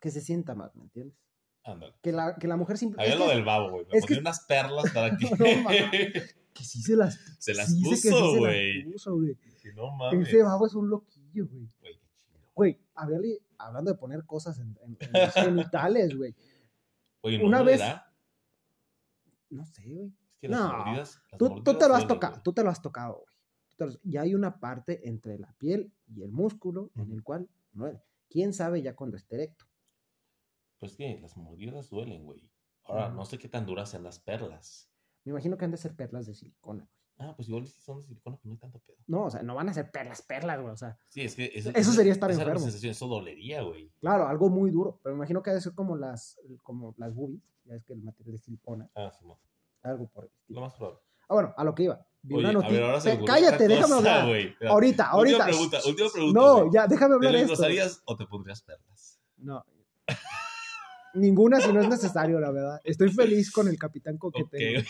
Que 0.00 0.10
se 0.10 0.20
sienta 0.20 0.54
más, 0.54 0.74
¿me 0.74 0.82
entiendes? 0.84 1.16
Ándale. 1.64 1.94
Que 2.02 2.12
la, 2.12 2.34
que 2.36 2.46
la 2.48 2.56
mujer 2.56 2.76
simple. 2.78 3.00
Había 3.00 3.14
es 3.14 3.18
lo 3.20 3.26
que- 3.26 3.34
del 3.34 3.44
babo, 3.44 3.70
güey. 3.70 3.86
Me 3.86 3.98
es 3.98 4.04
ponía 4.04 4.16
que- 4.16 4.20
unas 4.20 4.40
perlas 4.44 4.90
para 4.92 5.16
que... 5.16 5.24
No. 5.30 6.20
Que 6.56 6.64
sí 6.64 6.80
se 6.82 6.96
las. 6.96 7.18
Se 7.38 7.52
las 7.54 7.68
sí 7.68 7.80
sí 7.82 8.08
puso, 8.10 8.30
las 8.30 8.38
güey. 8.38 8.82
Dije, 9.34 9.72
no 9.74 9.94
mames. 9.96 10.28
Ese 10.28 10.42
babo 10.42 10.66
es 10.66 10.74
un 10.74 10.88
loquillo, 10.88 11.46
güey. 11.48 11.68
Güey, 11.80 11.98
qué 11.98 12.06
chido. 12.16 12.38
Güey, 12.54 12.80
háblale- 12.94 13.42
hablando 13.58 13.92
de 13.92 13.98
poner 13.98 14.24
cosas 14.24 14.58
en, 14.58 14.78
en- 14.82 14.96
en 15.00 15.12
los 15.12 15.34
genitales, 15.34 16.16
güey. 16.16 16.34
Oye, 17.20 17.38
¿no 17.38 17.46
una 17.46 17.62
vez-? 17.62 17.80
No 19.50 19.64
sé, 19.66 19.82
güey. 19.86 20.06
Es 20.32 20.38
que 20.40 20.48
las 20.48 20.60
No, 20.60 20.72
mordidas- 20.72 21.20
las 21.30 21.38
Tú, 21.38 21.62
tú 21.62 21.74
te 21.78 21.88
lo 21.88 21.94
has 21.94 22.06
tocado, 22.08 22.42
tú 22.42 22.52
te 22.52 22.62
lo 22.64 22.70
has 22.70 22.82
tocado, 22.82 23.14
güey. 23.24 23.36
Tú 23.68 23.76
te 23.76 23.86
lo- 23.86 24.00
Y 24.02 24.16
hay 24.16 24.34
una 24.34 24.58
parte 24.58 25.08
entre 25.08 25.38
la 25.38 25.52
piel 25.58 25.92
y 26.06 26.22
el 26.22 26.32
músculo 26.32 26.90
en 26.96 27.12
el 27.12 27.22
cual 27.22 27.48
no 27.72 27.84
duele. 27.84 28.02
¿Quién 28.28 28.52
sabe 28.54 28.82
ya 28.82 28.94
cuando 28.96 29.16
esté 29.16 29.36
erecto? 29.36 29.66
Pues 30.78 30.96
que 30.96 31.18
las 31.20 31.36
mordidas 31.36 31.90
duelen, 31.90 32.24
güey. 32.24 32.50
Ahora, 32.84 33.08
no 33.10 33.24
sé 33.24 33.38
qué 33.38 33.48
tan 33.48 33.66
duras 33.66 33.90
sean 33.90 34.04
las 34.04 34.18
perlas. 34.20 34.88
Me 35.26 35.32
imagino 35.32 35.58
que 35.58 35.64
han 35.66 35.70
de 35.72 35.76
ser 35.76 35.94
perlas 35.94 36.24
de 36.26 36.34
silicona. 36.34 36.88
Ah, 37.18 37.32
pues 37.36 37.48
igual 37.48 37.66
si 37.66 37.80
son 37.80 37.98
de 37.98 38.04
silicona, 38.04 38.36
que 38.36 38.46
no 38.48 38.52
hay 38.52 38.58
tanto 38.58 38.78
pedo. 38.78 38.96
No, 39.06 39.24
o 39.24 39.30
sea, 39.30 39.42
no 39.42 39.54
van 39.54 39.68
a 39.68 39.74
ser 39.74 39.90
perlas, 39.90 40.22
perlas, 40.22 40.60
güey. 40.60 40.72
O 40.72 40.76
sea, 40.76 40.96
Sí, 41.08 41.22
es 41.22 41.34
que 41.34 41.50
eso, 41.54 41.70
Eso 41.74 41.92
sería 41.92 42.12
estar 42.12 42.30
esa 42.30 42.42
enfermo. 42.42 42.66
eso 42.66 43.06
dolería, 43.08 43.62
güey. 43.62 43.90
claro, 44.00 44.28
algo 44.28 44.48
muy 44.50 44.70
duro. 44.70 44.98
Pero 45.02 45.14
me 45.14 45.18
imagino 45.20 45.42
que 45.42 45.50
ha 45.50 45.54
de 45.54 45.60
ser 45.60 45.74
como 45.74 45.96
las, 45.96 46.38
como 46.62 46.94
las 46.96 47.14
boobies. 47.14 47.42
Ya 47.64 47.74
es 47.74 47.84
que 47.84 47.92
el 47.94 48.02
material 48.02 48.32
de 48.36 48.38
silicona, 48.38 48.88
Ah, 48.94 49.10
sí, 49.18 49.26
no. 49.26 49.38
algo 49.82 50.06
por 50.08 50.24
el 50.24 50.30
Lo 50.30 50.36
estilo. 50.40 50.60
más 50.60 50.74
probable. 50.74 51.00
Ah, 51.28 51.34
bueno, 51.34 51.54
a 51.56 51.64
lo 51.64 51.74
que 51.74 51.82
iba. 51.82 52.06
Vi 52.22 52.34
Oye, 52.36 52.50
una 52.56 52.64
a 52.66 52.68
ver, 52.70 52.82
ahora 52.82 53.00
se 53.00 53.24
Cállate, 53.24 53.66
déjame 53.68 53.94
cosa, 53.96 54.22
hablar. 54.22 54.46
Ahorita, 54.68 55.06
ahorita. 55.10 55.36
Última 55.38 55.44
pregunta, 55.46 55.78
última 55.86 56.08
pregunta. 56.12 56.40
No, 56.40 56.72
ya, 56.72 56.86
déjame 56.86 57.10
¿Te 57.10 57.14
hablar 57.16 57.32
las 57.32 57.42
esto. 57.42 57.52
gozarías 57.56 58.02
o 58.04 58.16
te 58.16 58.26
pondrías 58.26 58.62
perlas? 58.62 59.20
No. 59.38 59.64
Ninguna 61.14 61.60
si 61.60 61.72
no 61.72 61.80
es 61.80 61.88
necesario, 61.88 62.38
la 62.40 62.50
verdad. 62.50 62.80
Estoy 62.84 63.10
feliz 63.10 63.50
con 63.50 63.68
el 63.68 63.78
capitán 63.78 64.16
Ok, 64.16 64.20
coqueteo. 64.34 64.82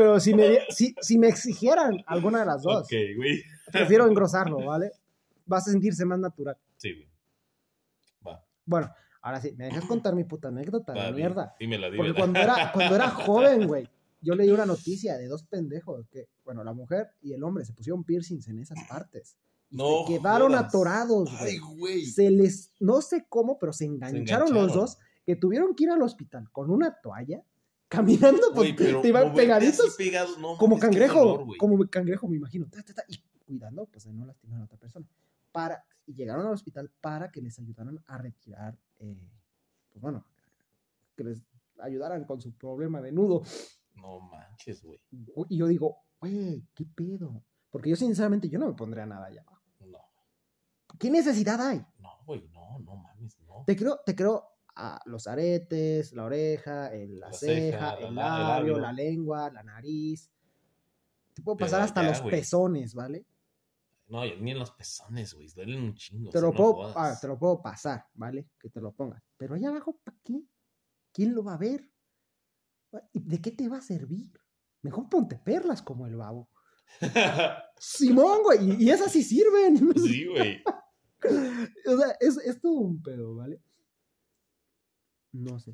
Pero 0.00 0.18
si 0.20 0.34
me, 0.34 0.58
si, 0.70 0.94
si 1.00 1.18
me 1.18 1.28
exigieran 1.28 2.02
alguna 2.06 2.40
de 2.40 2.46
las 2.46 2.62
dos, 2.62 2.88
güey. 3.16 3.42
prefiero 3.70 4.06
engrosarlo, 4.08 4.64
¿vale? 4.64 4.92
Vas 5.46 5.68
a 5.68 5.72
sentirse 5.72 6.04
más 6.04 6.18
natural. 6.18 6.56
Sí, 6.76 6.94
güey. 6.94 7.08
Va, 8.26 8.44
Bueno, 8.64 8.90
ahora 9.22 9.40
sí, 9.40 9.52
me 9.56 9.64
dejas 9.66 9.84
contar 9.84 10.14
mi 10.14 10.24
puta 10.24 10.48
anécdota 10.48 10.94
va, 10.94 11.02
de 11.04 11.08
di- 11.08 11.14
mierda. 11.16 11.54
Dímela, 11.58 11.88
Porque 11.88 11.96
dímela. 12.02 12.14
cuando 12.18 12.40
era, 12.40 12.72
cuando 12.72 12.94
era 12.94 13.10
joven, 13.10 13.66
güey, 13.66 13.88
yo 14.22 14.34
leí 14.34 14.50
una 14.50 14.66
noticia 14.66 15.16
de 15.18 15.26
dos 15.26 15.44
pendejos 15.44 16.06
que, 16.08 16.28
bueno, 16.44 16.62
la 16.64 16.72
mujer 16.72 17.08
y 17.22 17.32
el 17.32 17.42
hombre 17.44 17.64
se 17.64 17.72
pusieron 17.72 18.04
piercings 18.04 18.48
en 18.48 18.60
esas 18.60 18.78
partes. 18.88 19.36
Y 19.70 19.76
No 19.76 20.04
se 20.06 20.14
quedaron 20.14 20.52
jodas. 20.52 20.64
atorados, 20.66 21.30
Ay, 21.40 21.58
güey. 21.58 21.78
güey. 21.78 22.04
Se 22.06 22.30
les, 22.30 22.72
no 22.80 23.00
sé 23.02 23.26
cómo, 23.28 23.58
pero 23.58 23.72
se 23.72 23.84
engancharon, 23.84 24.48
los 24.48 24.62
engancharon. 24.64 24.72
dos 24.76 24.98
que 25.26 25.36
tuvieron 25.36 25.74
que 25.74 25.84
ir 25.84 25.90
al 25.90 26.02
hospital 26.02 26.50
con 26.50 26.70
una 26.70 26.96
toalla, 27.02 27.42
caminando, 27.90 28.52
pues, 28.54 28.74
te 28.76 29.08
iban 29.08 29.34
pegaditos 29.34 29.98
no 30.38 30.56
como 30.56 30.78
cangrejo, 30.78 31.24
dolor, 31.24 31.56
como 31.58 31.86
cangrejo, 31.88 32.28
me 32.28 32.36
imagino, 32.36 32.66
ta, 32.70 32.82
ta, 32.82 32.94
ta, 32.94 33.04
y 33.08 33.18
cuidando, 33.44 33.84
pues, 33.86 34.04
de 34.04 34.12
no 34.12 34.24
lastimar 34.24 34.60
a 34.60 34.64
otra 34.64 34.78
persona. 34.78 35.06
Para, 35.50 35.84
y 36.06 36.14
llegaron 36.14 36.46
al 36.46 36.52
hospital 36.52 36.90
para 37.00 37.30
que 37.32 37.42
les 37.42 37.58
ayudaran 37.58 38.00
a 38.06 38.16
retirar, 38.16 38.78
eh, 39.00 39.28
pues 39.90 40.00
bueno, 40.00 40.24
que 41.16 41.24
les 41.24 41.42
ayudaran 41.80 42.24
con 42.24 42.40
su 42.40 42.52
problema 42.52 43.02
de 43.02 43.10
nudo. 43.10 43.42
No 43.96 44.20
manches, 44.20 44.82
güey. 44.84 45.00
Güey, 45.10 45.46
Y 45.50 45.58
yo 45.58 45.66
digo, 45.66 45.96
güey, 46.20 46.64
¿qué 46.72 46.84
pedo? 46.86 47.42
Porque 47.70 47.90
yo 47.90 47.96
sinceramente 47.96 48.48
yo 48.48 48.60
no 48.60 48.68
me 48.68 48.74
pondría 48.74 49.04
nada 49.04 49.26
allá 49.26 49.42
abajo. 49.42 49.64
No, 49.80 49.98
¿Qué 50.96 51.10
necesidad 51.10 51.60
hay? 51.60 51.84
no, 51.98 52.10
güey, 52.24 52.48
no, 52.52 52.78
no 52.78 52.94
mames, 52.94 53.36
no. 53.40 53.64
Te 53.66 53.74
creo, 53.74 53.98
te 54.06 54.14
creo 54.14 54.49
a 54.80 55.00
los 55.06 55.26
aretes, 55.26 56.12
la 56.12 56.24
oreja, 56.24 56.88
el- 56.88 57.20
la, 57.20 57.26
La 57.28 57.32
ceja, 57.32 57.52
ceja, 57.52 57.94
el, 57.94 58.14
la- 58.14 58.36
el 58.36 58.42
labio, 58.64 58.78
la 58.78 58.92
lengua, 58.92 59.50
la 59.50 59.62
nariz. 59.62 60.30
Te 61.34 61.42
puedo 61.42 61.56
pasar 61.58 61.82
hasta 61.82 62.02
ya, 62.02 62.08
los 62.08 62.20
pezones, 62.22 62.94
¿vale? 62.94 63.24
No, 64.08 64.24
ni 64.24 64.50
en 64.50 64.58
los 64.58 64.72
pezones, 64.72 65.34
güey. 65.34 65.48
Duelen 65.54 65.82
un 65.82 65.94
chingo. 65.94 66.30
Te 66.30 66.38
o 66.38 66.40
lo, 66.40 66.48
no 66.48 66.54
puedo, 66.54 66.98
ah, 66.98 67.16
te 67.20 67.28
lo 67.28 67.38
puedo 67.38 67.62
pasar, 67.62 68.04
¿vale? 68.14 68.48
Que 68.58 68.68
te 68.68 68.80
lo 68.80 68.90
pongas. 68.92 69.22
Pero 69.36 69.54
allá 69.54 69.68
abajo, 69.68 69.96
¿para 70.02 70.16
qué? 70.24 70.42
¿Quién 71.12 71.34
lo 71.34 71.44
va 71.44 71.54
a 71.54 71.58
ver? 71.58 71.88
¿Y 73.12 73.20
¿De 73.20 73.40
qué 73.40 73.52
te 73.52 73.68
va 73.68 73.78
a 73.78 73.82
servir? 73.82 74.32
Mejor 74.82 75.08
ponte 75.08 75.36
perlas 75.36 75.80
como 75.82 76.06
el 76.06 76.16
babo. 76.16 76.48
Simón, 77.78 78.42
güey, 78.42 78.72
y, 78.80 78.84
y 78.86 78.90
esas 78.90 79.12
sí 79.12 79.22
sirven. 79.22 79.76
sí, 79.96 80.26
güey. 80.26 80.62
o 81.86 81.96
sea, 81.98 82.16
es, 82.18 82.36
es 82.38 82.60
todo 82.60 82.72
un 82.72 83.00
pedo, 83.02 83.36
¿vale? 83.36 83.60
No 85.32 85.58
sé. 85.58 85.72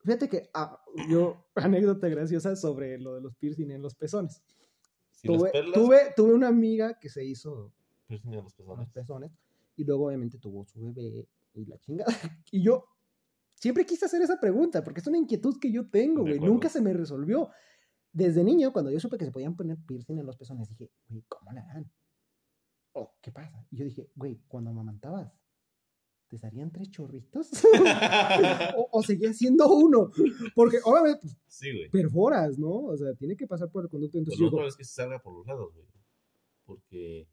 Fíjate 0.00 0.28
que 0.28 0.50
ah, 0.54 0.80
yo, 1.08 1.44
anécdota 1.54 2.08
graciosa 2.08 2.56
sobre 2.56 2.98
lo 2.98 3.14
de 3.14 3.20
los 3.20 3.34
piercing 3.36 3.70
en 3.70 3.82
los 3.82 3.94
pezones. 3.94 4.42
Si 5.10 5.26
tuve, 5.26 5.50
perlas. 5.50 5.74
tuve, 5.74 5.98
tuve 6.16 6.34
una 6.34 6.48
amiga 6.48 6.98
que 6.98 7.08
se 7.08 7.24
hizo 7.24 7.72
piercing 8.06 8.34
en 8.34 8.42
los 8.42 8.58
los 8.58 8.88
pezones. 8.90 9.32
y 9.76 9.84
luego 9.84 10.06
obviamente 10.06 10.38
tuvo 10.38 10.64
su 10.64 10.92
bebé 10.92 11.28
y 11.54 11.66
la 11.66 11.78
chingada. 11.78 12.12
Y 12.52 12.62
yo 12.62 12.84
siempre 13.54 13.84
quise 13.84 14.06
hacer 14.06 14.22
esa 14.22 14.38
pregunta 14.40 14.82
porque 14.84 15.00
es 15.00 15.06
una 15.06 15.18
inquietud 15.18 15.58
que 15.60 15.72
yo 15.72 15.88
tengo, 15.90 16.22
güey. 16.22 16.40
Nunca 16.40 16.68
se 16.68 16.80
me 16.80 16.92
resolvió. 16.92 17.50
Desde 18.12 18.42
niño, 18.42 18.72
cuando 18.72 18.90
yo 18.90 18.98
supe 19.00 19.18
que 19.18 19.26
se 19.26 19.30
podían 19.30 19.54
poner 19.54 19.78
piercing 19.86 20.18
en 20.18 20.26
los 20.26 20.36
pezones, 20.36 20.68
dije, 20.68 20.90
güey, 21.08 21.22
¿cómo 21.28 21.52
le 21.52 21.60
harán? 21.60 21.90
Oh, 22.92 23.14
¿qué 23.20 23.30
pasa? 23.30 23.64
Y 23.70 23.76
yo 23.76 23.84
dije, 23.84 24.10
güey, 24.16 24.40
cuando 24.48 24.70
amamantabas, 24.70 25.32
¿te 26.28 26.38
salían 26.38 26.70
tres 26.70 26.90
chorritos? 26.90 27.50
o, 28.76 28.88
o 28.92 29.02
seguía 29.02 29.32
siendo 29.32 29.68
uno? 29.72 30.10
Porque 30.54 30.78
obviamente 30.84 31.20
pues, 31.22 31.38
sí, 31.46 31.72
güey. 31.72 31.90
perforas, 31.90 32.58
¿no? 32.58 32.84
O 32.86 32.96
sea, 32.96 33.14
tiene 33.14 33.36
que 33.36 33.46
pasar 33.46 33.70
por 33.70 33.84
el 33.84 33.90
conducto. 33.90 34.12
Pues 34.12 34.20
Entonces 34.20 34.40
lo 34.40 34.46
digo, 34.46 34.56
otro 34.58 34.68
es 34.68 34.76
que 34.76 34.84
se 34.84 34.94
salga 34.94 35.18
por 35.20 35.34
los 35.34 35.46
lados, 35.46 35.74
güey. 35.74 35.86
Porque 36.64 37.28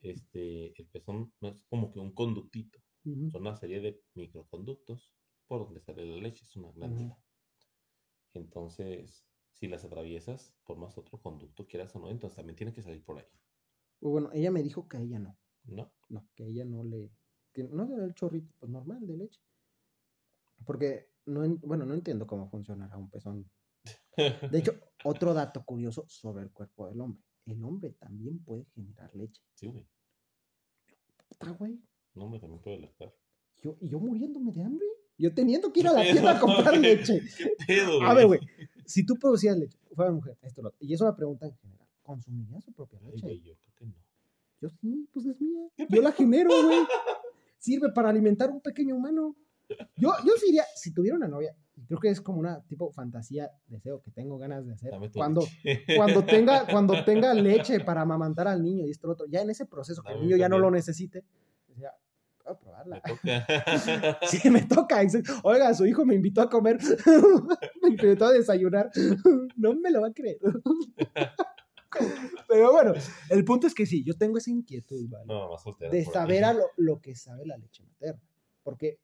este, 0.00 0.80
el 0.80 0.86
pezón 0.86 1.32
no 1.40 1.48
es 1.48 1.56
como 1.68 1.90
que 1.90 1.98
un 1.98 2.12
conductito. 2.12 2.78
Son 3.04 3.40
una 3.40 3.56
serie 3.56 3.80
de 3.80 4.00
microconductos 4.14 5.12
por 5.48 5.64
donde 5.64 5.80
sale 5.80 6.06
la 6.06 6.22
leche. 6.22 6.44
Es 6.44 6.54
una 6.56 6.70
glándula. 6.70 7.18
Entonces, 8.32 9.26
si 9.50 9.66
las 9.66 9.84
atraviesas 9.84 10.54
por 10.64 10.78
más 10.78 10.96
otro 10.96 11.20
conducto, 11.20 11.66
quieras 11.66 11.94
o 11.96 11.98
no, 11.98 12.10
entonces 12.10 12.36
también 12.36 12.56
tiene 12.56 12.72
que 12.72 12.82
salir 12.82 13.02
por 13.04 13.18
ahí. 13.18 13.26
Bueno, 14.00 14.30
ella 14.32 14.50
me 14.52 14.62
dijo 14.62 14.86
que 14.86 14.96
a 14.96 15.00
ella 15.00 15.18
no. 15.18 15.36
¿No? 15.64 15.92
No, 16.08 16.28
que 16.34 16.44
a 16.44 16.46
ella 16.46 16.64
no 16.64 16.84
le. 16.84 17.10
Que 17.52 17.64
no 17.64 17.86
da 17.86 18.04
el 18.04 18.14
chorrito 18.14 18.54
pues, 18.58 18.70
normal 18.70 19.06
de 19.06 19.16
leche. 19.16 19.40
Porque, 20.64 21.10
no 21.26 21.44
en- 21.44 21.60
bueno, 21.60 21.84
no 21.84 21.94
entiendo 21.94 22.26
cómo 22.26 22.48
funcionará 22.48 22.96
un 22.96 23.10
pezón. 23.10 23.50
De 24.16 24.58
hecho, 24.58 24.72
otro 25.04 25.34
dato 25.34 25.64
curioso 25.64 26.04
sobre 26.08 26.44
el 26.44 26.50
cuerpo 26.52 26.86
del 26.88 27.00
hombre. 27.00 27.22
El 27.46 27.62
hombre 27.64 27.90
también 27.98 28.38
puede 28.44 28.64
generar 28.74 29.14
leche. 29.14 29.42
sí, 29.54 29.66
güey. 29.66 29.86
Puta, 31.28 31.50
güey. 31.50 31.80
No, 32.14 32.24
hombre, 32.24 32.40
también 32.40 32.60
puede 32.62 32.78
lactar. 32.78 33.14
Yo, 33.62 33.76
y 33.80 33.88
yo 33.88 33.98
muriéndome 33.98 34.52
de 34.52 34.62
hambre. 34.62 34.86
Yo 35.18 35.32
teniendo 35.34 35.72
que 35.72 35.80
ir 35.80 35.88
a 35.88 35.92
la 35.92 36.02
tienda 36.02 36.36
a 36.36 36.40
comprar 36.40 36.76
leche. 36.78 37.20
¿Qué 37.38 37.50
pedo, 37.66 37.96
güey? 37.98 38.08
A 38.10 38.14
ver, 38.14 38.26
güey. 38.26 38.40
Si 38.86 39.04
tú 39.04 39.14
producías 39.16 39.56
leche, 39.56 39.78
fuera 39.94 40.10
mujer, 40.12 40.36
esto 40.42 40.62
lo 40.62 40.74
Y 40.80 40.92
es 40.94 41.00
una 41.00 41.14
pregunta 41.16 41.46
en 41.46 41.56
general. 41.56 41.88
¿Consumirías 42.02 42.64
su 42.64 42.72
propia 42.72 42.98
Ay, 43.02 43.06
leche? 43.12 43.22
güey, 43.22 43.40
yo 43.42 43.54
creo 43.56 43.74
que 43.76 43.86
no. 43.86 43.94
Yo 44.60 44.68
sí, 44.70 45.08
pues 45.12 45.26
es 45.26 45.40
mía. 45.40 45.68
Yo 45.88 46.02
la 46.02 46.12
genero, 46.12 46.50
güey. 46.50 46.78
Sirve 47.62 47.92
para 47.92 48.08
alimentar 48.08 48.50
un 48.50 48.60
pequeño 48.60 48.96
humano. 48.96 49.36
Yo, 49.96 50.12
yo 50.26 50.32
sí 50.36 50.46
diría, 50.46 50.64
si 50.74 50.92
tuviera 50.92 51.16
una 51.16 51.28
novia, 51.28 51.54
creo 51.86 52.00
que 52.00 52.08
es 52.08 52.20
como 52.20 52.40
una 52.40 52.60
tipo 52.62 52.90
fantasía, 52.90 53.52
deseo 53.68 54.02
que 54.02 54.10
tengo 54.10 54.36
ganas 54.36 54.66
de 54.66 54.72
hacer. 54.72 54.90
Cuando, 55.14 55.42
leche. 55.62 55.96
cuando, 55.96 56.24
tenga, 56.26 56.66
cuando 56.66 57.04
tenga 57.04 57.32
leche 57.34 57.78
para 57.78 58.00
amamantar 58.00 58.48
al 58.48 58.64
niño 58.64 58.84
y 58.84 58.90
esto 58.90 59.08
otro, 59.08 59.26
ya 59.28 59.42
en 59.42 59.50
ese 59.50 59.64
proceso 59.66 60.02
que 60.02 60.12
el 60.12 60.22
niño 60.22 60.36
ya 60.36 60.48
no 60.48 60.58
lo 60.58 60.72
necesite, 60.72 61.24
puedo 62.42 62.54
Me 62.54 62.60
probarla. 62.60 63.00
toca. 63.02 64.18
Sí, 64.26 64.50
me 64.50 64.62
toca. 64.62 65.00
Oiga, 65.44 65.72
su 65.72 65.86
hijo 65.86 66.04
me 66.04 66.16
invitó 66.16 66.42
a 66.42 66.50
comer, 66.50 66.78
me 67.82 67.90
invitó 67.90 68.26
a 68.26 68.32
desayunar. 68.32 68.90
No 69.56 69.72
me 69.74 69.92
lo 69.92 70.00
va 70.00 70.08
a 70.08 70.12
creer. 70.12 70.38
Pero 72.52 72.72
bueno, 72.72 72.92
el 73.30 73.44
punto 73.44 73.66
es 73.66 73.74
que 73.74 73.86
sí, 73.86 74.04
yo 74.04 74.14
tengo 74.16 74.38
esa 74.38 74.50
inquietud, 74.50 75.08
¿vale? 75.08 75.24
No, 75.26 75.50
más 75.50 75.62
de 75.90 76.04
saber 76.04 76.44
a 76.44 76.52
lo, 76.52 76.64
lo 76.76 77.00
que 77.00 77.14
sabe 77.14 77.46
la 77.46 77.56
leche 77.56 77.82
materna. 77.84 78.22
Porque 78.62 79.00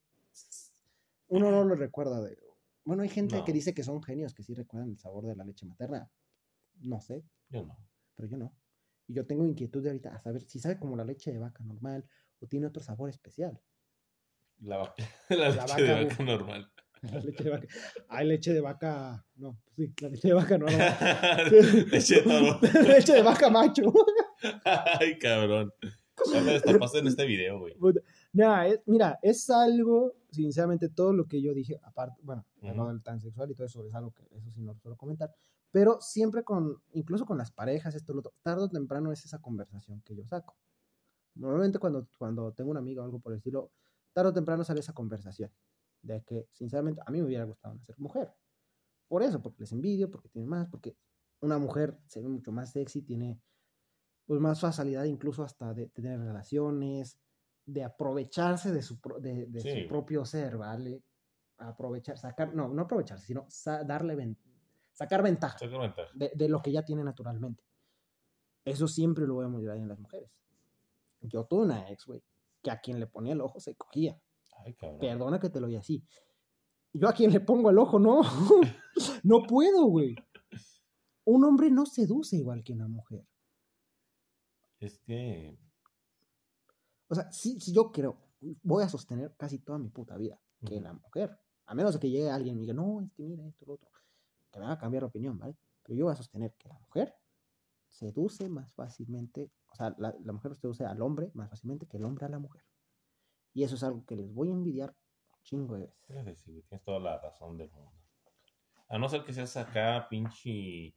uno 1.29 1.51
no 1.51 1.65
lo 1.65 1.75
recuerda 1.75 2.21
de... 2.23 2.39
Bueno, 2.85 3.03
hay 3.03 3.09
gente 3.09 3.37
No. 3.37 3.45
que 3.45 3.53
dice 3.53 3.75
que 3.75 3.83
son 3.83 4.03
genios, 4.03 4.35
que 4.35 4.43
sí 4.43 4.55
recuerdan 4.55 4.91
el 4.91 4.99
sabor 4.99 5.27
de 5.27 5.37
la 5.37 5.45
leche 5.45 5.67
materna. 5.67 6.11
No 6.81 7.01
sé, 7.01 7.25
Yo 7.51 7.65
no. 7.65 7.77
pero 8.15 8.29
yo 8.29 8.37
no. 8.37 8.55
Y 9.07 9.15
yo 9.15 9.27
tengo 9.27 9.45
inquietud 9.45 9.83
de 9.83 9.91
ahorita 9.91 10.15
a 10.15 10.21
saber 10.21 10.43
si 10.43 10.59
sabe 10.61 10.79
como 10.79 10.97
la 10.97 11.05
leche 11.05 11.33
de 11.33 11.39
vaca 11.39 11.65
normal 11.65 12.07
o 12.41 12.47
tiene 12.47 12.67
otro 12.67 12.83
sabor 12.83 13.09
especial. 13.11 13.61
La, 14.61 14.77
vaca, 14.79 14.95
la, 15.31 15.49
La 15.51 15.67
leche 15.67 15.83
de 15.83 16.05
vaca 16.05 16.23
normal. 16.23 16.73
La 17.03 17.21
leche 17.21 17.45
de 17.45 17.51
vaca. 17.51 17.67
Hay 18.09 18.27
leche 18.27 18.53
de 18.53 18.61
vaca. 18.61 19.25
No, 19.37 19.59
pues 19.65 19.77
sí, 19.77 19.95
la 20.01 20.09
leche 20.09 20.29
de 20.29 20.35
vaca 20.35 20.59
normal. 20.59 20.97
leche 21.93 22.15
de 22.17 22.23
toro. 22.23 22.59
leche 22.89 23.13
de 23.13 23.23
vaca 23.23 23.51
macho. 23.51 23.93
Ay, 24.65 25.19
cabrón. 25.19 25.73
Ya 26.33 26.41
me 26.41 26.53
destapaste 26.53 26.99
en 26.99 27.07
este 27.07 27.25
video, 27.27 27.61
güey. 27.61 27.75
Nah, 28.33 28.67
es- 28.67 28.81
mira, 28.87 29.19
es 29.23 29.49
algo, 29.51 30.15
sinceramente, 30.31 30.89
todo 30.89 31.13
lo 31.13 31.27
que 31.27 31.41
yo 31.41 31.55
dije, 31.55 31.79
aparte, 31.83 32.21
bueno, 32.23 32.45
Ujú. 32.61 32.75
lo 32.75 32.89
del 32.89 33.03
transexual 33.03 33.51
y 33.51 33.55
todo 33.55 33.67
eso 33.67 33.85
es 33.87 33.95
algo 33.95 34.13
que 34.13 34.25
eso 34.37 34.51
sí 34.51 34.61
no 34.61 34.73
lo 34.75 34.81
suelo 34.81 34.97
comentar, 34.97 35.33
pero 35.71 36.01
siempre 36.01 36.43
con, 36.43 36.83
incluso 36.93 37.25
con 37.25 37.39
las 37.39 37.53
parejas, 37.53 37.95
esto, 37.95 38.13
lo 38.15 38.21
otro, 38.21 38.33
tarde 38.43 38.65
o 38.65 38.69
temprano 38.69 39.13
es 39.13 39.25
esa 39.25 39.39
conversación 39.41 40.01
que 40.03 40.17
yo 40.17 40.27
saco. 40.27 40.57
Normalmente 41.37 41.79
cuando, 41.79 42.09
cuando 42.19 42.53
tengo 42.53 42.71
un 42.73 42.77
amigo 42.79 43.01
o 43.01 43.05
algo 43.05 43.21
por 43.21 43.33
el 43.33 43.39
estilo, 43.39 43.71
tarde 44.13 44.31
o 44.31 44.35
temprano 44.35 44.65
sale 44.65 44.81
esa 44.81 44.93
conversación. 44.93 45.53
De 46.03 46.23
que, 46.23 46.49
sinceramente, 46.53 47.01
a 47.05 47.11
mí 47.11 47.19
me 47.21 47.27
hubiera 47.27 47.45
gustado 47.45 47.75
nacer 47.75 47.99
mujer. 47.99 48.33
Por 49.09 49.23
eso, 49.23 49.41
porque 49.43 49.61
les 49.63 49.73
envidio, 49.73 50.11
porque 50.11 50.29
tiene 50.29 50.47
más, 50.47 50.69
porque 50.69 50.97
una 51.41 51.59
mujer 51.59 51.99
se 52.07 52.21
ve 52.21 52.29
mucho 52.29 52.53
más 52.53 52.73
sexy, 52.73 53.03
tiene 53.03 53.41
pues 54.27 54.41
más 54.41 54.61
facilidad 54.61 55.05
incluso 55.05 55.43
hasta 55.43 55.73
de 55.73 55.87
tener 55.89 56.21
relaciones, 56.21 57.19
de 57.65 57.83
aprovecharse 57.85 58.71
de 58.73 58.83
su, 58.83 59.01
pro- 59.01 59.19
de, 59.21 59.47
de 59.47 59.61
Sí. 59.61 59.83
su 59.83 59.89
propio 59.89 60.25
ser, 60.27 60.59
¿vale? 60.59 61.03
Aprovechar, 61.59 62.19
sacar, 62.19 62.55
no, 62.55 62.69
no 62.69 62.83
aprovecharse, 62.83 63.27
sino 63.27 63.47
sa- 63.49 63.85
darle, 63.85 64.15
ven- 64.17 64.37
sacar 64.93 65.23
ventaja 65.23 65.59
Saca 65.59 65.79
ventaja. 65.79 66.11
de, 66.15 66.31
de 66.35 66.49
lo 66.49 66.61
que 66.61 66.73
ya 66.73 66.85
tiene 66.85 67.03
naturalmente. 67.03 67.65
Eso 68.65 68.87
siempre 68.87 69.27
lo 69.27 69.35
voy 69.35 69.47
a 69.47 69.49
mirar 69.49 69.77
en 69.79 69.89
las 69.89 69.99
mujeres. 69.99 70.31
Yo 71.21 71.45
tuve 71.45 71.63
una 71.65 71.91
ex, 71.91 72.05
güey, 72.05 72.23
que 72.63 72.71
a 72.71 72.81
quien 72.81 73.01
le 73.01 73.07
ponía 73.07 73.33
el 73.33 73.41
ojo 73.41 73.61
se 73.61 73.75
cogía. 73.77 74.21
Ay. 74.65 74.75
Perdona 75.01 75.39
que 75.39 75.51
te 75.51 75.61
lo 75.61 75.67
diga 75.67 75.81
así. 75.81 76.05
Yo 76.93 77.09
a 77.09 77.13
quien 77.13 77.33
le 77.33 77.41
pongo 77.41 77.71
el 77.71 77.79
ojo, 77.79 77.99
no. 77.99 78.23
no 79.23 79.43
puedo, 79.47 79.87
güey. 79.87 80.15
Un 81.25 81.45
hombre 81.45 81.71
no 81.71 81.87
seduce 81.87 82.37
igual 82.37 82.65
que 82.65 82.73
una 82.73 82.89
mujer. 82.89 83.27
Es 84.81 84.99
que. 84.99 85.59
O 87.09 87.15
sea, 87.15 87.31
si, 87.31 87.61
si 87.61 87.73
yo 87.73 87.91
creo, 87.91 88.19
voy 88.63 88.85
a 88.85 88.89
sostener 88.89 89.35
casi 89.37 89.59
toda 89.59 89.79
mi 89.79 89.89
puta 89.89 90.17
vida 90.17 90.41
que 90.67 90.81
la 90.81 90.93
mujer, 90.93 91.39
a 91.67 91.75
menos 91.75 91.95
de 91.95 92.01
que 92.01 92.11
llegue 92.11 92.31
alguien 92.31 92.55
y 92.55 92.57
me 92.57 92.63
diga, 92.63 92.75
no, 92.75 93.01
es 93.01 93.13
que 93.13 93.23
mira 93.23 93.47
esto, 93.47 93.65
lo 93.67 93.75
otro, 93.75 93.89
que 94.53 94.59
me 94.59 94.67
va 94.67 94.73
a 94.73 94.79
cambiar 94.79 95.03
la 95.03 95.09
opinión, 95.09 95.39
¿vale? 95.39 95.57
Pero 95.83 95.97
yo 95.97 96.05
voy 96.07 96.13
a 96.13 96.17
sostener 96.17 96.55
que 96.59 96.69
la 96.69 96.79
mujer 96.79 97.15
seduce 97.89 98.49
más 98.49 98.73
fácilmente, 98.75 99.51
o 99.71 99.75
sea, 99.75 99.95
la, 99.99 100.15
la 100.21 100.33
mujer 100.33 100.55
seduce 100.55 100.85
al 100.85 101.01
hombre 101.01 101.31
más 101.35 101.49
fácilmente 101.49 101.87
que 101.87 101.97
el 101.97 102.05
hombre 102.05 102.27
a 102.27 102.29
la 102.29 102.39
mujer. 102.39 102.63
Y 103.55 103.65
eso 103.65 103.75
es 103.75 103.83
algo 103.83 104.05
que 104.05 104.17
les 104.17 104.33
voy 104.33 104.49
a 104.49 104.53
envidiar 104.53 104.91
un 104.91 105.43
chingo 105.43 105.75
de 105.77 105.93
veces. 106.09 106.41
Sí, 106.41 106.53
güey, 106.53 106.63
tienes 106.65 106.85
toda 106.85 107.01
la 107.01 107.19
razón 107.21 107.57
del 107.57 107.71
mundo. 107.71 107.93
A 108.89 108.99
no 108.99 109.09
ser 109.09 109.25
que 109.25 109.33
seas 109.33 109.57
acá, 109.57 110.07
pinche. 110.09 110.95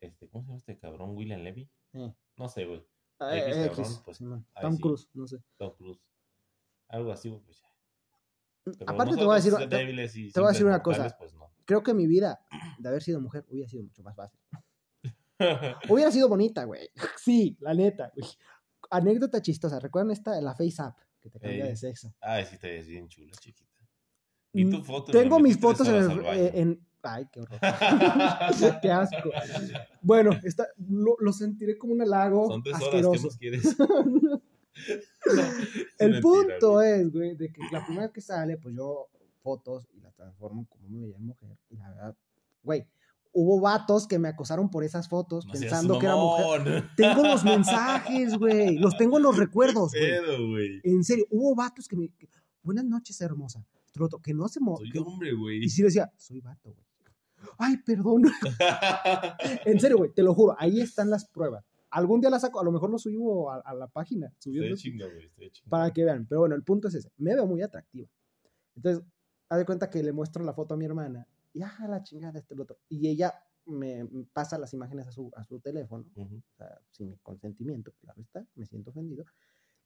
Este, 0.00 0.28
¿Cómo 0.28 0.42
se 0.42 0.48
llama 0.48 0.58
este 0.58 0.78
cabrón? 0.78 1.16
William 1.16 1.40
Levy. 1.40 1.70
Eh. 1.94 2.12
No 2.36 2.48
sé, 2.48 2.64
güey. 2.64 2.80
Eh, 3.20 3.38
X, 3.38 3.56
X, 3.56 3.76
cabrón, 3.76 4.02
pues, 4.04 4.18
Tom 4.60 4.74
sí. 4.74 4.82
Cruise, 4.82 5.10
no 5.14 5.26
sé. 5.26 5.38
Tom 5.56 5.74
Cruise. 5.76 6.00
Algo 6.88 7.12
así, 7.12 7.28
güey, 7.28 7.42
pues 7.42 7.60
ya. 7.60 7.68
Pero 8.64 8.90
Aparte 8.92 9.16
te 9.16 9.24
voy 9.24 9.32
a 9.32 9.36
decir, 9.36 9.54
te, 9.54 9.66
te 9.66 10.40
voy 10.40 10.48
a 10.48 10.52
decir 10.52 10.66
una 10.66 10.82
cosa. 10.82 11.16
Pues 11.18 11.34
no. 11.34 11.52
creo 11.64 11.82
que 11.82 11.94
mi 11.94 12.06
vida 12.06 12.40
de 12.78 12.88
haber 12.88 13.02
sido 13.02 13.20
mujer 13.20 13.46
hubiera 13.48 13.68
sido 13.68 13.82
mucho 13.82 14.02
más 14.02 14.16
fácil. 14.16 14.38
Hubiera 15.88 16.10
sido 16.10 16.28
bonita, 16.28 16.64
güey. 16.64 16.90
Sí, 17.16 17.56
la 17.60 17.72
neta, 17.72 18.12
güey. 18.14 18.28
Anécdota 18.90 19.40
chistosa. 19.40 19.78
¿Recuerdan 19.78 20.10
esta, 20.10 20.40
la 20.40 20.54
Face 20.54 20.82
App 20.82 20.96
que 21.30 21.38
te 21.38 21.46
cambia 21.46 21.64
Ey. 21.64 21.70
de 21.70 21.76
sexo? 21.76 22.12
Ay, 22.20 22.44
sí, 22.46 22.58
te 22.58 22.70
ves 22.70 22.86
bien 22.86 23.08
chula, 23.08 23.32
chiquita. 23.40 23.68
¿Y 24.52 24.68
tu 24.70 24.78
Mm, 24.78 24.82
foto? 24.84 25.12
Tengo 25.12 25.38
mis 25.40 25.58
fotos 25.58 25.86
en, 25.88 25.94
el- 25.94 26.80
Ay, 27.02 27.26
qué 27.32 27.40
horror. 27.40 27.58
qué 28.82 28.90
asco. 28.90 29.30
Bueno, 30.02 30.30
está, 30.42 30.66
lo, 30.88 31.16
lo 31.20 31.32
sentiré 31.32 31.78
como 31.78 31.92
un 31.94 32.02
halago 32.02 32.48
Son 32.48 32.62
tres 32.62 32.74
horas. 32.82 33.06
¿qué 33.12 33.20
más 33.24 33.36
quieres? 33.38 33.76
el 35.98 36.20
punto 36.20 36.82
es, 36.82 37.10
güey, 37.12 37.34
de 37.36 37.52
que 37.52 37.60
la 37.72 37.84
primera 37.84 38.04
vez 38.06 38.12
que 38.12 38.20
sale, 38.20 38.56
pues 38.58 38.74
yo 38.74 39.08
fotos 39.42 39.86
y 39.94 40.00
las 40.00 40.14
transformo 40.14 40.66
como 40.68 40.88
me 40.88 41.00
veía 41.00 41.16
en 41.16 41.26
mujer. 41.26 41.56
Y 41.70 41.76
la 41.76 41.88
verdad, 41.88 42.16
güey, 42.62 42.86
hubo 43.32 43.60
vatos 43.60 44.06
que 44.06 44.18
me 44.18 44.28
acosaron 44.28 44.70
por 44.70 44.84
esas 44.84 45.08
fotos 45.08 45.46
No 45.46 45.52
pensando 45.52 45.98
que 45.98 46.06
era 46.06 46.16
mujer. 46.16 46.84
Tengo 46.96 47.22
los 47.22 47.44
mensajes, 47.44 48.36
güey. 48.38 48.76
Los 48.78 48.96
tengo 48.96 49.16
en 49.18 49.22
los 49.24 49.36
recuerdos, 49.36 49.92
güey. 49.92 50.80
En 50.84 51.04
serio, 51.04 51.26
hubo 51.30 51.54
vatos 51.54 51.86
que 51.88 51.96
me. 51.96 52.10
Buenas 52.62 52.84
noches, 52.84 53.20
hermosa. 53.20 53.64
Otro 53.90 54.04
vato, 54.06 54.18
Que 54.20 54.34
no 54.34 54.48
se 54.48 54.60
mo. 54.60 54.76
Soy 54.76 54.90
que- 54.90 54.98
hombre, 54.98 55.32
güey. 55.34 55.64
y 55.64 55.68
sí 55.68 55.82
decía, 55.82 56.10
soy 56.16 56.40
vato, 56.40 56.72
güey. 56.72 56.84
Ay, 57.58 57.76
perdón. 57.78 58.24
en 59.64 59.78
serio, 59.80 59.98
güey, 59.98 60.12
te 60.12 60.22
lo 60.22 60.34
juro. 60.34 60.56
Ahí 60.58 60.80
están 60.80 61.08
las 61.10 61.24
pruebas. 61.28 61.64
Algún 61.90 62.20
día 62.20 62.28
las 62.30 62.42
saco, 62.42 62.60
a 62.60 62.64
lo 62.64 62.70
mejor 62.72 62.90
lo 62.90 62.98
subo 62.98 63.50
a, 63.50 63.60
a 63.64 63.74
la 63.74 63.86
página, 63.86 64.30
subiendo 64.38 64.74
Estoy 64.74 64.98
güey. 64.98 65.50
Chingo. 65.50 65.68
para 65.70 65.90
que 65.92 66.04
vean. 66.04 66.26
Pero 66.28 66.40
bueno, 66.40 66.54
el 66.54 66.62
punto 66.62 66.88
es 66.88 66.94
ese. 66.94 67.10
Me 67.16 67.34
veo 67.34 67.46
muy 67.46 67.62
atractiva. 67.62 68.08
Entonces, 68.76 69.02
haz 69.48 69.58
de 69.58 69.64
cuenta 69.64 69.88
que 69.88 70.02
le 70.02 70.12
muestro 70.12 70.44
la 70.44 70.52
foto 70.52 70.74
a 70.74 70.76
mi 70.76 70.84
hermana. 70.84 71.26
Y 71.58 71.62
ah, 71.62 71.88
la 71.88 72.04
chingada, 72.04 72.38
este, 72.38 72.54
el 72.54 72.60
otro. 72.60 72.78
Y 72.88 73.08
ella 73.08 73.34
me 73.66 74.04
me 74.04 74.24
pasa 74.32 74.58
las 74.58 74.72
imágenes 74.72 75.08
a 75.08 75.12
su, 75.12 75.30
a 75.34 75.44
su 75.44 75.58
teléfono 75.60 76.06
Ujú. 76.14 76.36
o 76.36 76.56
sea, 76.56 76.80
sin 76.90 77.10
mi 77.10 77.18
consentimiento, 77.18 77.92
claro 78.00 78.22
está, 78.22 78.46
me 78.54 78.64
siento 78.64 78.90
ofendido, 78.90 79.24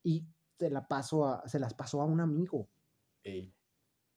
y 0.02 0.26
se, 0.58 0.70
la 0.70 0.86
paso 0.86 1.26
a, 1.26 1.48
se 1.48 1.58
las 1.58 1.74
pasó 1.74 2.02
a 2.02 2.04
un 2.04 2.20
amigo, 2.20 2.68
Ey, 3.24 3.54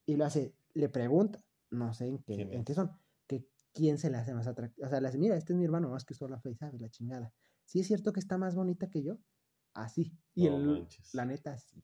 y 0.06 0.18
lo 0.18 0.26
hace, 0.26 0.54
le 0.74 0.90
pregunta, 0.90 1.44
no 1.72 1.94
sé 1.94 2.08
en 2.08 2.20
qué, 2.20 2.36
¿Quién 2.36 2.54
en 2.54 2.66
qué 2.66 2.74
son, 2.74 2.92
que 3.26 3.48
quién 3.74 3.98
se 3.98 4.10
le 4.10 4.18
hace 4.18 4.34
más 4.34 4.48
atractiva, 4.48 4.88
o 4.88 4.90
sea, 4.90 5.00
le 5.00 5.08
hace, 5.08 5.18
mira, 5.18 5.38
este 5.38 5.54
es 5.54 5.58
mi 5.58 5.66
hermano, 5.66 5.90
más 5.90 6.04
que 6.04 6.14
solo 6.14 6.36
la 6.36 6.42
face, 6.42 6.58
¿sabes? 6.58 6.82
La 6.82 6.90
chingada. 6.90 7.34
¿Sí 7.64 7.80
es 7.80 7.88
cierto 7.88 8.14
que 8.14 8.20
está 8.20 8.38
más 8.38 8.54
bonita 8.54 8.90
que 8.90 9.02
yo? 9.02 9.18
Así. 9.74 10.16
Y 10.36 10.48
no 10.48 10.58
el, 10.58 10.66
manches. 10.66 11.14
la 11.16 11.26
neta, 11.26 11.58
sí. 11.58 11.84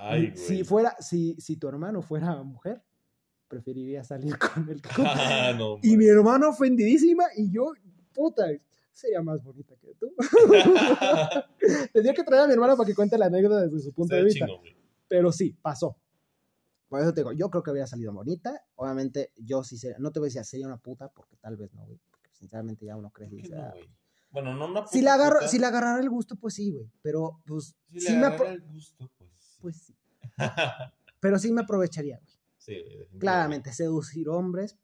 Ay, 0.00 0.36
si 0.36 0.54
güey. 0.54 0.64
fuera, 0.64 0.96
si, 1.00 1.34
si 1.40 1.56
tu 1.56 1.68
hermano 1.68 2.00
fuera 2.02 2.40
mujer, 2.44 2.84
preferiría 3.48 4.02
salir 4.04 4.36
con 4.38 4.68
el 4.68 4.80
Ah, 4.98 5.52
no, 5.56 5.78
Y 5.82 5.96
mi 5.96 6.06
hermana 6.06 6.48
ofendidísima 6.48 7.24
y 7.36 7.50
yo, 7.50 7.72
puta, 8.14 8.46
sería 8.92 9.22
más 9.22 9.42
bonita 9.42 9.74
que 9.76 9.94
tú. 9.94 10.12
Tendría 11.92 12.14
que 12.14 12.24
traer 12.24 12.42
a 12.44 12.46
mi 12.46 12.52
hermana 12.54 12.76
para 12.76 12.86
que 12.86 12.94
cuente 12.94 13.18
la 13.18 13.26
anécdota 13.26 13.62
desde 13.62 13.80
su 13.80 13.92
punto 13.92 14.14
Está 14.14 14.16
de 14.16 14.24
vista. 14.24 14.46
güey. 14.46 14.76
Pero 15.08 15.32
sí, 15.32 15.56
pasó. 15.60 15.96
Por 16.88 17.00
eso 17.00 17.12
te 17.12 17.20
digo, 17.20 17.32
yo 17.32 17.50
creo 17.50 17.62
que 17.62 17.70
habría 17.70 17.86
salido 17.86 18.12
bonita. 18.12 18.64
Obviamente, 18.76 19.32
yo 19.36 19.62
sí 19.64 19.76
sería, 19.76 19.98
no 19.98 20.12
te 20.12 20.20
voy 20.20 20.26
a 20.26 20.28
decir 20.28 20.44
sería 20.44 20.66
una 20.66 20.76
puta, 20.78 21.08
porque 21.08 21.36
tal 21.36 21.56
vez 21.56 21.72
no, 21.74 21.84
güey. 21.84 21.98
Porque 22.10 22.30
sinceramente 22.32 22.86
ya 22.86 22.96
uno 22.96 23.10
crece 23.10 23.36
y 23.36 23.40
¿Por 23.40 23.48
qué 23.50 23.54
dice, 23.54 23.60
no, 23.62 23.68
"Ah". 23.68 23.74
Bueno, 24.30 24.54
no, 24.54 24.68
no. 24.68 24.86
Si 24.86 25.00
le 25.02 25.10
agarro, 25.10 25.46
si 25.48 25.58
le 25.58 25.66
agarrara 25.66 26.00
el 26.00 26.10
gusto, 26.10 26.36
pues 26.36 26.54
sí, 26.54 26.70
güey. 26.72 26.90
Pero 27.02 27.40
pues 27.46 27.74
Si 27.90 28.00
sí 28.00 28.12
le 28.12 28.18
me 28.18 28.26
agarra 28.26 28.44
apro- 28.44 28.52
el 28.52 28.60
gusto, 28.62 29.10
pues. 29.18 29.30
sí. 29.34 29.58
pues 29.60 29.76
sí. 29.82 29.94
Pero 31.20 31.38
sí 31.38 31.50
me 31.52 31.62
aprovecharía, 31.62 32.18
güey. 32.18 32.35
Sí. 32.66 32.84
Claramente, 33.18 33.72
seducir 33.72 34.28
hombres 34.28 34.76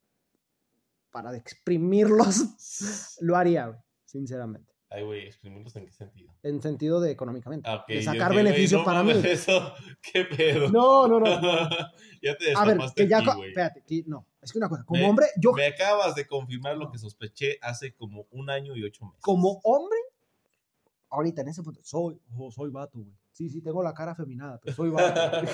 para 1.10 1.36
exprimirlos, 1.36 3.16
lo 3.20 3.36
haría, 3.36 3.66
güey. 3.66 3.78
Sinceramente. 4.06 4.72
Ay, 4.90 5.04
güey, 5.04 5.26
exprimirlos 5.26 5.74
en 5.76 5.86
qué 5.86 5.92
sentido. 5.92 6.34
En 6.42 6.60
sentido 6.60 7.00
de 7.00 7.10
económicamente. 7.10 7.66
Ah, 7.68 7.76
ok, 7.76 7.88
de 7.88 8.02
sacar 8.02 8.30
dije, 8.30 8.42
beneficio 8.42 8.78
no 8.78 8.84
para 8.84 9.02
mí. 9.02 9.12
Eso, 9.24 9.72
qué 10.02 10.24
pedo. 10.26 10.68
No, 10.70 11.08
no, 11.08 11.18
no. 11.18 11.26
ya 12.22 12.36
te 12.36 12.54
A 12.54 12.64
ver, 12.66 12.78
que 12.94 13.08
ya. 13.08 13.18
aquí. 13.18 13.28
Espérate, 13.46 13.82
que 13.86 14.04
no. 14.06 14.26
Es 14.42 14.52
que 14.52 14.58
una 14.58 14.68
cosa, 14.68 14.84
como 14.84 15.00
Me- 15.00 15.08
hombre, 15.08 15.26
yo 15.40 15.52
Me 15.52 15.64
acabas 15.66 16.14
de 16.14 16.26
confirmar 16.26 16.76
lo 16.76 16.90
que 16.90 16.98
sospeché 16.98 17.58
hace 17.62 17.94
como 17.94 18.26
un 18.32 18.50
año 18.50 18.76
y 18.76 18.84
ocho 18.84 19.06
meses. 19.06 19.22
como 19.22 19.60
hombre, 19.64 19.98
ahorita 21.08 21.40
en 21.40 21.48
ese 21.48 21.62
punto, 21.62 21.80
soy, 21.82 22.20
oh, 22.36 22.50
soy 22.50 22.70
vato, 22.70 22.98
güey. 22.98 23.14
Sí, 23.32 23.48
sí, 23.48 23.62
tengo 23.62 23.82
la 23.82 23.94
cara 23.94 24.14
feminada, 24.14 24.60
pero 24.62 24.76
soy 24.76 24.90
vato. 24.90 25.48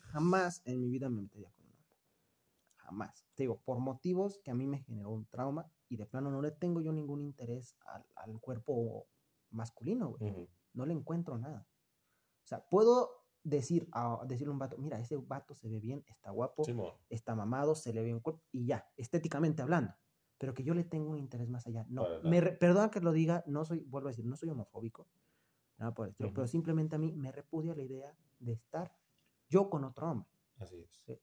Jamás 0.00 0.62
en 0.64 0.80
mi 0.80 0.88
vida 0.90 1.08
me 1.08 1.22
metería 1.22 1.50
con 1.52 1.64
un 1.66 1.72
hombre. 1.72 1.86
Jamás. 2.76 3.26
Te 3.34 3.44
digo, 3.44 3.60
por 3.64 3.78
motivos 3.78 4.40
que 4.44 4.50
a 4.50 4.54
mí 4.54 4.66
me 4.66 4.78
generó 4.78 5.10
un 5.10 5.26
trauma 5.26 5.70
y 5.88 5.96
de 5.96 6.06
plano 6.06 6.30
no 6.30 6.42
le 6.42 6.50
tengo 6.50 6.80
yo 6.80 6.92
ningún 6.92 7.20
interés 7.20 7.76
al, 7.86 8.04
al 8.16 8.40
cuerpo 8.40 9.06
masculino, 9.50 10.10
güey. 10.10 10.30
Ujú. 10.30 10.48
No 10.74 10.86
le 10.86 10.92
encuentro 10.94 11.38
nada. 11.38 11.66
O 12.44 12.46
sea, 12.46 12.64
puedo 12.68 13.10
decir 13.42 13.88
a, 13.92 14.20
decirle 14.26 14.50
a 14.50 14.52
un 14.52 14.58
vato, 14.58 14.76
mira, 14.78 14.98
ese 14.98 15.16
vato 15.16 15.54
se 15.54 15.68
ve 15.68 15.78
bien, 15.78 16.04
está 16.08 16.30
guapo, 16.30 16.64
Simón. 16.64 16.92
está 17.08 17.34
mamado, 17.34 17.74
se 17.74 17.92
le 17.92 18.02
ve 18.02 18.12
un 18.12 18.20
cuerpo 18.20 18.42
y 18.50 18.66
ya, 18.66 18.88
estéticamente 18.96 19.62
hablando. 19.62 19.94
Pero 20.38 20.52
que 20.52 20.64
yo 20.64 20.74
le 20.74 20.84
tengo 20.84 21.10
un 21.10 21.18
interés 21.18 21.48
más 21.48 21.66
allá. 21.66 21.86
No, 21.88 22.02
nada. 22.02 22.20
me 22.28 22.40
re- 22.40 22.52
perdona 22.52 22.90
que 22.90 23.00
lo 23.00 23.12
diga, 23.12 23.42
no 23.46 23.64
soy, 23.64 23.80
vuelvo 23.84 24.08
a 24.08 24.10
decir, 24.10 24.26
no 24.26 24.36
soy 24.36 24.50
homofóbico, 24.50 25.08
nada 25.78 25.94
por 25.94 26.06
el 26.06 26.10
estilo, 26.10 26.28
Ujú. 26.28 26.34
pero 26.34 26.46
simplemente 26.48 26.96
a 26.96 26.98
mí 26.98 27.12
me 27.12 27.32
repudia 27.32 27.74
la 27.74 27.82
idea 27.82 28.14
de 28.38 28.52
estar 28.52 28.92
yo 29.48 29.68
con 29.70 29.84
otro 29.84 30.10
hombre. 30.10 30.30
Así 30.58 30.80
es. 30.80 30.90
Sí. 31.06 31.18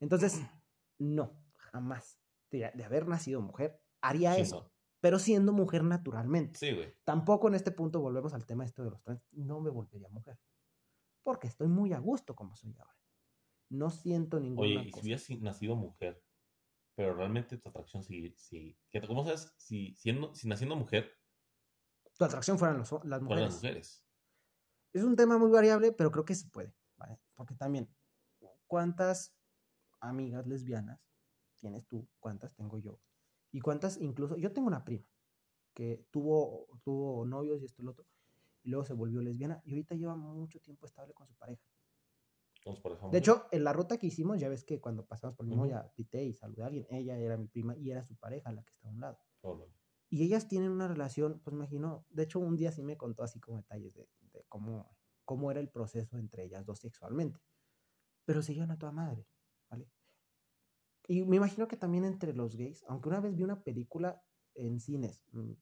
Entonces, 0.00 0.40
no, 0.98 1.44
jamás 1.56 2.20
de, 2.50 2.70
de 2.74 2.84
haber 2.84 3.06
nacido 3.06 3.40
mujer 3.42 3.80
haría 4.00 4.34
Sí, 4.34 4.42
eso, 4.42 4.62
no. 4.62 4.72
pero 5.00 5.18
siendo 5.18 5.52
mujer 5.52 5.84
naturalmente. 5.84 6.58
Sí, 6.58 6.72
güey. 6.72 6.94
Tampoco 7.04 7.48
en 7.48 7.54
este 7.54 7.70
punto 7.70 8.00
volvemos 8.00 8.32
al 8.34 8.46
tema 8.46 8.64
esto 8.64 8.82
de 8.82 8.90
los 8.90 9.02
trans, 9.02 9.22
no 9.32 9.60
me 9.60 9.70
volvería 9.70 10.08
mujer, 10.08 10.38
porque 11.22 11.46
estoy 11.48 11.68
muy 11.68 11.92
a 11.92 11.98
gusto 11.98 12.34
como 12.34 12.56
soy 12.56 12.74
ahora. 12.78 12.96
No 13.68 13.90
siento 13.90 14.40
ninguna 14.40 14.66
Oye, 14.68 14.80
y 14.80 14.84
si 14.86 14.90
cosa. 14.90 15.02
hubieras 15.04 15.22
si- 15.22 15.36
nacido 15.38 15.76
mujer, 15.76 16.24
pero 16.96 17.14
realmente 17.14 17.56
tu 17.58 17.68
atracción 17.68 18.02
sí, 18.02 18.34
sí. 18.36 18.76
¿Cómo 19.06 19.24
sabes 19.24 19.52
si, 19.58 19.94
siendo, 19.96 20.34
si 20.34 20.48
naciendo 20.48 20.74
mujer 20.76 21.12
Tu 22.18 22.24
atracción 22.24 22.58
fueran 22.58 22.78
los, 22.78 22.90
las 22.90 23.00
fueran 23.00 23.24
mujeres. 23.24 23.44
las 23.44 23.54
mujeres? 23.62 24.06
Es 24.92 25.04
un 25.04 25.14
tema 25.14 25.38
muy 25.38 25.50
variable, 25.50 25.92
pero 25.92 26.10
creo 26.10 26.24
que 26.24 26.34
se 26.34 26.48
puede, 26.48 26.74
¿vale? 27.00 27.20
Porque 27.34 27.56
también, 27.56 27.90
¿cuántas 28.68 29.36
amigas 30.00 30.46
lesbianas 30.46 31.08
tienes 31.56 31.86
tú? 31.88 32.08
¿Cuántas 32.20 32.54
tengo 32.54 32.78
yo? 32.78 33.00
Y 33.52 33.60
cuántas 33.60 33.98
incluso, 33.98 34.36
yo 34.38 34.52
tengo 34.52 34.68
una 34.68 34.84
prima 34.84 35.06
que 35.74 36.06
tuvo, 36.12 36.68
tuvo 36.84 37.26
novios 37.26 37.62
y 37.62 37.66
esto 37.66 37.82
y 37.82 37.86
lo 37.86 37.92
otro, 37.92 38.06
y 38.62 38.70
luego 38.70 38.84
se 38.84 38.94
volvió 38.94 39.22
lesbiana 39.22 39.62
y 39.64 39.72
ahorita 39.72 39.96
lleva 39.96 40.16
mucho 40.16 40.60
tiempo 40.60 40.86
estable 40.86 41.14
con 41.14 41.28
su 41.28 41.34
pareja. 41.36 41.62
Entonces, 42.58 42.82
por 42.82 42.92
ejemplo, 42.92 43.10
De 43.10 43.18
hecho, 43.18 43.46
en 43.50 43.64
la 43.64 43.72
ruta 43.72 43.98
que 43.98 44.06
hicimos, 44.06 44.38
ya 44.40 44.48
ves 44.48 44.64
que 44.64 44.80
cuando 44.80 45.04
pasamos 45.06 45.36
por 45.36 45.44
el 45.44 45.50
mismo, 45.50 45.66
Ujú. 45.66 45.66
ya 45.66 45.92
pité 45.94 46.22
y 46.24 46.32
saludé 46.32 46.62
a 46.62 46.66
alguien. 46.66 46.86
Ella 46.90 47.16
era 47.18 47.36
mi 47.36 47.48
prima 47.48 47.76
y 47.76 47.90
era 47.90 48.02
su 48.04 48.16
pareja 48.16 48.52
la 48.52 48.62
que 48.62 48.72
está 48.72 48.86
a 48.88 48.90
un 48.90 49.00
lado. 49.00 49.18
órale. 49.42 49.74
Y 50.10 50.24
ellas 50.24 50.48
tienen 50.48 50.70
una 50.72 50.88
relación, 50.88 51.40
pues 51.44 51.54
imagino, 51.54 52.06
de 52.10 52.24
hecho 52.24 52.40
un 52.40 52.56
día 52.56 52.72
sí 52.72 52.82
me 52.82 52.96
contó 52.98 53.22
así 53.24 53.40
como 53.40 53.58
detalles 53.58 53.94
de, 53.94 54.08
de 54.20 54.44
cómo, 54.48 54.96
cómo 55.30 55.52
era 55.52 55.60
el 55.60 55.68
proceso 55.68 56.18
entre 56.18 56.42
ellas 56.42 56.66
dos 56.66 56.80
sexualmente. 56.80 57.40
Pero 58.24 58.42
se 58.42 58.52
llevan 58.52 58.72
a 58.72 58.78
toda 58.80 58.90
madre, 58.90 59.28
¿vale? 59.68 59.88
Y 61.06 61.24
me 61.24 61.36
imagino 61.36 61.68
que 61.68 61.76
también 61.76 62.04
entre 62.04 62.34
los 62.34 62.56
gays, 62.56 62.84
aunque 62.88 63.10
una 63.10 63.20
vez 63.20 63.36
vi 63.36 63.44
una 63.44 63.62
película 63.62 64.20
en 64.56 64.80
cines, 64.80 65.22
mm, 65.30 65.52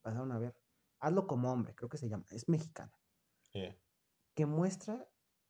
pasaron 0.00 0.32
a 0.32 0.38
ver, 0.38 0.56
Hazlo 1.00 1.26
como 1.26 1.52
hombre, 1.52 1.74
creo 1.74 1.90
que 1.90 1.98
se 1.98 2.08
llama, 2.08 2.24
es 2.30 2.48
mexicana, 2.48 2.98
que 4.34 4.46
muestra 4.46 5.06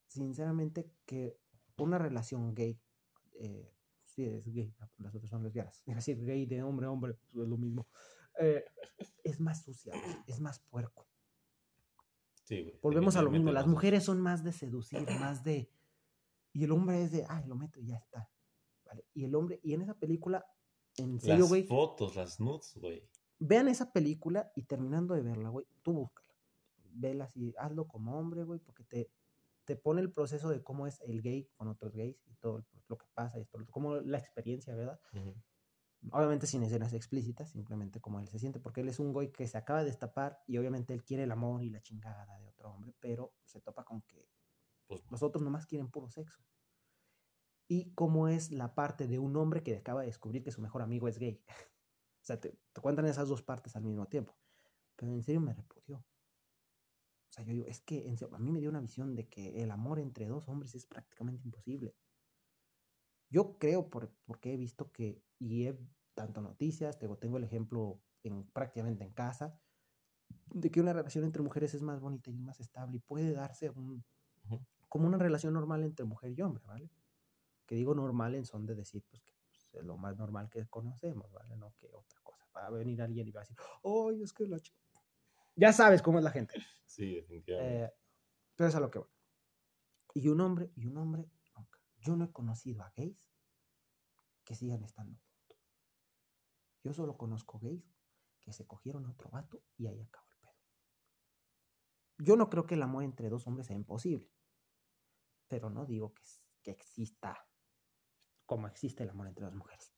sinceramente 0.08 0.92
que 1.06 1.38
una 1.76 1.98
relación 1.98 2.56
gay, 2.56 2.80
eh, 3.34 3.72
sí 4.04 4.24
es 4.24 4.44
gay, 4.52 4.74
las 4.98 5.14
otras 5.14 5.30
son 5.30 5.44
lesbianas, 5.44 5.84
es 5.86 5.94
decir, 5.94 6.26
gay 6.26 6.46
de 6.46 6.64
hombre 6.64 6.86
a 6.86 6.90
hombre, 6.90 7.14
pues 7.14 7.44
es 7.44 7.48
lo 7.48 7.56
mismo, 7.56 7.86
eh, 8.40 8.64
es 9.22 9.38
más 9.38 9.62
sucia, 9.62 9.94
es 10.26 10.40
más 10.40 10.58
puerco. 10.58 11.07
Sí, 12.48 12.62
güey. 12.62 12.78
Volvemos 12.80 13.14
a 13.16 13.20
lo 13.22 13.30
mismo, 13.30 13.52
las 13.52 13.66
mujeres 13.66 14.04
son 14.04 14.20
más 14.22 14.42
de 14.42 14.52
seducir, 14.52 15.02
más 15.20 15.44
de... 15.44 15.70
Y 16.54 16.64
el 16.64 16.72
hombre 16.72 17.02
es 17.02 17.12
de, 17.12 17.26
ay, 17.28 17.44
lo 17.46 17.54
meto 17.56 17.78
y 17.78 17.88
ya 17.88 17.96
está. 17.96 18.30
¿vale? 18.86 19.04
Y 19.12 19.24
el 19.24 19.34
hombre, 19.34 19.60
y 19.62 19.74
en 19.74 19.82
esa 19.82 19.92
película, 19.92 20.46
en 20.96 21.20
serio, 21.20 21.40
Las 21.40 21.48
güey, 21.50 21.64
fotos, 21.64 22.16
las 22.16 22.40
nudes, 22.40 22.72
güey. 22.80 23.06
vean 23.38 23.68
esa 23.68 23.92
película 23.92 24.50
y 24.56 24.62
terminando 24.62 25.12
de 25.14 25.20
verla, 25.20 25.50
güey, 25.50 25.66
tú 25.82 25.92
búscala. 25.92 26.26
Vela 26.90 27.24
así, 27.24 27.54
hazlo 27.58 27.86
como 27.86 28.18
hombre, 28.18 28.44
güey, 28.44 28.60
porque 28.60 28.82
te, 28.84 29.10
te 29.66 29.76
pone 29.76 30.00
el 30.00 30.10
proceso 30.10 30.48
de 30.48 30.62
cómo 30.62 30.86
es 30.86 31.02
el 31.02 31.20
gay 31.20 31.50
con 31.54 31.68
otros 31.68 31.94
gays 31.94 32.16
y 32.26 32.34
todo 32.36 32.64
lo 32.88 32.96
que 32.96 33.06
pasa 33.12 33.38
y 33.38 33.42
esto, 33.42 33.58
como 33.70 33.96
la 33.96 34.16
experiencia, 34.16 34.74
¿verdad? 34.74 34.98
Ujú. 35.12 35.34
Obviamente 36.12 36.46
sin 36.46 36.62
escenas 36.62 36.92
explícitas, 36.92 37.50
simplemente 37.50 38.00
como 38.00 38.20
él 38.20 38.28
se 38.28 38.38
siente, 38.38 38.60
porque 38.60 38.82
él 38.82 38.88
es 38.88 39.00
un 39.00 39.12
güey 39.12 39.32
que 39.32 39.46
se 39.46 39.58
acaba 39.58 39.80
de 39.80 39.86
destapar 39.86 40.42
y 40.46 40.58
obviamente 40.58 40.94
él 40.94 41.04
quiere 41.04 41.24
el 41.24 41.32
amor 41.32 41.62
y 41.62 41.70
la 41.70 41.82
chingada 41.82 42.38
de 42.38 42.48
otro 42.48 42.70
hombre, 42.70 42.94
pero 43.00 43.34
se 43.44 43.60
topa 43.60 43.84
con 43.84 44.02
que 44.02 44.28
Pues, 44.86 45.02
los 45.10 45.22
otros 45.22 45.42
nomás 45.42 45.66
quieren 45.66 45.90
puro 45.90 46.08
sexo. 46.08 46.42
Y 47.68 47.92
cómo 47.94 48.28
es 48.28 48.50
la 48.50 48.74
parte 48.74 49.06
de 49.06 49.18
un 49.18 49.36
hombre 49.36 49.62
que 49.62 49.76
acaba 49.76 50.00
de 50.00 50.06
descubrir 50.06 50.42
que 50.42 50.52
su 50.52 50.62
mejor 50.62 50.82
amigo 50.82 51.08
es 51.08 51.18
gay. 51.18 51.42
o 52.22 52.24
sea, 52.24 52.40
te, 52.40 52.58
te 52.72 52.80
cuentan 52.80 53.06
esas 53.06 53.28
dos 53.28 53.42
partes 53.42 53.76
al 53.76 53.84
mismo 53.84 54.06
tiempo. 54.06 54.34
Pero 54.96 55.12
en 55.12 55.22
serio 55.22 55.40
me 55.40 55.52
repudió. 55.52 55.98
O 55.98 57.32
sea, 57.32 57.44
yo 57.44 57.52
digo, 57.52 57.66
es 57.66 57.80
que 57.82 58.08
en 58.08 58.16
serio, 58.16 58.34
a 58.34 58.38
mí 58.38 58.50
me 58.50 58.60
dio 58.60 58.70
una 58.70 58.80
visión 58.80 59.14
de 59.14 59.28
que 59.28 59.62
el 59.62 59.70
amor 59.70 59.98
entre 59.98 60.26
dos 60.26 60.48
hombres 60.48 60.74
es 60.74 60.86
prácticamente 60.86 61.44
imposible. 61.44 61.94
Yo 63.30 63.58
creo, 63.58 63.88
por, 63.88 64.10
porque 64.24 64.54
he 64.54 64.56
visto 64.56 64.90
que, 64.90 65.22
y 65.38 65.66
he 65.66 65.78
tanto 66.14 66.40
noticias, 66.40 66.98
tengo, 66.98 67.16
tengo 67.16 67.36
el 67.36 67.44
ejemplo 67.44 68.00
en, 68.22 68.44
prácticamente 68.50 69.04
en 69.04 69.12
casa, 69.12 69.60
de 70.46 70.70
que 70.70 70.80
una 70.80 70.92
relación 70.92 71.24
entre 71.24 71.42
mujeres 71.42 71.74
es 71.74 71.82
más 71.82 72.00
bonita 72.00 72.30
y 72.30 72.34
más 72.34 72.60
estable 72.60 72.96
y 72.96 73.00
puede 73.00 73.32
darse 73.32 73.70
un, 73.70 74.04
como 74.88 75.06
una 75.06 75.18
relación 75.18 75.54
normal 75.54 75.84
entre 75.84 76.04
mujer 76.04 76.32
y 76.36 76.42
hombre, 76.42 76.64
¿vale? 76.66 76.90
Que 77.66 77.74
digo 77.74 77.94
normal 77.94 78.34
en 78.34 78.46
son 78.46 78.66
de 78.66 78.74
decir, 78.74 79.04
pues 79.08 79.22
que 79.22 79.32
pues, 79.46 79.68
es 79.74 79.84
lo 79.84 79.96
más 79.96 80.16
normal 80.16 80.48
que 80.48 80.66
conocemos, 80.66 81.30
¿vale? 81.32 81.56
No 81.56 81.74
que 81.76 81.88
otra 81.92 82.20
cosa. 82.22 82.46
Va 82.56 82.66
a 82.66 82.70
venir 82.70 83.00
alguien 83.02 83.28
y 83.28 83.30
va 83.30 83.40
a 83.40 83.44
decir, 83.44 83.56
¡ay, 83.84 84.22
es 84.22 84.32
que 84.32 84.46
la 84.46 84.58
chica! 84.58 84.78
Ya 85.54 85.72
sabes 85.72 86.02
cómo 86.02 86.18
es 86.18 86.24
la 86.24 86.30
gente. 86.30 86.54
Sí, 86.86 87.14
definitivamente. 87.14 87.84
Eh, 87.84 87.92
pero 88.54 88.68
es 88.68 88.74
a 88.74 88.80
lo 88.80 88.90
que 88.90 89.00
voy. 89.00 89.08
Y 90.14 90.28
un 90.28 90.40
hombre, 90.40 90.70
y 90.74 90.86
un 90.86 90.96
hombre. 90.96 91.28
Yo 92.00 92.16
no 92.16 92.24
he 92.24 92.32
conocido 92.32 92.82
a 92.82 92.92
gays 92.96 93.18
que 94.44 94.54
sigan 94.54 94.82
estando 94.84 95.18
juntos. 95.18 95.58
Yo 96.82 96.92
solo 96.94 97.16
conozco 97.16 97.58
gays 97.58 97.84
que 98.40 98.52
se 98.52 98.66
cogieron 98.66 99.06
a 99.06 99.10
otro 99.10 99.30
vato 99.30 99.62
y 99.76 99.86
ahí 99.86 100.00
acabó 100.00 100.26
el 100.30 100.38
pedo. 100.38 100.56
Yo 102.18 102.36
no 102.36 102.48
creo 102.48 102.66
que 102.66 102.74
el 102.74 102.82
amor 102.82 103.04
entre 103.04 103.28
dos 103.28 103.46
hombres 103.46 103.66
sea 103.66 103.76
imposible. 103.76 104.30
Pero 105.48 105.70
no 105.70 105.86
digo 105.86 106.14
que, 106.14 106.22
que 106.62 106.70
exista 106.70 107.36
como 108.46 108.66
existe 108.66 109.02
el 109.02 109.10
amor 109.10 109.28
entre 109.28 109.44
dos 109.44 109.54
mujeres. 109.54 109.92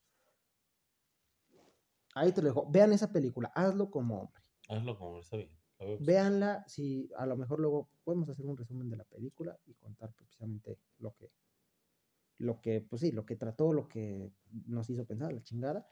Ahí 2.14 2.32
te 2.32 2.42
lo 2.42 2.48
dejo. 2.48 2.68
Vean 2.70 2.92
esa 2.92 3.12
película. 3.12 3.53
Hazlo 3.55 3.90
como 3.90 4.22
hombre. 4.22 4.42
Hazlo 4.68 4.98
como 4.98 5.20
está 5.20 5.36
bien. 5.36 5.57
La 5.78 5.86
veo 5.86 5.98
que 5.98 6.05
sí. 6.05 6.11
Véanla, 6.11 6.64
si 6.66 7.11
a 7.16 7.26
lo 7.26 7.36
mejor 7.36 7.61
luego 7.61 7.90
podemos 8.03 8.28
hacer 8.28 8.46
un 8.46 8.57
resumen 8.57 8.90
de 8.90 8.96
la 8.96 9.05
película 9.05 9.57
y 9.64 9.74
contar 9.74 10.12
precisamente 10.14 10.78
lo 10.98 11.14
que, 11.14 11.32
lo 12.41 12.61
que, 12.61 12.80
pues 12.80 13.03
sí, 13.03 13.12
lo 13.12 13.26
que 13.26 13.36
trató, 13.36 13.72
lo 13.72 13.88
que 13.88 14.32
nos 14.66 14.88
hizo 14.91 15.07
pensar, 15.07 15.32
la 15.32 15.43
chingada. 15.43 15.88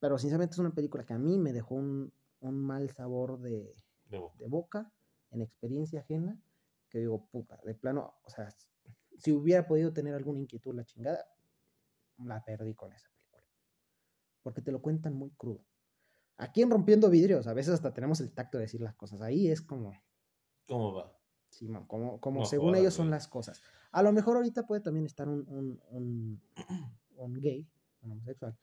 Pero 0.00 0.18
sinceramente 0.18 0.54
es 0.54 0.58
una 0.58 0.74
película 0.74 1.04
que 1.06 1.14
a 1.14 1.18
mí 1.18 1.38
me 1.38 1.52
dejó 1.52 1.76
un, 1.76 2.12
un 2.40 2.54
mal 2.64 2.90
sabor 2.90 3.40
de, 3.40 3.74
De 4.08 4.18
boca. 4.18 4.38
de 4.38 4.48
boca, 4.48 4.92
en 5.30 5.42
experiencia 5.42 6.00
ajena, 6.00 6.40
que 6.90 7.00
digo, 7.00 7.28
puta, 7.30 7.60
de 7.64 7.74
plano, 7.74 8.14
o 8.24 8.30
sea, 8.30 8.48
si 9.18 9.32
hubiera 9.32 9.66
podido 9.66 9.92
tener 9.92 10.14
alguna 10.14 10.40
inquietud 10.40 10.74
la 10.74 10.84
chingada, 10.84 11.24
la 12.18 12.44
perdí 12.44 12.74
con 12.74 12.92
esa 12.92 13.08
película. 13.10 13.44
Porque 14.42 14.62
te 14.62 14.72
lo 14.72 14.80
cuentan 14.82 15.14
muy 15.14 15.30
crudo. 15.32 15.64
Aquí 16.38 16.62
en 16.62 16.70
Rompiendo 16.70 17.10
Vidrios, 17.10 17.46
a 17.46 17.54
veces 17.54 17.74
hasta 17.74 17.94
tenemos 17.94 18.20
el 18.20 18.32
tacto 18.32 18.58
de 18.58 18.64
decir 18.64 18.80
las 18.80 18.94
cosas. 18.96 19.20
Ahí 19.22 19.48
es 19.50 19.62
como, 19.62 19.92
¿Cómo 20.66 20.92
va? 20.94 21.18
Simón, 21.54 21.86
como, 21.86 22.20
como 22.20 22.40
No 22.40 22.46
según 22.46 22.68
jodas, 22.70 22.80
ellos 22.80 22.94
son 22.94 23.10
las 23.10 23.28
cosas. 23.28 23.62
A 23.92 24.02
lo 24.02 24.12
mejor 24.12 24.36
ahorita 24.36 24.66
puede 24.66 24.80
también 24.82 25.06
estar 25.06 25.28
un, 25.28 25.46
un, 25.48 25.80
un, 25.90 26.42
un 27.16 27.40
gay, 27.40 27.68
un 28.02 28.12
homosexual, 28.12 28.56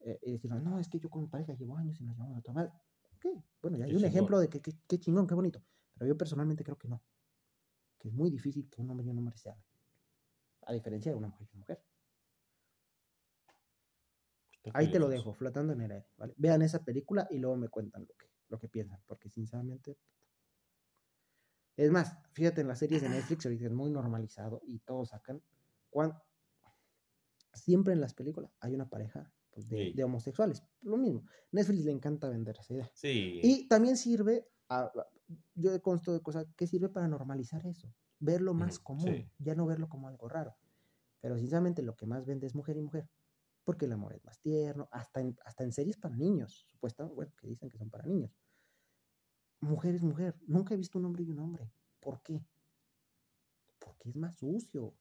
eh, 0.00 0.18
y 0.22 0.32
decir, 0.32 0.50
no, 0.50 0.78
es 0.78 0.88
que 0.88 0.98
yo 0.98 1.10
con 1.10 1.22
mi 1.22 1.28
pareja 1.28 1.54
llevo 1.54 1.76
años 1.76 2.00
y 2.00 2.04
nos 2.04 2.16
llevamos 2.16 2.38
a 2.38 2.42
tomar. 2.42 2.72
Ok, 3.16 3.26
bueno, 3.62 3.76
ya 3.78 3.84
hay 3.84 3.90
Qué 3.90 3.96
un 3.96 4.04
chingón. 4.04 4.10
ejemplo 4.12 4.38
de 4.40 4.48
que 4.48 4.60
qué 4.60 4.98
chingón, 4.98 5.26
qué 5.26 5.34
bonito. 5.34 5.62
Pero 5.94 6.08
yo 6.08 6.16
personalmente 6.16 6.64
creo 6.64 6.78
que 6.78 6.88
no. 6.88 7.02
Que 7.98 8.08
es 8.08 8.14
muy 8.14 8.30
difícil 8.30 8.68
que 8.70 8.80
un 8.80 8.90
hombre 8.90 9.06
y 9.06 9.10
una 9.10 9.20
mujer 9.20 9.38
se 9.38 9.50
amen. 9.50 9.64
A 10.62 10.72
diferencia 10.72 11.10
de 11.10 11.18
una 11.18 11.28
mujer 11.28 11.48
y 11.50 11.56
una 11.56 11.60
mujer. 11.60 11.82
Ahí 14.74 14.90
te 14.90 14.98
lo 14.98 15.08
dejo, 15.08 15.32
flotando 15.32 15.72
en 15.72 15.80
el 15.80 15.90
aire. 15.92 16.06
¿vale? 16.16 16.34
Vean 16.36 16.62
esa 16.62 16.84
película 16.84 17.26
y 17.30 17.38
luego 17.38 17.56
me 17.56 17.68
cuentan 17.68 18.02
lo 18.06 18.14
que, 18.14 18.26
lo 18.48 18.58
que 18.58 18.68
piensan, 18.68 19.00
porque 19.06 19.28
sinceramente. 19.30 19.96
Es 21.78 21.90
más, 21.92 22.18
fíjate 22.32 22.60
en 22.60 22.68
las 22.68 22.80
series 22.80 23.02
de 23.02 23.08
Netflix, 23.08 23.46
ahorita 23.46 23.66
es 23.66 23.72
muy 23.72 23.90
normalizado 23.90 24.60
y 24.64 24.80
todos 24.80 25.10
sacan. 25.10 25.40
cuan- 25.90 26.12
Siempre 27.54 27.92
en 27.92 28.00
las 28.00 28.14
películas 28.14 28.52
hay 28.60 28.74
una 28.74 28.88
pareja 28.90 29.32
pues, 29.50 29.68
de, 29.68 29.76
Sí. 29.76 29.92
de 29.94 30.04
homosexuales. 30.04 30.62
Lo 30.82 30.96
mismo. 30.96 31.24
Netflix 31.52 31.84
le 31.84 31.92
encanta 31.92 32.28
vender 32.28 32.56
esa 32.58 32.74
idea. 32.74 32.90
Sí. 32.94 33.40
Y 33.42 33.68
también 33.68 33.96
sirve, 33.96 34.48
a, 34.68 34.92
yo 35.54 35.80
consto 35.80 36.12
de 36.12 36.20
cosas 36.20 36.46
que 36.56 36.66
sirve 36.66 36.88
para 36.88 37.08
normalizar 37.08 37.64
eso, 37.66 37.94
verlo 38.18 38.54
más 38.54 38.76
Ujú, 38.76 38.84
común, 38.84 39.04
sí. 39.16 39.30
ya 39.38 39.54
no 39.54 39.64
verlo 39.66 39.88
como 39.88 40.08
algo 40.08 40.28
raro. 40.28 40.56
Pero 41.20 41.38
sinceramente 41.38 41.82
lo 41.82 41.96
que 41.96 42.06
más 42.06 42.26
vende 42.26 42.46
es 42.48 42.54
mujer 42.54 42.76
y 42.76 42.82
mujer, 42.82 43.08
porque 43.64 43.86
el 43.86 43.92
amor 43.92 44.14
es 44.14 44.24
más 44.24 44.40
tierno, 44.40 44.88
hasta 44.92 45.20
en, 45.20 45.36
hasta 45.44 45.64
en 45.64 45.72
series 45.72 45.96
para 45.96 46.16
niños, 46.16 46.66
supuestamente, 46.68 47.14
bueno, 47.14 47.32
que 47.40 47.46
dicen 47.48 47.68
que 47.70 47.78
son 47.78 47.88
para 47.90 48.04
niños. 48.04 48.36
Mujer 49.60 49.94
es 49.96 50.02
mujer, 50.02 50.36
nunca 50.46 50.74
he 50.74 50.76
visto 50.76 50.98
un 50.98 51.04
hombre 51.06 51.24
y 51.24 51.30
un 51.30 51.40
hombre. 51.40 51.70
¿Por 52.00 52.22
qué? 52.22 52.44
Porque 53.78 54.08
es 54.10 54.16
más 54.16 54.36
sucio. 54.38 54.94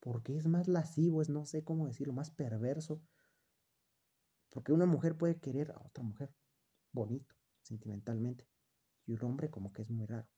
Porque 0.00 0.36
es 0.36 0.46
más 0.48 0.66
lascivo, 0.66 1.22
es 1.22 1.28
no 1.28 1.44
sé 1.46 1.62
cómo 1.62 1.86
decirlo, 1.86 2.12
más 2.12 2.30
perverso. 2.30 3.00
Porque 4.50 4.72
una 4.72 4.86
mujer 4.86 5.16
puede 5.16 5.38
querer 5.38 5.70
a 5.70 5.80
otra 5.80 6.02
mujer 6.02 6.34
bonito, 6.90 7.34
sentimentalmente. 7.62 8.48
Y 9.06 9.12
un 9.12 9.22
hombre 9.24 9.48
como 9.50 9.72
que 9.72 9.82
es 9.82 9.90
muy 9.90 10.06
raro. 10.06 10.28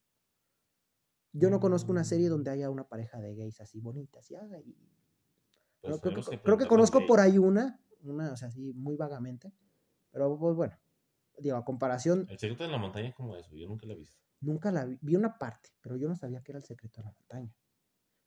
Yo 1.33 1.51
no 1.51 1.59
conozco 1.61 1.91
una 1.91 2.05
serie 2.05 2.29
Mm. 2.29 2.31
donde 2.31 2.51
haya 2.51 2.71
una 2.71 2.87
pareja 2.87 3.21
de 3.21 3.35
gays 3.35 3.61
así 3.61 3.81
bonitas. 3.81 4.31
Y, 4.31 4.37
haga 4.37 4.61
y- 4.61 4.77
Pues 5.81 5.95
no, 5.97 6.01
creo, 6.01 6.01
tenemos 6.01 6.29
que, 6.29 6.37
que 6.37 6.43
creo 6.43 6.59
que 6.59 6.67
conozco 6.67 7.05
por 7.07 7.21
ahí 7.21 7.39
una, 7.39 7.81
una, 8.03 8.33
o 8.33 8.37
sea, 8.37 8.49
así 8.49 8.73
muy 8.75 8.97
vagamente. 8.97 9.53
Pero 10.13 10.39
pues 10.39 10.55
bueno, 10.55 10.79
digo, 11.39 11.57
a 11.57 11.65
comparación, 11.65 12.27
El 12.29 12.39
secreto 12.39 12.65
de 12.65 12.71
la 12.71 12.79
montaña 12.79 13.09
es 13.09 13.15
como 13.15 13.37
eso. 13.37 13.55
Yo 13.55 13.67
nunca 13.67 13.87
la 13.87 13.95
he 13.95 13.97
visto. 13.97 14.19
nunca 14.41 14.71
la 14.71 14.85
vi, 14.85 14.99
vi 15.01 15.17
una 15.17 15.39
parte, 15.39 15.71
pero 15.81 15.97
yo 15.97 16.09
no 16.09 16.17
sabía 16.17 16.43
que 16.43 16.53
era 16.53 16.59
el 16.59 16.65
secreto 16.65 17.01
de 17.01 17.07
la 17.07 17.13
montaña. 17.13 17.55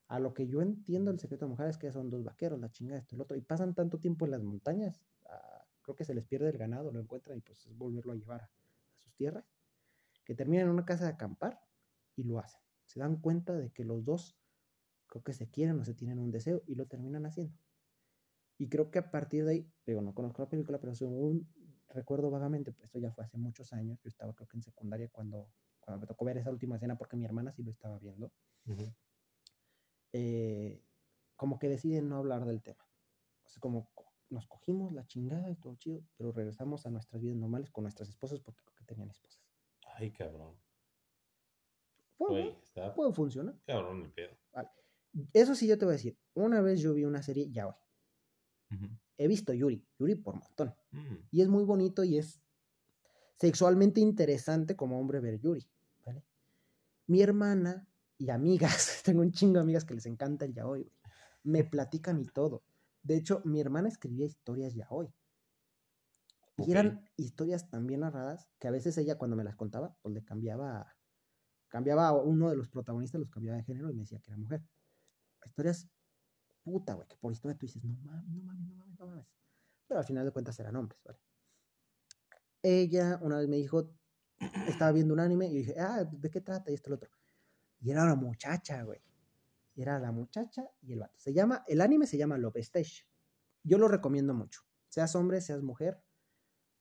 A 0.08 0.20
lo 0.20 0.34
que 0.34 0.47
yo 0.47 0.62
entiendo 0.62 1.12
el 1.12 1.20
secreto 1.20 1.45
de 1.45 1.49
la 1.49 1.55
mujer 1.55 1.70
es 1.70 1.78
que 1.78 1.91
son 1.91 2.10
dos 2.10 2.24
vaqueros, 2.24 2.60
la 2.60 2.72
chingada, 2.72 2.99
esto 2.99 3.18
lo 3.18 3.24
otro, 3.24 3.36
y 3.36 3.41
pasan 3.41 3.76
tanto 3.76 3.99
tiempo 3.99 4.26
en 4.26 4.32
las 4.32 4.41
montañas, 4.41 5.03
creo 5.82 5.95
que 5.95 6.05
se 6.05 6.14
les 6.14 6.26
pierde 6.26 6.49
el 6.49 6.58
ganado, 6.58 6.91
lo 6.91 6.99
encuentran 6.99 7.38
y 7.38 7.41
pues 7.41 7.66
es 7.66 7.78
volverlo 7.78 8.12
a 8.12 8.16
llevar 8.16 8.41
a, 8.41 8.45
a 8.45 8.97
sus 8.97 9.14
tierras, 9.16 9.45
que 10.26 10.36
terminan 10.36 10.66
en 10.66 10.74
una 10.74 10.86
casa 10.86 11.05
de 11.05 11.12
acampar 11.12 11.62
y 12.16 12.24
lo 12.24 12.39
hacen. 12.39 12.62
Se 12.86 12.99
dan 12.99 13.18
cuenta 13.22 13.53
de 13.53 13.72
que 13.72 13.86
los 13.86 14.03
dos 14.03 14.38
creo 15.08 15.24
que 15.24 15.34
se 15.34 15.49
quieren 15.49 15.80
o 15.80 15.86
se 15.86 15.93
tienen 15.93 16.20
un 16.20 16.32
deseo 16.32 16.62
y 16.68 16.76
lo 16.76 16.88
terminan 16.88 17.26
haciendo. 17.26 17.58
Y 18.58 18.70
creo 18.70 18.91
que 18.91 18.99
a 18.99 19.12
partir 19.12 19.45
de 19.45 19.51
ahí, 19.51 19.72
digo, 19.86 20.01
no 20.01 20.14
conozco 20.14 20.41
la 20.41 20.49
película, 20.49 20.80
pero 20.80 20.95
según 20.95 21.47
recuerdo 21.89 22.29
vagamente, 22.29 22.71
pues 22.71 22.85
esto 22.85 22.99
ya 22.99 23.11
fue 23.11 23.23
hace 23.25 23.38
muchos 23.38 23.73
años, 23.73 23.99
yo 24.01 24.07
estaba 24.09 24.33
creo 24.33 24.47
que 24.47 24.57
en 24.57 24.63
secundaria 24.63 25.09
cuando, 25.09 25.51
cuando 25.79 26.01
me 26.01 26.07
tocó 26.07 26.25
ver 26.25 26.38
esa 26.38 26.51
última 26.51 26.75
escena 26.75 26.97
porque 26.97 27.15
mi 27.17 27.25
hermana 27.25 27.51
sí 27.51 27.63
lo 27.63 27.71
estaba 27.71 27.97
viendo. 27.99 28.31
Ujú. 28.65 28.93
eh, 30.13 30.83
como 31.35 31.59
que 31.59 31.69
deciden 31.69 32.09
no 32.09 32.17
hablar 32.17 32.45
del 32.45 32.63
tema. 32.63 32.83
O 33.45 33.49
sea, 33.49 33.59
como 33.59 33.89
co- 33.93 34.11
nos 34.29 34.47
cogimos 34.47 34.91
la 34.91 35.05
chingada 35.05 35.49
y 35.49 35.55
todo 35.55 35.75
chido, 35.75 36.01
pero 36.17 36.31
regresamos 36.31 36.85
a 36.85 36.89
nuestras 36.89 37.21
vidas 37.21 37.38
normales 37.38 37.71
con 37.71 37.83
nuestras 37.83 38.09
esposas 38.09 38.39
porque 38.41 38.61
creo 38.63 38.75
que 38.75 38.85
tenían 38.85 39.09
esposas. 39.09 39.41
Ay, 39.95 40.11
cabrón. 40.11 40.55
Puede, 42.17 42.57
está 42.63 42.93
puede 42.95 43.13
funcionar. 43.13 43.55
cabrón 43.65 44.03
el 44.03 44.11
pedo. 44.11 44.35
Eso 45.33 45.55
sí 45.55 45.67
yo 45.67 45.77
te 45.77 45.85
voy 45.85 45.93
a 45.93 45.97
decir. 45.97 46.17
Una 46.33 46.61
vez 46.61 46.79
yo 46.81 46.93
vi 46.93 47.03
una 47.05 47.21
serie 47.23 47.49
ya 47.49 47.67
hoy. 47.67 47.75
Ujú. 48.71 48.88
He 49.18 49.28
visto 49.28 49.53
Yuri, 49.53 49.84
Yuri 49.99 50.15
por 50.15 50.36
montón. 50.36 50.74
Mm, 50.91 51.15
Y 51.32 51.41
es 51.41 51.47
muy 51.47 51.63
bonito 51.63 52.03
y 52.03 52.18
es 52.18 52.39
sexualmente 53.38 53.99
interesante 54.01 54.76
como 54.76 54.99
hombre 54.99 55.20
ver 55.20 55.39
Yuri. 55.39 55.68
¿vale? 56.05 56.24
Mi 57.07 57.22
hermana 57.22 57.88
y 58.18 58.30
amigas, 58.30 59.01
tengo 59.05 59.22
un 59.22 59.32
chingo 59.32 59.55
de 59.55 59.61
amigas 59.61 59.86
que 59.86 59.93
les 59.95 60.05
encanta 60.05 60.45
el 60.45 60.53
yaoi, 60.53 60.84
güey. 60.84 60.95
Me 61.43 61.63
platican 61.72 62.20
y 62.20 62.26
todo. 62.26 62.63
De 63.03 63.15
hecho, 63.15 63.41
mi 63.45 63.59
hermana 63.61 63.88
escribía 63.89 64.26
historias 64.26 64.74
yaoi. 64.76 65.13
Y 66.57 66.63
Ok. 66.63 66.70
eran 66.70 67.05
historias 67.18 67.70
tan 67.70 67.86
bien 67.86 67.99
narradas 68.01 68.49
que 68.59 68.68
a 68.68 68.72
veces 68.72 68.97
ella 68.97 69.18
cuando 69.18 69.36
me 69.36 69.43
las 69.43 69.55
contaba, 69.55 69.95
pues 70.01 70.13
le 70.15 70.24
cambiaba, 70.24 70.95
cambiaba 71.68 72.07
a 72.07 72.13
uno 72.13 72.49
de 72.49 72.55
los 72.55 72.68
protagonistas, 72.68 73.20
los 73.22 73.30
cambiaba 73.30 73.57
de 73.57 73.63
género 73.63 73.91
y 73.91 73.93
me 73.93 74.01
decía 74.01 74.20
que 74.20 74.32
era 74.32 74.38
mujer. 74.38 74.63
Historias 75.45 75.88
puta, 76.68 76.95
güey, 76.95 77.07
que 77.07 77.15
por 77.15 77.32
historia 77.32 77.57
tú 77.57 77.65
dices, 77.65 77.82
no 77.86 77.95
mames, 78.01 78.30
no 78.30 78.43
mames, 78.43 78.68
no 78.68 78.76
mames, 78.76 78.99
no 78.99 79.07
mames. 79.07 79.26
Pero 79.88 79.99
al 80.01 80.05
final 80.05 80.26
de 80.26 80.32
cuentas 80.32 80.59
eran 80.59 80.76
hombres, 80.76 81.01
¿vale? 81.05 81.20
Ella 82.61 83.20
una 83.22 83.38
vez 83.38 83.47
me 83.47 83.55
dijo, 83.55 83.89
estaba 84.68 84.91
viendo 84.91 85.13
un 85.13 85.22
anime 85.22 85.47
y 85.47 85.55
dije, 85.59 85.76
ah, 85.80 86.03
¿de 86.03 86.30
qué 86.30 86.41
trata? 86.41 86.70
Y 86.72 86.74
esto 86.74 86.89
lo 86.89 86.97
otro. 86.97 87.09
Y 87.80 87.91
era 87.91 88.03
una 88.03 88.15
muchacha, 88.15 88.84
güey. 88.84 88.99
Era 89.78 89.97
la 89.99 90.11
muchacha 90.11 90.70
y 90.82 90.91
el 90.91 90.99
vato. 90.99 91.18
Se 91.18 91.34
llama, 91.34 91.63
el 91.68 91.80
anime 91.80 92.05
se 92.05 92.18
llama 92.18 92.38
Love 92.38 92.57
Stage. 92.57 93.07
Yo 93.63 93.78
lo 93.78 93.88
recomiendo 93.88 94.34
mucho. 94.34 94.61
Seas 94.89 95.15
hombre, 95.15 95.39
seas 95.39 95.61
mujer. 95.61 96.03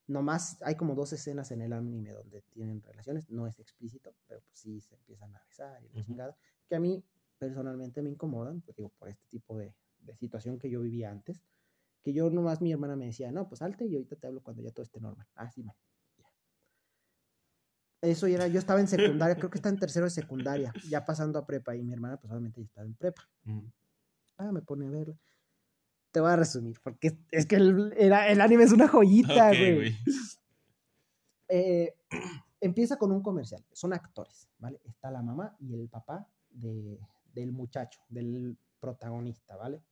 Nomás 0.09 0.61
hay 0.63 0.75
como 0.77 0.95
dos 0.95 1.13
escenas 1.13 1.51
en 1.53 1.61
el 1.61 1.73
anime 1.73 2.11
donde 2.13 2.43
tienen 2.43 2.83
relaciones. 2.83 3.29
No 3.31 3.47
es 3.47 3.59
explícito, 3.61 4.17
pero 4.27 4.41
pues 4.41 4.59
sí 4.59 4.81
se 4.81 4.95
empiezan 4.95 5.35
a 5.37 5.43
besar 5.45 5.85
y 5.85 5.89
la 5.91 6.01
Ujú. 6.01 6.07
chingada. 6.07 6.37
Que 6.67 6.77
a 6.77 6.81
mí 6.81 7.05
personalmente 7.39 8.03
me 8.03 8.11
incomodan, 8.11 8.61
pues 8.61 8.77
digo, 8.77 8.91
por 8.99 9.09
este 9.09 9.27
tipo 9.29 9.57
de, 9.59 9.75
de 10.07 10.17
situación 10.17 10.59
que 10.59 10.71
yo 10.71 10.81
vivía 10.81 11.11
antes. 11.11 11.43
Que 12.03 12.13
yo 12.13 12.31
nomás 12.31 12.61
mi 12.61 12.73
hermana 12.73 12.97
me 12.97 13.07
decía, 13.07 13.33
no, 13.33 13.49
pues 13.49 13.59
salte 13.59 13.87
y 13.87 13.95
ahorita 13.95 14.17
te 14.17 14.27
hablo 14.27 14.43
cuando 14.43 14.63
ya 14.63 14.71
todo 14.71 14.85
esté 14.85 15.01
normal. 15.01 15.27
Ah, 15.35 15.51
sí, 15.51 15.63
man. 15.63 15.75
Ya. 16.17 16.25
Eso 18.03 18.29
ya 18.29 18.37
era, 18.37 18.49
yo 18.49 18.59
estaba 18.59 18.81
en 18.81 18.89
secundaria, 18.89 19.37
creo 19.37 19.51
que 19.51 19.59
estaba 19.59 19.73
en 19.73 19.81
tercero 19.81 20.05
de 20.05 20.11
secundaria, 20.11 20.73
ya 20.89 21.05
pasando 21.05 21.39
a 21.39 21.47
prepa, 21.47 21.75
y 21.75 21.83
mi 21.83 21.93
hermana 21.93 22.17
pues 22.19 22.31
obviamente 22.31 22.61
ya 22.61 22.67
estaba 22.67 22.87
en 22.87 22.95
prepa. 22.95 23.29
mm. 23.45 23.61
Ah, 24.39 24.53
me 24.53 24.61
pone 24.61 24.87
a 24.87 24.91
verla. 24.91 25.19
Te 26.13 26.21
voy 26.21 26.31
a 26.31 26.37
resumir, 26.37 26.79
porque 26.83 27.19
es, 27.31 27.47
que 27.47 27.57
el, 27.57 27.93
el 27.97 28.41
anime 28.41 28.65
es 28.65 28.73
una 28.73 28.87
joyita, 28.87 29.49
güey. 29.49 29.97
Eh, 31.49 31.95
empieza 32.61 32.99
con 32.99 33.13
un 33.13 33.23
comercial, 33.23 33.65
son 33.73 33.93
actores, 33.93 34.49
¿vale? 34.59 34.81
Está 34.85 35.11
la 35.11 35.23
mamá 35.23 35.57
y 35.59 35.75
el 35.75 35.89
papá 35.89 36.29
de, 36.51 36.99
del 37.37 37.53
muchacho, 37.53 38.01
del 38.09 38.57
protagonista, 38.81 39.57
¿vale? 39.57 39.83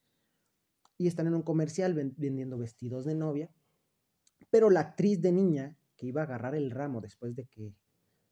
Y 0.98 1.06
están 1.06 1.26
en 1.26 1.34
un 1.34 1.42
comercial 1.42 1.94
ven- 1.94 2.14
vendiendo 2.16 2.56
vestidos 2.58 3.04
de 3.04 3.14
novia, 3.14 3.50
pero 4.50 4.70
la 4.70 4.80
actriz 4.80 5.20
de 5.20 5.32
niña 5.32 5.76
que 5.96 6.06
iba 6.06 6.22
a 6.22 6.24
agarrar 6.24 6.54
el 6.54 6.70
ramo 6.70 7.00
después 7.00 7.34
de 7.36 7.46
que 7.46 7.74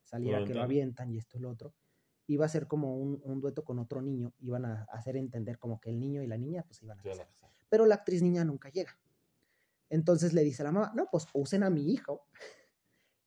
saliera 0.03 0.39
que 0.47 0.55
lo 0.55 0.61
avientan 0.65 1.11
y 1.11 1.19
esto 1.19 1.39
y 1.39 1.41
lo 1.41 1.51
otro, 1.51 1.75
iba 2.27 2.47
a 2.47 2.49
ser 2.49 2.67
como 2.67 2.97
un, 2.99 3.21
un 3.25 3.41
dueto 3.41 3.65
con 3.65 3.79
otro 3.79 4.01
niño, 4.01 4.33
iban 4.41 4.65
a 4.65 4.85
hacer 4.93 5.17
entender 5.17 5.59
como 5.59 5.81
que 5.81 5.91
el 5.91 5.99
niño 5.99 6.23
y 6.23 6.27
la 6.27 6.39
niña 6.39 6.63
pues 6.67 6.83
iban 6.83 6.99
a 6.99 7.03
casar. 7.19 7.27
Pero 7.69 7.87
la 7.87 7.97
actriz 7.97 8.23
niña 8.23 8.45
nunca 8.45 8.69
llega. 8.71 8.99
Entonces 9.91 10.33
le 10.33 10.43
dice 10.43 10.63
a 10.63 10.67
la 10.67 10.73
mamá, 10.73 10.93
no, 10.95 11.07
pues 11.11 11.27
usen 11.35 11.63
a 11.63 11.71
mi 11.71 11.93
hijo, 11.93 12.27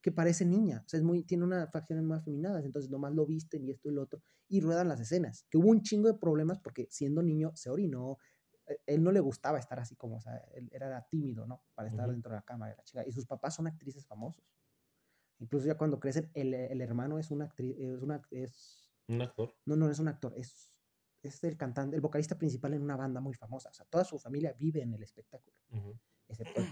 que 0.06 0.12
parece 0.12 0.46
niña, 0.46 0.84
o 0.86 0.88
sea, 0.88 1.00
es 1.00 1.04
muy, 1.04 1.24
tiene 1.24 1.46
unas 1.46 1.72
facciones 1.72 2.06
más 2.06 2.24
feminadas, 2.24 2.64
entonces 2.64 2.92
nomás 2.92 3.12
lo 3.16 3.26
visten 3.26 3.66
y 3.66 3.72
esto 3.72 3.90
y 3.90 3.92
lo 3.92 4.04
otro, 4.04 4.22
y 4.48 4.62
ruedan 4.62 4.88
las 4.88 5.00
escenas, 5.00 5.48
que 5.50 5.58
hubo 5.58 5.70
un 5.70 5.82
chingo 5.82 6.08
de 6.08 6.14
problemas 6.14 6.60
porque 6.60 6.88
siendo 6.92 7.24
niño 7.24 7.54
se 7.56 7.72
orinó, 7.72 8.20
eh, 8.68 8.78
él 8.86 9.02
no 9.02 9.12
le 9.12 9.20
gustaba 9.20 9.58
estar 9.58 9.80
así 9.80 9.96
como, 9.96 10.18
o 10.18 10.22
sea, 10.22 10.36
él 10.54 10.70
era 10.72 11.02
tímido, 11.10 11.48
¿no? 11.48 11.64
Para 11.74 11.90
estar 11.90 12.08
dentro 12.08 12.30
de 12.30 12.38
la 12.38 12.44
cámara, 12.44 12.74
de 12.74 12.78
la 12.78 12.84
chica, 12.84 13.04
y 13.04 13.12
sus 13.12 13.26
papás 13.26 13.56
son 13.56 13.66
actrices 13.66 14.06
famosos. 14.06 14.46
Incluso 15.40 15.66
ya 15.66 15.76
cuando 15.76 16.00
crecen, 16.00 16.30
el, 16.36 16.54
el 16.54 16.82
hermano 16.82 17.18
es 17.18 17.32
una 17.32 17.46
actriz, 17.46 17.76
es 17.76 18.04
una, 18.04 18.22
es, 18.30 18.94
Un 19.08 19.24
actor. 19.24 19.56
no, 19.66 19.76
no 19.76 19.90
es 19.90 19.98
un 19.98 20.08
actor, 20.08 20.36
es, 20.38 20.72
es 21.24 21.44
el 21.44 21.58
cantante, 21.58 21.96
el 21.96 22.02
vocalista 22.04 22.38
principal 22.38 22.76
en 22.76 22.84
una 22.84 22.96
banda 22.96 23.22
muy 23.22 23.34
famosa, 23.34 23.70
o 23.70 23.74
sea, 23.74 23.88
toda 23.88 24.04
su 24.04 24.20
familia 24.20 24.54
vive 24.54 24.84
en 24.84 24.94
el 24.94 25.02
espectáculo 25.02 25.58
Ujú. 25.72 26.00
excepto 26.28 26.62
él. 26.62 26.68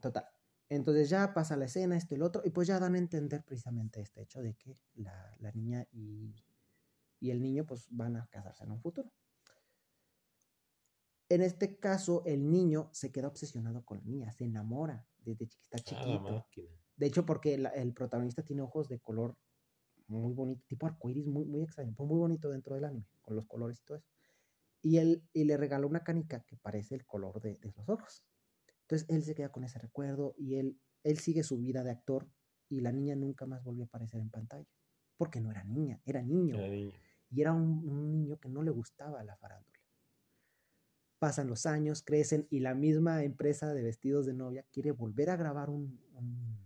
Total. 0.00 0.24
Entonces 0.68 1.08
ya 1.10 1.32
pasa 1.34 1.56
la 1.56 1.66
escena, 1.66 1.96
esto 1.96 2.14
y 2.14 2.18
lo 2.18 2.26
otro, 2.26 2.42
y 2.44 2.50
pues 2.50 2.68
ya 2.68 2.78
dan 2.80 2.94
a 2.94 2.98
entender 2.98 3.44
precisamente 3.44 4.00
este 4.00 4.22
hecho 4.22 4.42
de 4.42 4.54
que 4.56 4.78
la, 4.94 5.36
la 5.40 5.52
niña 5.52 5.86
y, 5.92 6.34
y 7.20 7.30
el 7.30 7.42
niño 7.42 7.66
pues 7.66 7.88
van 7.90 8.16
a 8.16 8.28
casarse 8.28 8.64
en 8.64 8.72
un 8.72 8.80
futuro. 8.80 9.12
En 11.28 11.42
este 11.42 11.78
caso, 11.78 12.22
el 12.24 12.48
niño 12.50 12.88
se 12.92 13.10
queda 13.10 13.28
obsesionado 13.28 13.84
con 13.84 13.98
la 13.98 14.04
niña, 14.04 14.32
se 14.32 14.44
enamora 14.44 15.08
desde 15.18 15.48
chiquita 15.48 15.78
chiquito. 15.80 16.46
De 16.96 17.06
hecho, 17.06 17.26
porque 17.26 17.58
la- 17.58 17.70
el 17.70 17.94
protagonista 17.94 18.42
tiene 18.44 18.62
ojos 18.62 18.88
de 18.88 19.00
color 19.00 19.36
muy 20.08 20.34
bonito, 20.34 20.64
tipo 20.68 20.86
arcoíris, 20.86 21.26
muy, 21.26 21.46
muy 21.46 21.62
extraño, 21.64 21.94
fue 21.96 22.06
muy 22.06 22.18
bonito 22.18 22.50
dentro 22.50 22.74
del 22.76 22.84
anime, 22.86 23.06
con 23.22 23.36
los 23.36 23.46
colores 23.46 23.80
y 23.80 23.84
todo 23.84 23.98
eso. 23.98 24.08
Y 24.82 24.98
él 24.98 25.28
y 25.32 25.44
le 25.44 25.56
regaló 25.58 25.88
una 25.88 26.04
canica 26.04 26.44
que 26.44 26.56
parece 26.58 26.96
el 26.96 27.06
color 27.06 27.40
de, 27.42 27.58
de 27.58 27.72
los 27.76 27.88
ojos. 27.88 28.24
Entonces 28.88 29.08
él 29.08 29.22
se 29.24 29.34
queda 29.34 29.50
con 29.50 29.64
ese 29.64 29.78
recuerdo 29.78 30.34
y 30.38 30.54
él, 30.56 30.78
él 31.02 31.18
sigue 31.18 31.42
su 31.42 31.58
vida 31.58 31.82
de 31.82 31.90
actor 31.90 32.28
y 32.68 32.80
la 32.80 32.92
niña 32.92 33.16
nunca 33.16 33.44
más 33.46 33.62
volvió 33.64 33.84
a 33.84 33.86
aparecer 33.86 34.20
en 34.20 34.30
pantalla. 34.30 34.66
Porque 35.16 35.40
no 35.40 35.50
era 35.50 35.64
niña, 35.64 36.00
era 36.04 36.22
niño. 36.22 36.56
Era 36.56 36.68
niño. 36.68 36.92
Y 37.30 37.40
era 37.40 37.52
un, 37.52 37.88
un 37.88 38.12
niño 38.12 38.38
que 38.38 38.48
no 38.48 38.62
le 38.62 38.70
gustaba 38.70 39.24
la 39.24 39.36
farándula. 39.36 39.76
Pasan 41.18 41.48
los 41.48 41.64
años, 41.66 42.02
crecen 42.02 42.46
y 42.50 42.60
la 42.60 42.74
misma 42.74 43.24
empresa 43.24 43.72
de 43.72 43.82
vestidos 43.82 44.26
de 44.26 44.34
novia 44.34 44.64
quiere 44.70 44.90
volver 44.92 45.30
a 45.30 45.36
grabar 45.36 45.70
un, 45.70 45.98
un- 46.12 46.58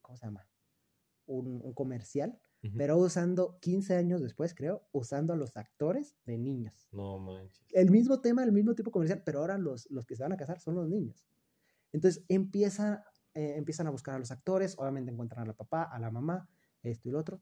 ¿cómo 0.00 0.16
se 0.16 0.26
llama? 0.26 0.48
Un, 1.26 1.60
un 1.62 1.72
comercial, 1.74 2.38
pero 2.78 2.96
usando 2.96 3.58
15 3.60 3.94
años 3.96 4.22
después, 4.22 4.54
creo, 4.54 4.86
usando 4.92 5.32
a 5.32 5.36
los 5.36 5.54
actores 5.56 6.14
de 6.24 6.38
niños. 6.38 6.88
No 6.92 7.18
manches. 7.18 7.66
El 7.72 7.90
mismo 7.90 8.20
tema, 8.20 8.42
el 8.44 8.52
mismo 8.52 8.74
tipo 8.74 8.90
comercial, 8.90 9.22
pero 9.24 9.40
ahora 9.40 9.58
los, 9.58 9.90
los 9.90 10.06
que 10.06 10.14
se 10.16 10.22
van 10.22 10.32
a 10.32 10.36
casar 10.38 10.60
son 10.60 10.76
los 10.76 10.88
niños. 10.88 11.26
Entonces 11.94 12.24
empieza, 12.28 13.04
eh, 13.34 13.54
empiezan 13.56 13.86
a 13.86 13.90
buscar 13.90 14.16
a 14.16 14.18
los 14.18 14.32
actores, 14.32 14.74
obviamente 14.78 15.12
encuentran 15.12 15.48
al 15.48 15.54
papá, 15.54 15.84
a 15.84 16.00
la 16.00 16.10
mamá, 16.10 16.48
esto 16.82 17.08
y 17.08 17.12
lo 17.12 17.20
otro, 17.20 17.40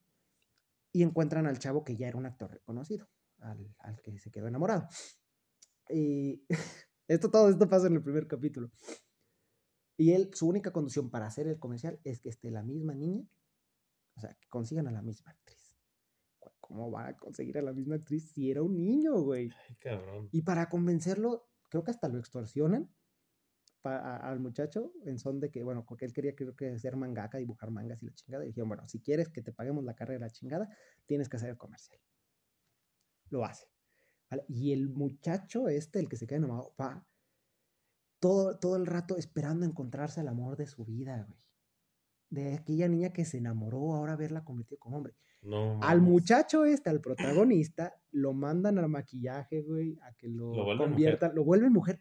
y 0.92 1.02
encuentran 1.02 1.46
al 1.46 1.58
chavo 1.58 1.84
que 1.84 1.96
ya 1.96 2.06
era 2.06 2.18
un 2.18 2.26
actor 2.26 2.50
reconocido, 2.50 3.08
al, 3.38 3.74
al 3.78 4.02
que 4.02 4.18
se 4.18 4.30
quedó 4.30 4.48
enamorado. 4.48 4.86
Y 5.88 6.44
esto, 7.08 7.30
todo 7.30 7.48
esto 7.48 7.66
pasa 7.66 7.86
en 7.86 7.94
el 7.94 8.02
primer 8.02 8.26
capítulo. 8.26 8.70
Y 9.96 10.12
él, 10.12 10.28
su 10.34 10.46
única 10.46 10.70
condición 10.70 11.10
para 11.10 11.26
hacer 11.26 11.46
el 11.46 11.58
comercial 11.58 11.98
es 12.04 12.20
que 12.20 12.28
esté 12.28 12.50
la 12.50 12.62
misma 12.62 12.94
niña, 12.94 13.26
o 14.16 14.20
sea, 14.20 14.34
que 14.34 14.48
consigan 14.50 14.86
a 14.86 14.92
la 14.92 15.00
misma 15.00 15.30
actriz. 15.30 15.78
¿Cómo 16.60 16.90
va 16.90 17.08
a 17.08 17.16
conseguir 17.16 17.56
a 17.56 17.62
la 17.62 17.72
misma 17.72 17.94
actriz 17.94 18.30
si 18.32 18.50
era 18.50 18.62
un 18.62 18.84
niño, 18.84 19.18
güey? 19.22 19.50
Ay, 19.66 19.76
cabrón. 19.76 20.28
Y 20.30 20.42
para 20.42 20.68
convencerlo, 20.68 21.48
creo 21.70 21.84
que 21.84 21.90
hasta 21.90 22.08
lo 22.08 22.18
extorsionan 22.18 22.90
al 23.84 24.40
muchacho 24.40 24.92
en 25.04 25.18
son 25.18 25.40
de 25.40 25.50
que, 25.50 25.62
bueno, 25.62 25.84
porque 25.84 26.04
él 26.04 26.12
quería 26.12 26.34
creo 26.34 26.54
que 26.54 26.78
ser 26.78 26.96
mangaka, 26.96 27.38
dibujar 27.38 27.70
mangas 27.70 28.02
y 28.02 28.06
la 28.06 28.14
chingada. 28.14 28.44
Y 28.44 28.48
dijeron, 28.48 28.68
bueno, 28.68 28.88
si 28.88 29.00
quieres 29.00 29.28
que 29.28 29.42
te 29.42 29.52
paguemos 29.52 29.84
la 29.84 29.94
carrera 29.94 30.20
la 30.20 30.30
chingada, 30.30 30.68
tienes 31.06 31.28
que 31.28 31.36
hacer 31.36 31.50
el 31.50 31.56
comercial. 31.56 32.00
Lo 33.30 33.44
hace. 33.44 33.66
¿vale? 34.30 34.44
Y 34.48 34.72
el 34.72 34.88
muchacho 34.88 35.68
este, 35.68 35.98
el 35.98 36.08
que 36.08 36.16
se 36.16 36.26
queda 36.26 36.38
enamorado, 36.38 36.74
va 36.80 37.06
todo, 38.20 38.56
todo 38.58 38.76
el 38.76 38.86
rato 38.86 39.16
esperando 39.16 39.66
encontrarse 39.66 40.20
al 40.20 40.28
amor 40.28 40.56
de 40.56 40.66
su 40.66 40.84
vida, 40.84 41.26
güey. 41.28 41.40
De 42.30 42.54
aquella 42.54 42.88
niña 42.88 43.12
que 43.12 43.26
se 43.26 43.38
enamoró, 43.38 43.94
ahora 43.94 44.16
verla 44.16 44.44
convertida 44.44 44.78
como 44.78 44.96
hombre. 44.96 45.14
No 45.42 45.82
Al 45.82 46.00
muchacho 46.00 46.64
este, 46.64 46.88
al 46.88 47.00
protagonista, 47.00 47.94
lo 48.12 48.32
mandan 48.32 48.78
al 48.78 48.88
maquillaje, 48.88 49.62
güey, 49.62 49.98
a 50.02 50.14
que 50.14 50.28
lo, 50.28 50.54
Lo 50.54 50.78
conviertan, 50.78 51.34
lo 51.34 51.44
vuelven 51.44 51.72
mujer. 51.72 51.98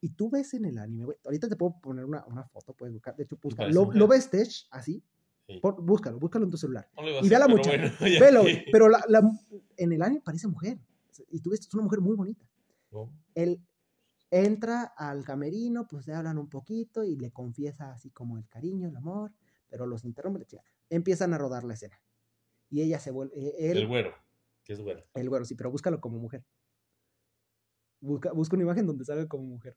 Y 0.00 0.10
tú 0.10 0.30
ves 0.30 0.52
en 0.54 0.66
el 0.66 0.78
anime, 0.78 1.04
güey, 1.06 1.18
ahorita 1.24 1.48
te 1.48 1.56
puedo 1.56 1.80
poner 1.80 2.04
una, 2.04 2.24
una 2.26 2.44
foto, 2.44 2.74
puedes 2.74 2.92
buscar, 2.92 3.16
de 3.16 3.24
hecho, 3.24 3.38
busca, 3.42 3.66
lo, 3.68 3.90
lo 3.92 4.06
ves 4.06 4.24
Stage, 4.26 4.66
así, 4.70 5.02
Sí. 5.48 5.60
búscalo, 5.62 6.18
búscalo 6.18 6.44
en 6.44 6.50
tu 6.50 6.56
celular. 6.56 6.88
No 6.96 7.08
Y 7.24 7.28
ve 7.28 7.36
a 7.36 7.38
la 7.38 7.46
pero 7.46 7.56
muchacha, 7.56 7.76
bueno, 7.76 7.94
Velo, 8.20 8.40
güey, 8.42 8.64
pero 8.72 8.88
la, 8.88 9.04
la- 9.08 9.22
en 9.76 9.92
el 9.92 10.02
anime 10.02 10.20
parece 10.20 10.48
mujer. 10.48 10.78
Y 11.30 11.40
tú 11.40 11.50
ves, 11.50 11.60
es 11.60 11.72
una 11.72 11.84
mujer 11.84 12.00
muy 12.00 12.16
bonita. 12.16 12.44
No. 12.90 13.10
Él 13.34 13.64
entra 14.30 14.82
al 14.96 15.24
camerino, 15.24 15.86
pues 15.86 16.06
le 16.08 16.14
hablan 16.14 16.36
un 16.38 16.48
poquito 16.50 17.04
y 17.04 17.14
le 17.16 17.30
confiesa 17.30 17.92
así 17.92 18.10
como 18.10 18.36
el 18.38 18.48
cariño, 18.48 18.88
el 18.88 18.96
amor, 18.96 19.32
pero 19.68 19.86
los 19.86 20.04
interrumpe. 20.04 20.44
chica. 20.46 20.62
Empiezan 20.90 21.32
a 21.32 21.38
rodar 21.38 21.62
la 21.62 21.74
escena. 21.74 21.98
Y 22.68 22.82
ella 22.82 22.98
se 22.98 23.12
vuelve, 23.12 23.32
eh, 23.38 23.70
él, 23.70 23.78
El 23.78 23.86
güero, 23.86 24.12
que 24.64 24.72
es 24.72 24.80
güero. 24.80 25.04
el 25.14 25.28
güero, 25.28 25.44
sí, 25.44 25.54
pero 25.54 25.70
búscalo 25.70 26.00
como 26.00 26.18
mujer. 26.18 26.44
Busca, 28.00 28.32
busca 28.32 28.56
una 28.56 28.64
imagen 28.64 28.86
donde 28.86 29.04
salga 29.04 29.26
como 29.26 29.44
mujer. 29.44 29.76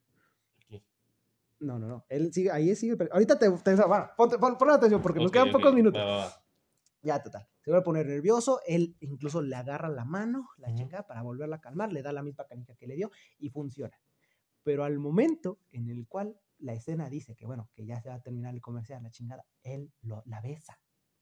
No, 1.60 1.78
no, 1.78 1.88
no. 1.88 2.06
Él 2.10 2.34
sigue, 2.34 2.52
ahí 2.52 2.76
sigue. 2.76 2.96
pero 2.96 3.14
Ahorita 3.14 3.38
te. 3.38 3.50
te 3.50 3.76
bueno, 3.76 4.10
ponte, 4.16 4.38
pon, 4.38 4.58
pon 4.58 4.70
atención 4.70 5.02
porque 5.02 5.20
nos 5.20 5.32
quedan 5.32 5.52
pocos 5.52 5.74
minutos. 5.74 6.02
va, 6.02 6.06
va, 6.06 6.18
va. 6.18 6.44
Ya, 7.02 7.22
total. 7.24 7.48
Se 7.62 7.72
va 7.72 7.80
a 7.80 7.84
poner 7.84 8.06
nervioso. 8.08 8.60
Él 8.66 8.96
incluso 9.00 9.42
le 9.42 9.56
agarra 9.56 9.90
la 9.90 10.06
mano, 10.06 10.50
la 10.58 10.70
Ujú. 10.70 10.78
chinga, 10.78 11.04
para 11.08 11.22
volverla 11.22 11.58
a 11.58 11.62
calmar. 11.62 11.92
Le 11.92 12.02
da 12.02 12.12
la 12.12 12.24
misma 12.24 12.46
canica 12.46 12.76
que 12.76 12.88
le 12.88 12.96
dio 12.96 13.12
y 13.38 13.50
funciona. 13.50 14.00
Pero 14.64 14.84
al 14.84 15.00
momento 15.00 15.60
en 15.72 15.90
el 15.90 16.08
cual 16.08 16.40
la 16.60 16.74
escena 16.74 17.10
dice 17.10 17.36
que, 17.36 17.46
bueno, 17.46 17.70
que 17.74 17.86
ya 17.86 18.02
se 18.02 18.10
va 18.10 18.16
a 18.16 18.22
terminar 18.22 18.54
el 18.54 18.62
comercial, 18.62 19.02
la 19.02 19.10
chingada, 19.12 19.46
él 19.64 19.92
lo, 20.02 20.24
la 20.26 20.42
besa. 20.42 20.80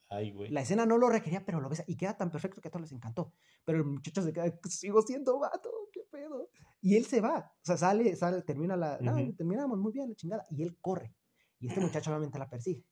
Ay, 0.09 0.31
güey. 0.31 0.49
La 0.49 0.61
escena 0.61 0.85
no 0.85 0.97
lo 0.97 1.09
requería, 1.09 1.45
pero 1.45 1.59
lo 1.59 1.69
besa. 1.69 1.83
Y 1.85 1.95
queda 1.97 2.15
tan 2.17 2.31
perfecto 2.31 2.61
que 2.61 2.69
a 2.69 2.71
todos 2.71 2.81
les 2.83 2.91
encantó. 2.93 3.33
Pero 3.65 3.77
el 3.79 3.83
muchacho 3.83 4.21
se 4.21 4.33
queda, 4.33 4.51
sigo 4.69 5.01
siendo 5.01 5.37
vato, 5.39 5.69
qué 5.91 6.01
pedo. 6.09 6.49
Y 6.81 6.95
él 6.95 7.05
se 7.05 7.21
va. 7.21 7.51
O 7.61 7.65
sea, 7.65 7.77
sale, 7.77 8.15
sale, 8.15 8.41
termina 8.43 8.75
la. 8.75 8.99
No, 9.01 9.13
Ujú. 9.13 9.33
terminamos 9.33 9.77
muy 9.79 9.91
bien, 9.91 10.09
la 10.09 10.15
chingada. 10.15 10.45
Y 10.49 10.63
él 10.63 10.77
corre. 10.79 11.13
Y 11.59 11.67
este 11.67 11.79
muchacho 11.81 12.11
obviamente 12.11 12.37
la 12.37 12.49
persigue. 12.49 12.85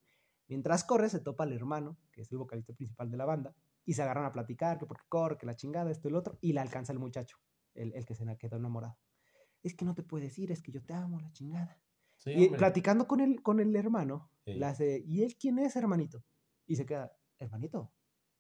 Mientras 0.47 0.83
corre, 0.83 1.09
se 1.09 1.19
topa 1.19 1.43
al 1.43 1.53
hermano, 1.53 1.97
que 2.11 2.21
es 2.21 2.31
el 2.31 2.37
vocalista 2.37 2.73
principal 2.73 3.09
de 3.09 3.17
la 3.17 3.25
banda, 3.25 3.55
y 3.85 3.93
se 3.93 4.01
agarran 4.03 4.25
a 4.25 4.31
platicar, 4.31 4.77
que 4.79 4.85
porque 4.85 5.05
corre, 5.09 5.37
que 5.37 5.45
la 5.45 5.55
chingada, 5.55 5.91
esto 5.91 6.07
y 6.07 6.11
lo 6.11 6.19
otro, 6.19 6.37
y 6.41 6.53
la 6.53 6.61
alcanza 6.61 6.91
el 6.93 6.99
muchacho, 6.99 7.37
el, 7.73 7.93
el 7.93 8.05
que 8.05 8.15
se 8.15 8.25
la 8.25 8.35
quedó 8.37 8.57
enamorado. 8.57 8.97
Es 9.63 9.75
que 9.75 9.85
no 9.85 9.93
te 9.95 10.03
puedes 10.03 10.37
ir, 10.37 10.51
es 10.51 10.61
que 10.61 10.71
yo 10.71 10.83
te 10.83 10.93
amo, 10.93 11.19
la 11.19 11.31
chingada. 11.31 11.79
Sí, 12.17 12.31
Y 12.31 12.43
hombre. 12.45 12.59
platicando 12.59 13.07
con 13.07 13.19
el, 13.19 13.41
con 13.41 13.59
el 13.59 13.75
hermano, 13.75 14.29
Sí. 14.45 14.53
le 14.53 14.65
hace, 14.65 15.03
¿y 15.05 15.23
él 15.23 15.35
quién 15.39 15.57
es, 15.59 15.75
hermanito? 15.75 16.23
Y 16.67 16.75
se 16.75 16.85
queda, 16.85 17.11
hermanito. 17.39 17.91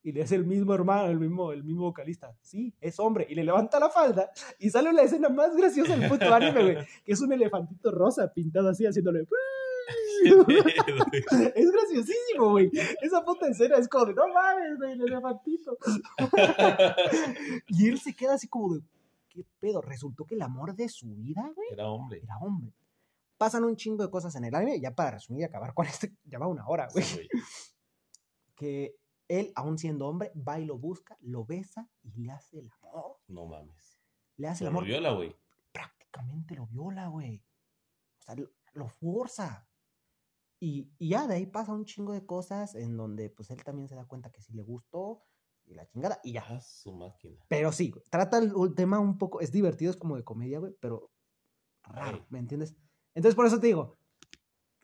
Y 0.05 0.11
le 0.11 0.21
hace 0.21 0.35
el 0.35 0.45
mismo 0.45 0.71
hermano, 0.71 1.09
el 1.09 1.19
mismo, 1.19 1.51
el 1.51 1.63
mismo 1.63 1.85
vocalista. 1.85 2.37
Sí, 2.43 2.71
es 2.79 2.99
hombre. 2.99 3.25
Y 3.27 3.33
le 3.33 3.43
levanta 3.43 3.79
la 3.79 3.89
falda 3.89 4.29
y 4.59 4.69
sale 4.69 4.93
la 4.93 5.01
escena 5.01 5.29
más 5.29 5.55
graciosa 5.55 5.97
del 5.97 6.07
puto 6.07 6.31
anime, 6.31 6.61
güey. 6.61 6.77
Que 7.03 7.13
es 7.13 7.21
un 7.21 7.33
elefantito 7.33 7.89
rosa 7.89 8.31
pintado 8.31 8.69
así, 8.69 8.85
haciéndole... 8.85 9.25
Es 11.55 11.71
graciosísimo, 11.71 12.51
güey. 12.51 12.69
Esa 13.01 13.25
puta 13.25 13.47
escena 13.47 13.77
es 13.77 13.87
como 13.87 14.05
de, 14.05 14.13
no 14.13 14.27
mames, 14.27 14.77
güey, 14.77 14.91
el 14.91 15.01
elefantito. 15.01 15.75
y 17.67 17.89
él 17.89 17.99
se 17.99 18.15
queda 18.15 18.35
así 18.35 18.47
como 18.47 18.75
de, 18.75 18.81
¿qué 19.27 19.43
pedo? 19.59 19.81
Resultó 19.81 20.23
que 20.25 20.35
el 20.35 20.43
amor 20.43 20.75
de 20.75 20.87
su 20.87 21.15
vida, 21.15 21.51
güey, 21.55 21.69
Era 21.71 21.89
hombre. 21.89 22.21
era 22.23 22.37
hombre. 22.37 22.71
Pasan 23.39 23.63
un 23.63 23.75
chingo 23.75 24.03
de 24.03 24.11
cosas 24.11 24.35
en 24.35 24.45
el 24.45 24.53
anime, 24.53 24.79
ya 24.79 24.91
para 24.91 25.11
resumir 25.11 25.41
y 25.41 25.45
acabar 25.45 25.73
con 25.73 25.87
este, 25.87 26.13
ya 26.25 26.37
va 26.37 26.47
una 26.47 26.67
hora, 26.67 26.87
güey. 26.93 27.05
Que 28.55 28.95
él, 29.27 29.51
aún 29.55 29.77
siendo 29.77 30.07
hombre, 30.07 30.31
va 30.35 30.59
y 30.59 30.65
lo 30.65 30.77
busca, 30.77 31.17
lo 31.21 31.45
besa 31.45 31.89
y 32.03 32.11
le 32.23 32.31
hace 32.31 32.59
el 32.59 32.69
amor. 32.81 33.17
No 33.27 33.45
mames. 33.45 33.99
Le 34.37 34.47
hace 34.47 34.63
el 34.63 34.65
lo 34.65 34.77
amor. 34.79 34.85
viola, 34.85 35.11
güey. 35.11 35.35
Prácticamente 35.71 36.55
lo 36.55 36.67
viola, 36.67 37.07
güey. 37.07 37.43
O 38.19 38.21
sea, 38.23 38.35
lo, 38.35 38.49
lo 38.73 38.87
forza. 38.89 39.67
Y, 40.59 40.89
y 40.97 41.09
ya 41.09 41.27
de 41.27 41.35
ahí 41.35 41.45
pasa 41.45 41.73
un 41.73 41.85
chingo 41.85 42.13
de 42.13 42.25
cosas 42.25 42.75
en 42.75 42.95
donde 42.97 43.29
pues 43.29 43.49
él 43.51 43.63
también 43.63 43.87
se 43.87 43.95
da 43.95 44.05
cuenta 44.05 44.31
que 44.31 44.41
sí 44.41 44.53
le 44.53 44.63
gustó 44.63 45.21
y 45.65 45.73
la 45.73 45.85
chingada 45.87 46.19
y 46.23 46.33
ya. 46.33 46.41
A 46.41 46.61
su 46.61 46.93
máquina. 46.93 47.43
Pero 47.47 47.71
sí, 47.71 47.93
trata 48.09 48.37
el, 48.37 48.53
el 48.57 48.75
tema 48.75 48.99
un 48.99 49.17
poco, 49.17 49.41
es 49.41 49.51
divertido, 49.51 49.91
es 49.91 49.97
como 49.97 50.15
de 50.15 50.23
comedia, 50.23 50.59
güey, 50.59 50.73
pero 50.79 51.11
raro, 51.83 52.17
Ay. 52.19 52.25
¿me 52.29 52.39
entiendes? 52.39 52.75
Entonces 53.13 53.35
por 53.35 53.45
eso 53.45 53.59
te 53.59 53.67
digo, 53.67 53.97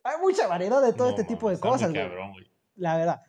hay 0.02 0.20
mucha 0.20 0.46
variedad 0.48 0.82
de 0.82 0.92
todo 0.92 1.10
No 1.10 1.10
este 1.16 1.24
tipo 1.24 1.48
de 1.50 1.58
cosas, 1.60 1.90
güey. 1.90 2.50
la 2.74 2.96
verdad. 2.96 3.22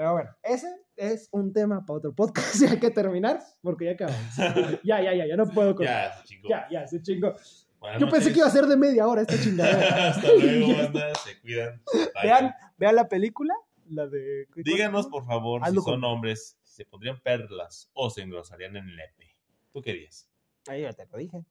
Pero 0.00 0.14
bueno, 0.14 0.30
ese 0.42 0.66
es 0.96 1.28
un 1.30 1.52
tema 1.52 1.84
para 1.84 1.98
otro 1.98 2.14
podcast 2.14 2.54
y 2.62 2.64
hay 2.64 2.80
que 2.80 2.90
terminar 2.90 3.38
porque 3.60 3.84
ya 3.84 3.90
acabamos. 3.90 4.34
ya, 4.82 5.02
ya, 5.02 5.14
ya, 5.14 5.26
ya 5.26 5.36
no 5.36 5.46
puedo 5.46 5.74
con... 5.74 5.84
Ya, 5.84 6.14
Ya, 6.16 6.24
chico. 6.24 6.48
ya, 6.48 6.86
se 6.86 7.02
chingó. 7.02 7.34
Buenas 7.78 8.00
Yo 8.00 8.08
pensé 8.08 8.32
que 8.32 8.38
iba 8.38 8.46
a 8.46 8.50
ser 8.50 8.64
de 8.64 8.78
media 8.78 9.06
hora 9.06 9.20
esta 9.20 9.38
chingadera. 9.38 10.08
Hasta 10.08 10.32
luego, 10.32 10.72
banda. 10.74 11.14
Se 11.16 11.38
cuidan. 11.42 11.82
Bye. 11.92 12.08
vean, 12.22 12.54
vean 12.78 12.96
la 12.96 13.08
película, 13.10 13.52
la 13.90 14.06
de... 14.06 14.46
Díganos, 14.56 15.06
por 15.08 15.26
favor, 15.26 15.60
Hazlo 15.62 15.82
si 15.82 15.84
son 15.84 16.00
con- 16.00 16.04
hombres, 16.04 16.56
si 16.62 16.76
se 16.76 16.86
pondrían 16.86 17.20
perlas 17.20 17.90
o 17.92 18.08
se 18.08 18.22
engrosarían 18.22 18.76
en 18.76 18.88
el 18.88 18.98
EP. 19.00 19.36
¿Tú 19.70 19.82
querías? 19.82 20.30
Ahí 20.66 20.80
ya 20.80 20.94
te 20.94 21.06
lo 21.12 21.18
dije. 21.18 21.44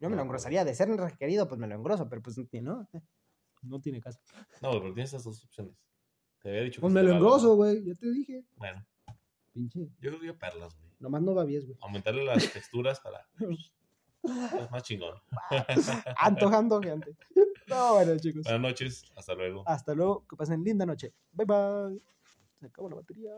Yo 0.00 0.10
me 0.10 0.16
No, 0.16 0.16
lo 0.16 0.22
engrosaría. 0.24 0.66
De 0.66 0.74
ser 0.74 0.90
requerido, 0.90 1.48
pues 1.48 1.58
me 1.58 1.66
lo 1.66 1.74
engroso, 1.76 2.10
pero 2.10 2.20
pues 2.20 2.36
no, 2.60 2.86
no 3.62 3.80
tiene 3.80 4.02
caso. 4.02 4.20
No, 4.60 4.72
pero 4.72 4.92
tienes 4.92 5.14
esas 5.14 5.24
dos 5.24 5.42
opciones. 5.42 5.74
Te 6.42 6.48
había 6.50 6.62
dicho 6.62 6.76
que 6.76 6.80
Pues 6.82 6.92
me 6.92 7.00
te 7.00 7.04
lo 7.06 7.10
va, 7.12 7.16
engroso, 7.18 7.56
güey. 7.56 7.80
güey. 7.80 7.86
Ya 7.86 7.94
te 8.00 8.10
dije. 8.10 8.44
Bueno, 8.56 8.84
Pinche. 9.52 9.80
yo 10.00 10.10
creo 10.10 10.20
que 10.20 10.34
perlas, 10.34 10.76
güey. 10.78 10.90
Nomás 10.98 11.22
no 11.22 11.34
babies, 11.34 11.66
güey. 11.66 11.78
Aumentarle 11.82 12.24
las 12.24 12.52
texturas 12.52 13.00
para. 13.00 13.26
Es 14.24 14.70
más 14.72 14.82
chingón. 14.82 15.14
Antojando, 16.18 16.80
gente. 16.82 17.16
No, 17.68 17.94
bueno, 17.94 18.18
chicos. 18.18 18.42
Buenas 18.42 18.60
noches. 18.60 19.04
Hasta 19.14 19.34
luego. 19.34 19.62
Hasta 19.68 19.94
luego. 19.94 20.26
Que 20.28 20.34
pasen 20.36 20.64
linda 20.64 20.84
noche. 20.84 21.14
Bye, 21.30 21.46
bye. 21.46 22.02
Se 22.58 22.66
acabó 22.66 22.88
la 22.88 22.96
batería. 22.96 23.30